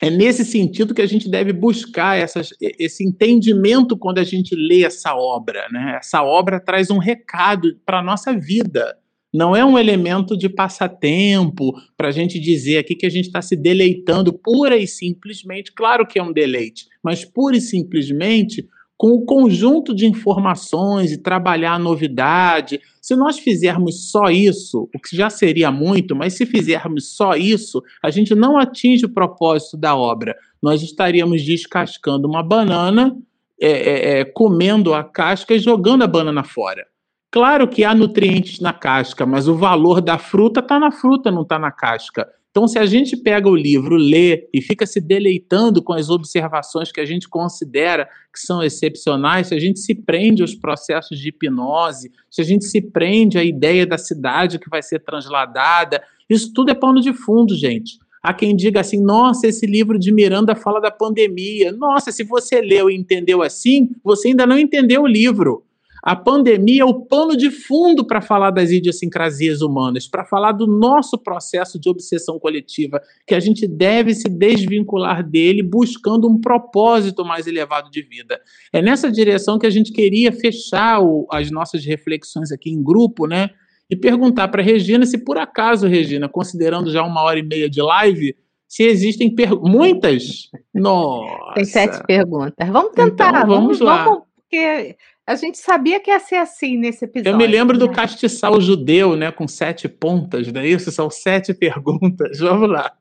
[0.00, 4.84] é nesse sentido que a gente deve buscar essas, esse entendimento quando a gente lê
[4.84, 5.66] essa obra.
[5.70, 5.96] Né?
[5.98, 8.96] Essa obra traz um recado para a nossa vida.
[9.34, 13.42] Não é um elemento de passatempo para a gente dizer aqui que a gente está
[13.42, 15.72] se deleitando pura e simplesmente.
[15.72, 18.66] Claro que é um deleite, mas pura e simplesmente
[18.98, 22.80] com o conjunto de informações e trabalhar a novidade.
[23.00, 27.80] Se nós fizermos só isso, o que já seria muito, mas se fizermos só isso,
[28.02, 30.36] a gente não atinge o propósito da obra.
[30.60, 33.16] Nós estaríamos descascando uma banana,
[33.60, 36.84] é, é, é, comendo a casca e jogando a banana fora.
[37.30, 41.42] Claro que há nutrientes na casca, mas o valor da fruta está na fruta, não
[41.42, 42.26] está na casca.
[42.58, 46.90] Então, se a gente pega o livro, lê e fica se deleitando com as observações
[46.90, 51.28] que a gente considera que são excepcionais, se a gente se prende aos processos de
[51.28, 56.52] hipnose, se a gente se prende à ideia da cidade que vai ser transladada, isso
[56.52, 57.96] tudo é pano de fundo, gente.
[58.20, 61.70] Há quem diga assim: nossa, esse livro de Miranda fala da pandemia.
[61.70, 65.62] Nossa, se você leu e entendeu assim, você ainda não entendeu o livro.
[66.02, 70.66] A pandemia é o pano de fundo para falar das idiosincrasias humanas, para falar do
[70.66, 77.24] nosso processo de obsessão coletiva, que a gente deve se desvincular dele buscando um propósito
[77.24, 78.40] mais elevado de vida.
[78.72, 83.26] É nessa direção que a gente queria fechar o, as nossas reflexões aqui em grupo,
[83.26, 83.50] né?
[83.90, 87.80] E perguntar para Regina se por acaso, Regina, considerando já uma hora e meia de
[87.80, 88.36] live,
[88.68, 90.50] se existem muitas.
[90.74, 91.54] Nossa.
[91.54, 92.68] Tem sete perguntas.
[92.68, 93.30] Vamos tentar.
[93.30, 94.04] Então, vamos, vamos lá.
[94.04, 94.96] Vamos, porque
[95.28, 97.32] a gente sabia que ia ser assim nesse episódio.
[97.32, 97.84] Eu me lembro né?
[97.84, 100.90] do castiçal judeu, né, com sete pontas, não é isso?
[100.90, 102.38] São sete perguntas.
[102.40, 102.96] Vamos lá.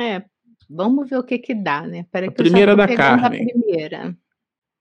[0.00, 0.24] É,
[0.68, 2.04] vamos ver o que que dá, né?
[2.12, 3.42] A primeira da Carmen.
[3.42, 4.16] A primeira.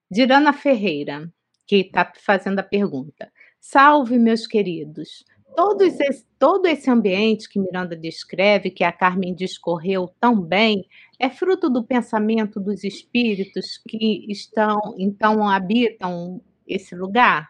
[0.10, 1.32] Dirana Ferreira,
[1.68, 3.32] que está fazendo a pergunta.
[3.60, 5.24] Salve, meus queridos.
[5.56, 10.84] Todos esse, todo esse ambiente que Miranda descreve, que a Carmen discorreu tão bem,
[11.24, 17.50] é fruto do pensamento dos espíritos que estão, então, habitam esse lugar?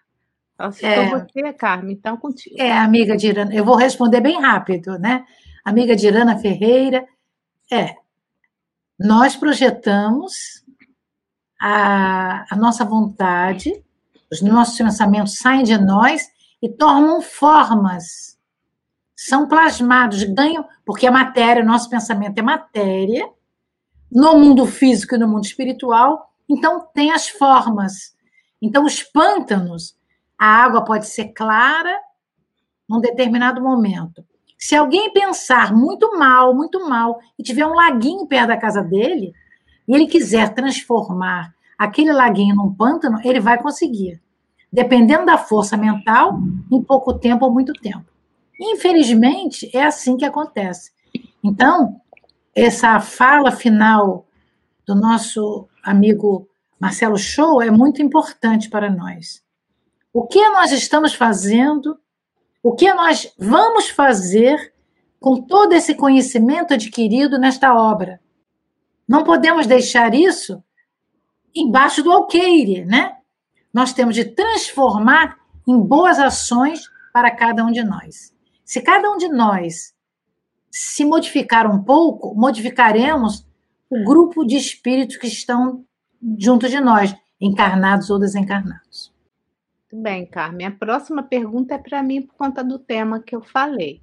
[0.85, 2.55] É você, Carmen, então contigo.
[2.59, 5.25] É, amiga Dirana, eu vou responder bem rápido, né?
[5.65, 7.03] Amiga Dirana Ferreira,
[7.71, 7.95] é,
[8.99, 10.63] nós projetamos
[11.59, 13.83] a, a nossa vontade,
[14.31, 16.29] os nossos pensamentos saem de nós
[16.61, 18.37] e tomam formas,
[19.15, 23.27] são plasmados, ganham, porque a matéria, nosso pensamento é matéria,
[24.13, 28.15] no mundo físico e no mundo espiritual, então tem as formas.
[28.61, 29.95] Então, os pântanos,
[30.37, 31.97] a água pode ser clara
[32.87, 34.23] num determinado momento.
[34.57, 39.33] Se alguém pensar muito mal, muito mal, e tiver um laguinho perto da casa dele,
[39.87, 44.21] e ele quiser transformar aquele laguinho num pântano, ele vai conseguir
[44.73, 46.39] dependendo da força mental,
[46.71, 48.05] em pouco tempo ou muito tempo.
[48.59, 50.91] Infelizmente, é assim que acontece.
[51.43, 52.01] Então,
[52.55, 54.25] essa fala final
[54.85, 56.47] do nosso amigo
[56.79, 59.43] Marcelo Show é muito importante para nós.
[60.13, 61.97] O que nós estamos fazendo,
[62.61, 64.73] o que nós vamos fazer
[65.19, 68.19] com todo esse conhecimento adquirido nesta obra?
[69.07, 70.63] Não podemos deixar isso
[71.55, 73.17] embaixo do alqueire, né?
[73.73, 78.31] nós temos de transformar em boas ações para cada um de nós.
[78.63, 79.92] Se cada um de nós
[80.73, 83.45] se modificar um pouco, modificaremos
[83.87, 85.85] o grupo de espíritos que estão
[86.39, 89.13] junto de nós, encarnados ou desencarnados.
[89.91, 90.65] Muito bem, Carmen.
[90.65, 94.01] A próxima pergunta é para mim por conta do tema que eu falei.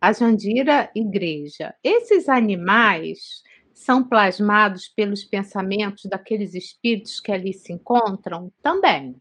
[0.00, 1.74] A Jandira Igreja.
[1.84, 3.42] Esses animais
[3.74, 8.50] são plasmados pelos pensamentos daqueles espíritos que ali se encontram?
[8.62, 9.14] Também.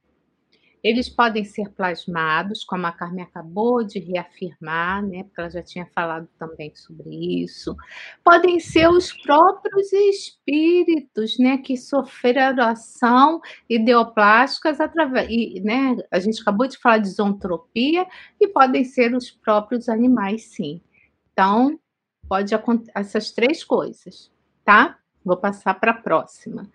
[0.85, 5.23] Eles podem ser plasmados, como a Carmen acabou de reafirmar, né?
[5.23, 7.09] Porque ela já tinha falado também sobre
[7.43, 7.75] isso.
[8.23, 11.57] Podem ser os próprios espíritos, né?
[11.57, 15.97] Que sofreram ação ideoplásticas através, e, né?
[16.11, 18.05] A gente acabou de falar de zontropia
[18.39, 20.81] e podem ser os próprios animais, sim.
[21.33, 21.79] Então,
[22.29, 24.31] pode acontecer essas três coisas
[24.65, 24.97] tá?
[25.23, 26.67] Vou passar para a próxima.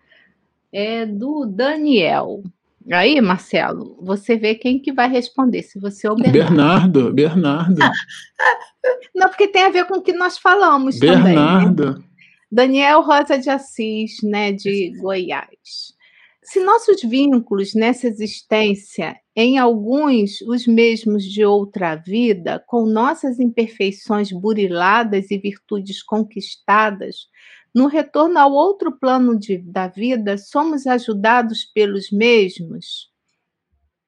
[0.73, 2.43] é do Daniel.
[2.91, 7.13] Aí, Marcelo, você vê quem que vai responder, se você ou Bernardo.
[7.13, 7.79] Bernardo, Bernardo.
[9.15, 11.85] Não, porque tem a ver com o que nós falamos Bernardo.
[11.85, 12.01] também.
[12.01, 12.11] Né?
[12.51, 15.95] Daniel Rosa de Assis, né, de Goiás.
[16.43, 24.33] Se nossos vínculos nessa existência, em alguns os mesmos de outra vida, com nossas imperfeições
[24.33, 27.29] buriladas e virtudes conquistadas,
[27.75, 33.11] no retorno ao outro plano de, da vida, somos ajudados pelos mesmos?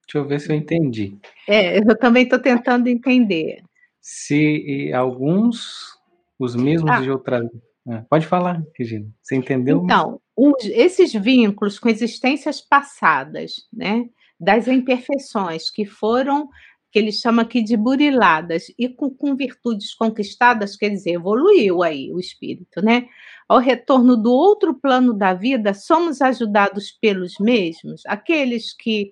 [0.07, 1.17] Deixa eu ver se eu entendi.
[1.49, 3.63] É, eu também estou tentando entender.
[4.01, 5.97] Se alguns,
[6.39, 7.01] os mesmos ah.
[7.01, 7.41] de outra.
[7.89, 9.07] Ah, pode falar, Regina.
[9.23, 9.81] Você entendeu?
[9.85, 14.09] Então, os, esses vínculos com existências passadas, né,
[14.39, 16.49] das imperfeições que foram
[16.93, 22.13] que ele chama aqui de buriladas, e com, com, virtudes conquistadas, quer dizer, evoluiu aí
[22.13, 23.09] o espírito, né?
[23.49, 29.11] Ao retorno do outro plano da vida, somos ajudados pelos mesmos, aqueles que,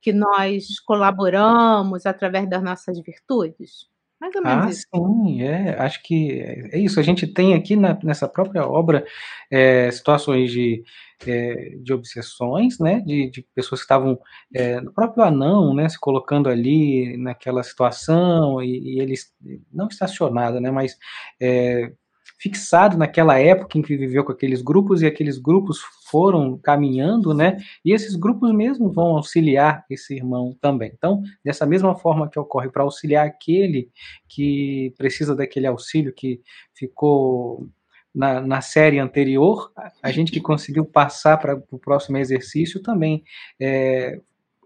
[0.00, 3.88] que nós colaboramos através das nossas virtudes?
[4.20, 4.86] Mais ou menos ah, isso.
[4.94, 6.98] sim, é, acho que é isso.
[6.98, 9.04] A gente tem aqui na, nessa própria obra
[9.50, 10.82] é, situações de,
[11.26, 14.18] é, de obsessões, né, de, de pessoas que estavam
[14.54, 19.32] é, no próprio anão, né, se colocando ali naquela situação e, e eles
[19.70, 20.96] não estacionado, né, mas
[21.40, 21.92] é,
[22.38, 25.80] fixado naquela época em que viveu com aqueles grupos e aqueles grupos
[26.10, 27.56] foram caminhando, né?
[27.84, 30.92] E esses grupos mesmo vão auxiliar esse irmão também.
[30.94, 33.90] Então, dessa mesma forma que ocorre para auxiliar aquele
[34.28, 36.40] que precisa daquele auxílio que
[36.74, 37.66] ficou
[38.14, 39.70] na, na, série anterior,
[40.02, 43.22] a gente que conseguiu passar para o próximo exercício também
[43.60, 44.18] é,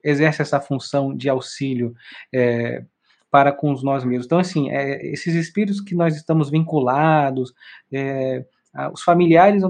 [0.05, 1.95] exerce essa função de auxílio
[2.33, 2.85] é,
[3.31, 4.27] para com nós mesmos.
[4.27, 7.55] Então, assim, é, esses espíritos que nós estamos vinculados,
[7.93, 8.45] é,
[8.93, 9.63] os familiares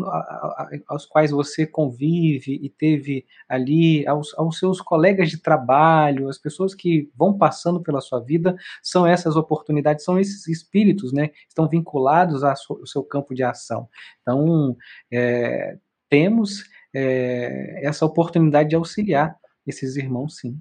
[0.87, 6.75] aos quais você convive e teve ali, aos, aos, seus colegas de trabalho, as pessoas
[6.75, 11.31] que vão passando pela sua vida, são essas oportunidades, são esses espíritos, né?
[11.49, 13.89] Estão vinculados ao seu campo de ação.
[14.21, 14.77] Então,
[15.11, 15.79] é,
[16.11, 16.65] temos
[16.95, 19.35] é, essa oportunidade de auxiliar
[19.67, 20.61] esses irmãos, sim.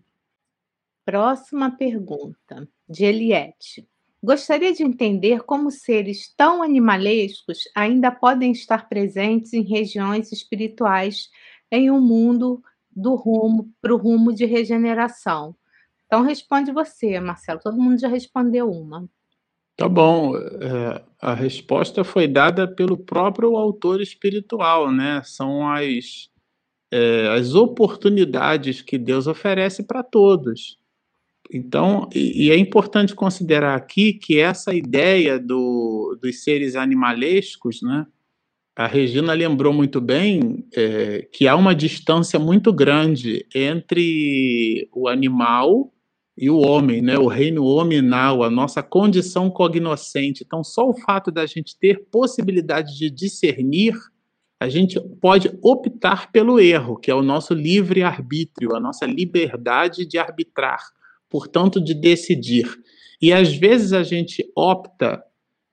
[1.04, 3.88] Próxima pergunta, de Eliette.
[4.22, 11.30] Gostaria de entender como seres tão animalescos ainda podem estar presentes em regiões espirituais
[11.72, 12.62] em um mundo
[12.92, 15.56] do rumo para o rumo de regeneração.
[16.06, 17.60] Então responde você, Marcelo.
[17.62, 19.08] Todo mundo já respondeu uma.
[19.78, 20.36] Tá bom.
[20.36, 25.22] É, a resposta foi dada pelo próprio autor espiritual, né?
[25.24, 26.30] São as,
[26.92, 30.79] é, as oportunidades que Deus oferece para todos.
[31.52, 38.06] Então, e, e, é importante considerar aqui que essa ideia do, dos seres animalescos, né?
[38.76, 45.92] A Regina lembrou muito bem é, que há uma distância muito grande entre o animal
[46.38, 47.18] e o homem, né?
[47.18, 50.44] O reino hominal, a nossa condição cognoscente.
[50.46, 53.96] Então, só o fato da gente ter possibilidade de discernir,
[54.60, 60.06] a gente pode optar pelo erro, que é o nosso livre arbítrio, a nossa liberdade
[60.06, 60.80] de arbitrar
[61.30, 62.68] portanto, de decidir.
[63.22, 65.24] E às vezes a gente opta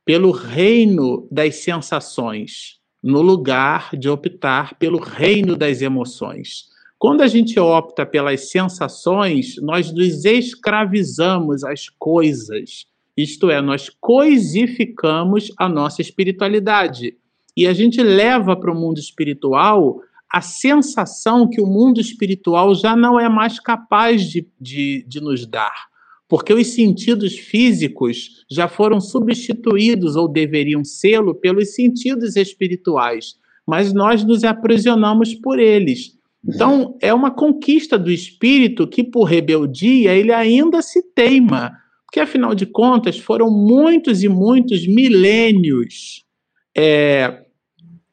[0.04, 6.66] pelo reino das sensações, no lugar de optar pelo reino das emoções.
[6.98, 15.52] Quando a gente opta pelas sensações, nós nos escravizamos às coisas, isto é, nós coisificamos
[15.58, 17.16] a nossa espiritualidade.
[17.56, 20.00] E a gente leva para o mundo espiritual
[20.36, 25.46] a sensação que o mundo espiritual já não é mais capaz de, de, de nos
[25.46, 25.86] dar.
[26.28, 33.36] Porque os sentidos físicos já foram substituídos, ou deveriam sê-lo, pelos sentidos espirituais,
[33.66, 36.18] mas nós nos aprisionamos por eles.
[36.46, 41.72] Então, é uma conquista do espírito que, por rebeldia, ele ainda se teima.
[42.04, 46.26] Porque, afinal de contas, foram muitos e muitos milênios
[46.76, 47.45] é,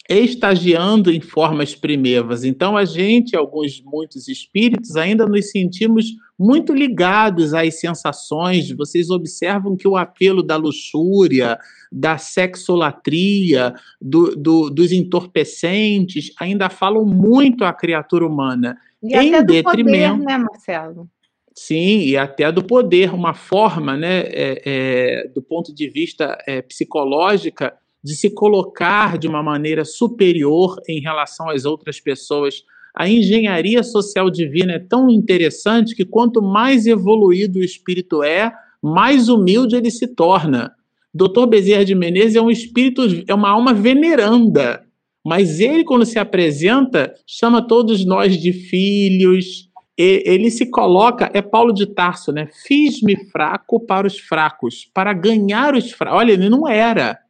[0.10, 2.44] estagiando em formas primevas.
[2.44, 8.70] Então, a gente, alguns, muitos espíritos, ainda nos sentimos muito ligados às sensações.
[8.72, 11.58] Vocês observam que o apelo da luxúria,
[11.92, 18.78] da sexolatria, do, do, dos entorpecentes, ainda falam muito à criatura humana.
[19.02, 20.18] E em até detrimento.
[20.18, 21.10] Do poder, né, Marcelo?
[21.56, 26.64] Sim, e até do poder, uma forma, né, é, é, do ponto de vista é,
[26.64, 32.64] psicológica, de se colocar de uma maneira superior em relação às outras pessoas.
[32.94, 38.52] A engenharia social divina é tão interessante que quanto mais evoluído o espírito é,
[38.82, 40.76] mais humilde ele se torna.
[41.14, 41.46] Dr.
[41.48, 44.84] Bezerra de Menezes é um espírito, é uma alma veneranda,
[45.26, 49.70] Mas ele, quando se apresenta, chama todos nós de filhos.
[49.98, 52.50] ele se coloca, é Paulo de Tarso, né?
[52.68, 56.20] Fiz-me fraco para os fracos, para ganhar os fracos.
[56.20, 57.23] Olha, ele não era.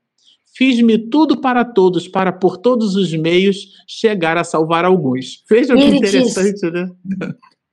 [0.56, 3.58] Fiz-me tudo para todos, para por todos os meios
[3.88, 5.44] chegar a salvar alguns.
[5.50, 6.90] Veja que interessante, diz, né?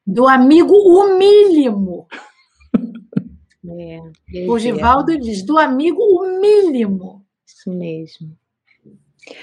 [0.06, 2.06] Do amigo humílimo.
[3.72, 4.00] É,
[4.48, 5.16] o Givaldo é.
[5.16, 7.24] diz, do amigo humílimo.
[7.46, 8.36] Isso mesmo.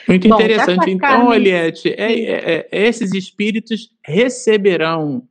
[0.07, 0.89] Muito Bom, interessante.
[0.89, 1.33] Então.
[1.33, 5.27] Eliette, é, é, é, esses espíritos receberão,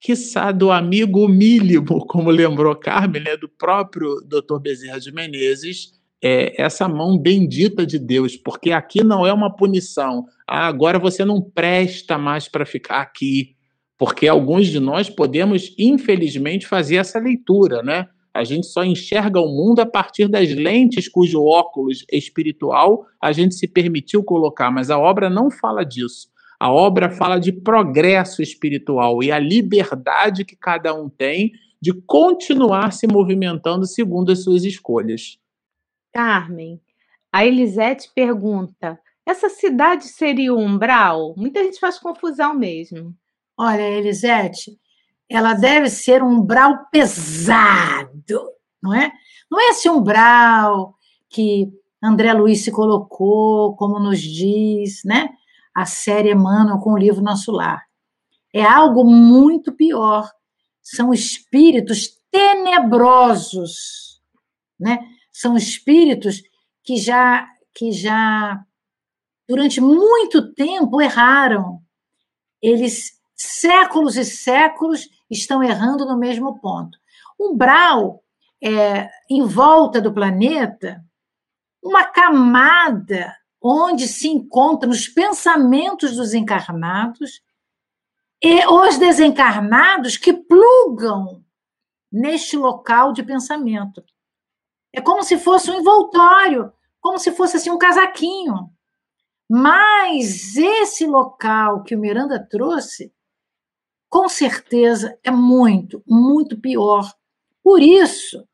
[0.00, 4.58] quiçá, do amigo humílimo, como lembrou Carmen, né, do próprio Dr.
[4.60, 10.26] Bezerra de Menezes, é, essa mão bendita de Deus, porque aqui não é uma punição.
[10.46, 13.56] Ah, agora você não presta mais para ficar aqui,
[13.96, 18.06] porque alguns de nós podemos, infelizmente, fazer essa leitura, né?
[18.32, 23.56] A gente só enxerga o mundo a partir das lentes cujo óculos espiritual a gente
[23.56, 26.28] se permitiu colocar, mas a obra não fala disso.
[26.58, 31.52] A obra fala de progresso espiritual e a liberdade que cada um tem
[31.82, 35.39] de continuar se movimentando segundo as suas escolhas.
[36.12, 36.80] Carmen,
[37.32, 41.34] a Elisete pergunta: essa cidade seria o umbral?
[41.36, 43.14] Muita gente faz confusão mesmo.
[43.56, 44.78] Olha, Elisete,
[45.28, 48.50] ela deve ser um umbral pesado,
[48.82, 49.12] não é?
[49.50, 50.94] Não é esse umbral
[51.28, 51.70] que
[52.02, 55.28] André Luiz se colocou, como nos diz, né?
[55.74, 57.84] A série Emmanuel com o livro Nosso Lar.
[58.52, 60.28] É algo muito pior.
[60.82, 64.20] São espíritos tenebrosos,
[64.78, 64.98] né?
[65.40, 66.42] São espíritos
[66.84, 68.62] que já que já
[69.48, 71.80] durante muito tempo erraram.
[72.60, 76.98] Eles séculos e séculos estão errando no mesmo ponto.
[77.40, 78.22] Umbral
[78.62, 81.02] é, em volta do planeta,
[81.82, 87.40] uma camada onde se encontram os pensamentos dos encarnados
[88.42, 91.42] e os desencarnados que plugam
[92.12, 94.04] neste local de pensamento.
[94.92, 98.70] É como se fosse um envoltório, como se fosse assim um casaquinho.
[99.48, 103.12] Mas esse local que o Miranda trouxe
[104.08, 107.12] com certeza é muito, muito pior.
[107.62, 108.46] Por isso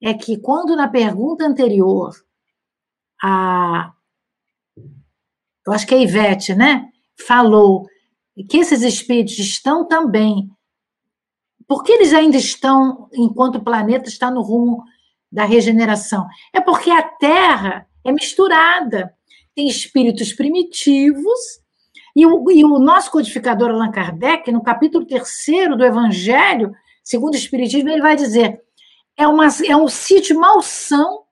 [0.00, 2.12] é que quando na pergunta anterior
[3.22, 3.92] a
[5.64, 6.88] eu acho que a Ivete, né,
[7.24, 7.86] falou
[8.48, 10.50] que esses espíritos estão também
[11.68, 14.82] por que eles ainda estão enquanto o planeta está no rumo
[15.32, 16.26] da regeneração?
[16.52, 19.14] É porque a Terra é misturada.
[19.54, 21.62] Tem espíritos primitivos
[22.14, 26.72] e o, e o nosso codificador Allan Kardec, no capítulo terceiro do Evangelho,
[27.02, 28.60] segundo o Espiritismo, ele vai dizer:
[29.16, 31.22] é, uma, é um sítio malsão,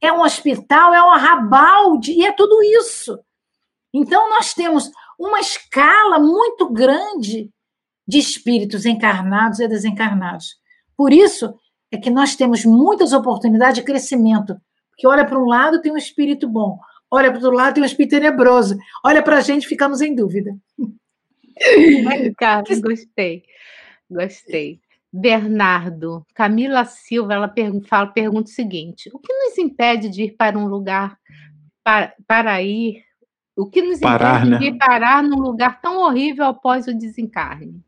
[0.00, 3.18] é um hospital, é um arrabalde, e é tudo isso.
[3.92, 7.50] Então, nós temos uma escala muito grande
[8.06, 10.56] de espíritos encarnados e desencarnados.
[10.96, 11.54] Por isso
[11.90, 14.56] é que nós temos muitas oportunidades de crescimento.
[14.90, 16.78] Porque olha para um lado tem um espírito bom,
[17.10, 18.76] olha para o outro lado, tem um espírito tenebroso.
[19.04, 20.56] Olha para a gente, ficamos em dúvida.
[22.36, 23.44] Carlos, gostei.
[24.10, 24.80] Gostei.
[25.12, 30.36] Bernardo, Camila Silva, ela pergunta, fala, pergunta o seguinte: o que nos impede de ir
[30.36, 31.18] para um lugar
[31.82, 33.02] para, para ir?
[33.56, 34.58] O que nos parar, impede né?
[34.58, 37.82] de ir parar num lugar tão horrível após o desencarne?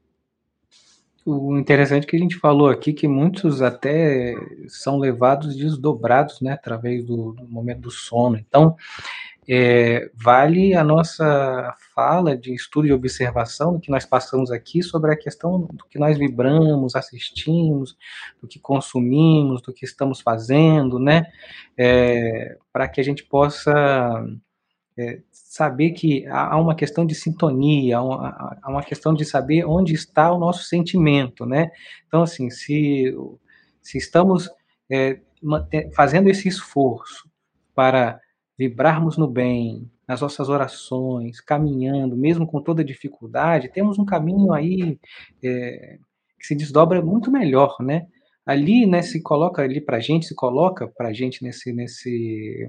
[1.32, 4.34] O interessante é que a gente falou aqui que muitos até
[4.66, 8.36] são levados desdobrados, né, através do, do momento do sono.
[8.36, 8.76] Então,
[9.48, 15.12] é, vale a nossa fala de estudo e observação do que nós passamos aqui sobre
[15.12, 17.96] a questão do que nós vibramos, assistimos,
[18.40, 21.26] do que consumimos, do que estamos fazendo, né,
[21.76, 23.72] é, para que a gente possa
[25.00, 30.30] é, saber que há uma questão de sintonia, há uma questão de saber onde está
[30.30, 31.70] o nosso sentimento, né?
[32.06, 33.16] Então, assim, se,
[33.82, 34.50] se estamos
[34.90, 35.20] é,
[35.94, 37.30] fazendo esse esforço
[37.74, 38.20] para
[38.58, 44.98] vibrarmos no bem, nas nossas orações, caminhando, mesmo com toda dificuldade, temos um caminho aí
[45.42, 45.98] é,
[46.38, 48.06] que se desdobra muito melhor, né?
[48.44, 52.68] Ali, né, se coloca ali para gente, se coloca para gente nesse, nesse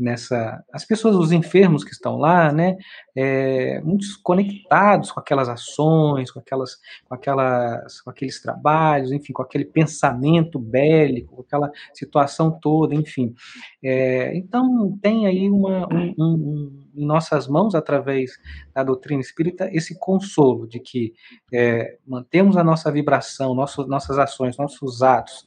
[0.00, 2.76] nessa as pessoas os enfermos que estão lá né
[3.14, 6.76] é, muitos conectados com aquelas ações com aquelas
[7.08, 13.34] com aquelas com aqueles trabalhos enfim com aquele pensamento bélico com aquela situação toda enfim.
[13.82, 18.32] É, então tem aí uma um, um, um, em nossas mãos através
[18.74, 21.12] da doutrina espírita esse consolo de que
[21.52, 25.46] é, mantemos a nossa vibração nossos, nossas ações nossos atos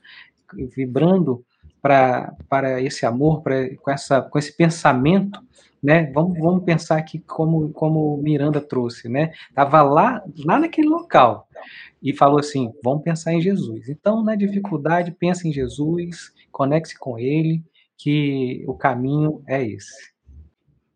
[0.75, 1.43] vibrando
[1.83, 5.37] para esse amor, pra, com, essa, com esse pensamento,
[5.81, 6.09] né?
[6.13, 9.33] Vamos, vamos pensar aqui como, como Miranda trouxe, né?
[9.49, 11.45] Estava lá, lá naquele local
[12.01, 13.89] e falou assim: vamos pensar em Jesus.
[13.89, 17.61] Então, na dificuldade, pense em Jesus, conecte-se com Ele,
[17.97, 20.13] que o caminho é esse.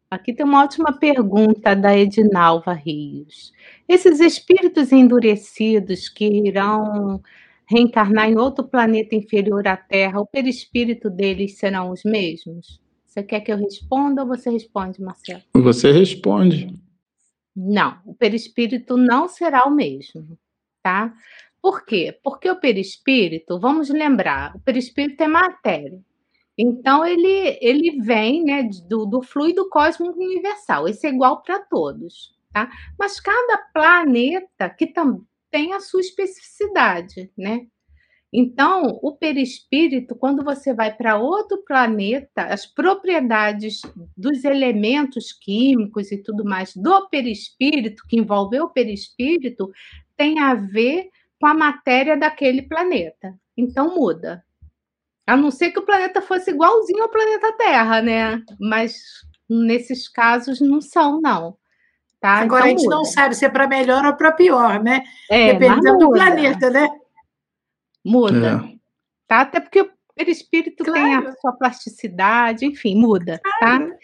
[0.09, 3.51] Aqui tem uma ótima pergunta da Edinalva Rios.
[3.89, 7.21] Esses espíritos endurecidos que irão
[7.67, 12.81] reencarnar em outro planeta inferior à Terra, o perispírito deles serão os mesmos?
[13.05, 15.41] Você quer que eu responda ou você responde, Marcelo?
[15.53, 16.73] Você responde.
[17.55, 20.37] Não, o perispírito não será o mesmo,
[20.83, 21.13] tá?
[21.61, 22.17] Por quê?
[22.23, 25.99] Porque o perispírito, vamos lembrar, o perispírito é matéria.
[26.57, 30.87] Então, ele, ele vem né, do, do fluido cósmico universal.
[30.87, 32.69] Esse é igual para todos, tá?
[32.97, 35.21] Mas cada planeta que também
[35.51, 37.67] tem a sua especificidade, né?
[38.31, 43.81] Então, o perispírito, quando você vai para outro planeta, as propriedades
[44.17, 49.71] dos elementos químicos e tudo mais do perispírito, que envolveu o perispírito,
[50.17, 51.09] tem a ver
[51.39, 53.33] com a matéria daquele planeta.
[53.55, 54.43] Então, muda.
[55.25, 58.43] A não ser que o planeta fosse igualzinho ao planeta Terra, né?
[58.59, 58.95] Mas
[59.49, 61.57] nesses casos não são, não.
[62.27, 62.39] Tá?
[62.39, 62.95] Agora então, a gente muda.
[62.97, 65.01] não sabe se é para melhor ou para pior, né?
[65.31, 66.89] É, Dependendo do planeta, né?
[68.03, 68.65] Muda.
[68.65, 68.75] É.
[69.25, 69.41] Tá?
[69.41, 70.99] Até porque o perispírito claro.
[70.99, 73.49] tem a sua plasticidade, enfim, muda, tá?
[73.59, 73.91] claro.
[73.91, 73.95] tá?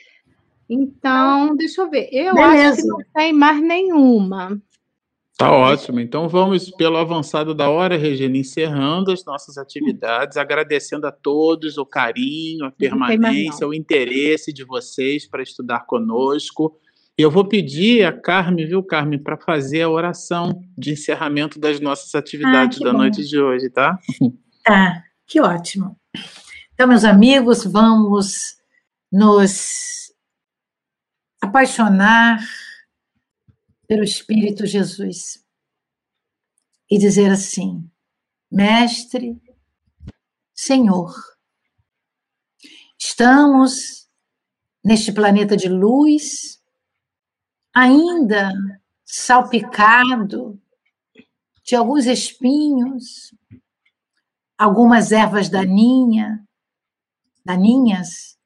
[0.70, 2.08] Então, deixa eu ver.
[2.14, 2.70] Eu Beleza.
[2.70, 4.58] acho que não tem mais nenhuma.
[5.38, 6.00] Tá ótimo.
[6.00, 11.86] Então vamos pelo avançado da hora, Regina, encerrando as nossas atividades, agradecendo a todos o
[11.86, 16.80] carinho, a permanência, o interesse de vocês para estudar conosco.
[17.18, 21.80] E eu vou pedir a Carmen, viu, Carmen, para fazer a oração de encerramento das
[21.80, 22.98] nossas atividades ah, da bom.
[22.98, 24.00] noite de hoje, tá?
[24.64, 26.00] Tá, que ótimo.
[26.74, 28.56] Então, meus amigos, vamos
[29.12, 30.12] nos
[31.40, 32.40] apaixonar
[33.88, 35.44] pelo Espírito Jesus
[36.90, 37.88] e dizer assim:
[38.52, 39.40] Mestre,
[40.56, 41.14] Senhor,
[42.98, 44.08] estamos
[44.84, 46.63] neste planeta de luz,
[47.74, 48.52] ainda
[49.04, 50.62] salpicado
[51.66, 53.34] de alguns espinhos,
[54.58, 56.46] algumas ervas daninha,
[57.44, 58.38] daninhas,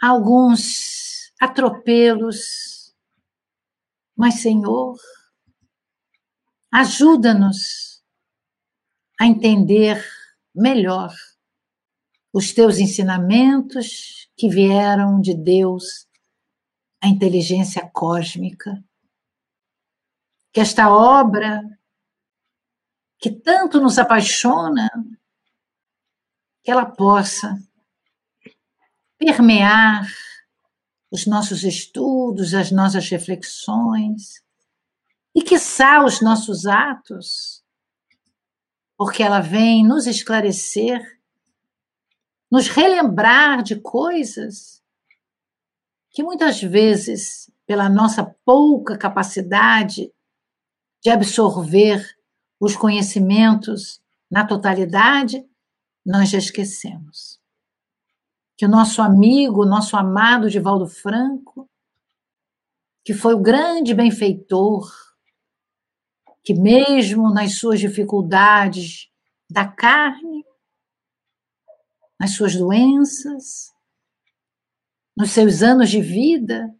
[0.00, 2.94] alguns atropelos.
[4.16, 4.96] Mas, Senhor,
[6.70, 8.02] ajuda-nos
[9.18, 10.04] a entender
[10.54, 11.14] melhor
[12.32, 16.06] os teus ensinamentos que vieram de Deus,
[17.00, 18.82] a inteligência cósmica.
[20.52, 21.62] Que esta obra,
[23.18, 24.90] que tanto nos apaixona,
[26.62, 27.56] que ela possa
[29.16, 30.06] permear
[31.10, 34.42] os nossos estudos, as nossas reflexões
[35.34, 37.64] e, quiçá, os nossos atos,
[38.96, 41.00] porque ela vem nos esclarecer,
[42.50, 44.79] nos relembrar de coisas
[46.10, 50.12] que muitas vezes, pela nossa pouca capacidade
[51.02, 52.04] de absorver
[52.58, 55.44] os conhecimentos na totalidade,
[56.04, 57.40] nós já esquecemos.
[58.56, 61.68] Que o nosso amigo, nosso amado Divaldo Franco,
[63.04, 64.90] que foi o grande benfeitor,
[66.44, 69.08] que mesmo nas suas dificuldades
[69.48, 70.44] da carne,
[72.18, 73.72] nas suas doenças,
[75.20, 76.74] nos seus anos de vida,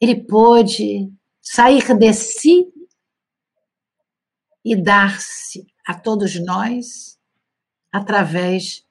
[0.00, 2.72] ele pôde sair de si
[4.64, 7.18] e dar-se a todos nós
[7.92, 8.82] através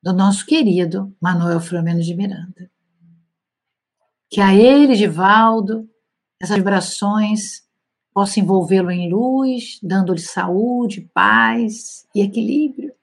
[0.00, 2.70] do nosso querido Manuel Filomeno de Miranda.
[4.30, 5.90] Que a ele, Divaldo,
[6.40, 7.66] essas vibrações
[8.14, 12.94] possam envolvê-lo em luz, dando-lhe saúde, paz e equilíbrio.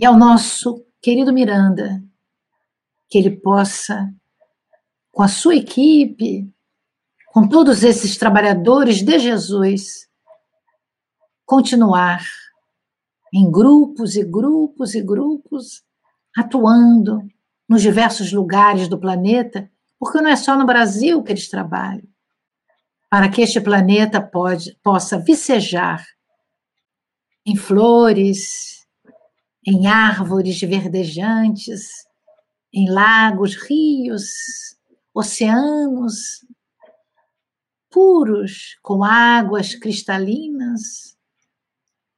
[0.00, 2.02] E ao nosso querido Miranda,
[3.08, 4.12] que ele possa,
[5.10, 6.52] com a sua equipe,
[7.32, 10.08] com todos esses trabalhadores de Jesus,
[11.44, 12.22] continuar
[13.32, 15.82] em grupos e grupos e grupos,
[16.36, 17.20] atuando
[17.68, 22.06] nos diversos lugares do planeta, porque não é só no Brasil que eles trabalham,
[23.10, 26.04] para que este planeta pode, possa vicejar
[27.44, 28.86] em flores,
[29.66, 32.07] em árvores verdejantes,
[32.72, 34.76] em lagos, rios,
[35.14, 36.46] oceanos
[37.90, 41.16] puros, com águas cristalinas,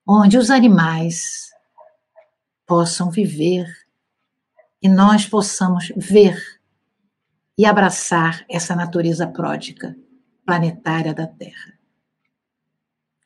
[0.06, 1.50] onde os animais
[2.66, 3.66] possam viver
[4.82, 6.36] e nós possamos ver
[7.56, 9.96] e abraçar essa natureza pródica
[10.44, 11.78] planetária da Terra.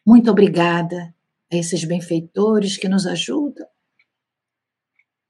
[0.05, 1.15] Muito obrigada
[1.51, 3.67] a esses benfeitores que nos ajudam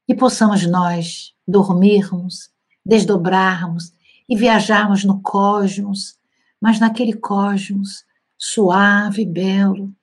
[0.07, 2.49] e possamos nós dormirmos,
[2.85, 3.91] desdobrarmos
[4.27, 6.17] e viajarmos no cosmos,
[6.61, 8.05] mas naquele cosmos
[8.37, 9.93] suave e belo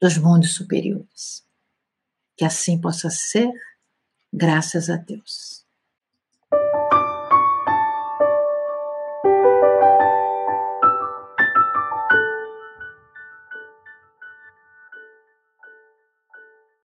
[0.00, 1.44] dos mundos superiores.
[2.36, 3.50] Que assim possa ser,
[4.32, 5.64] graças a Deus.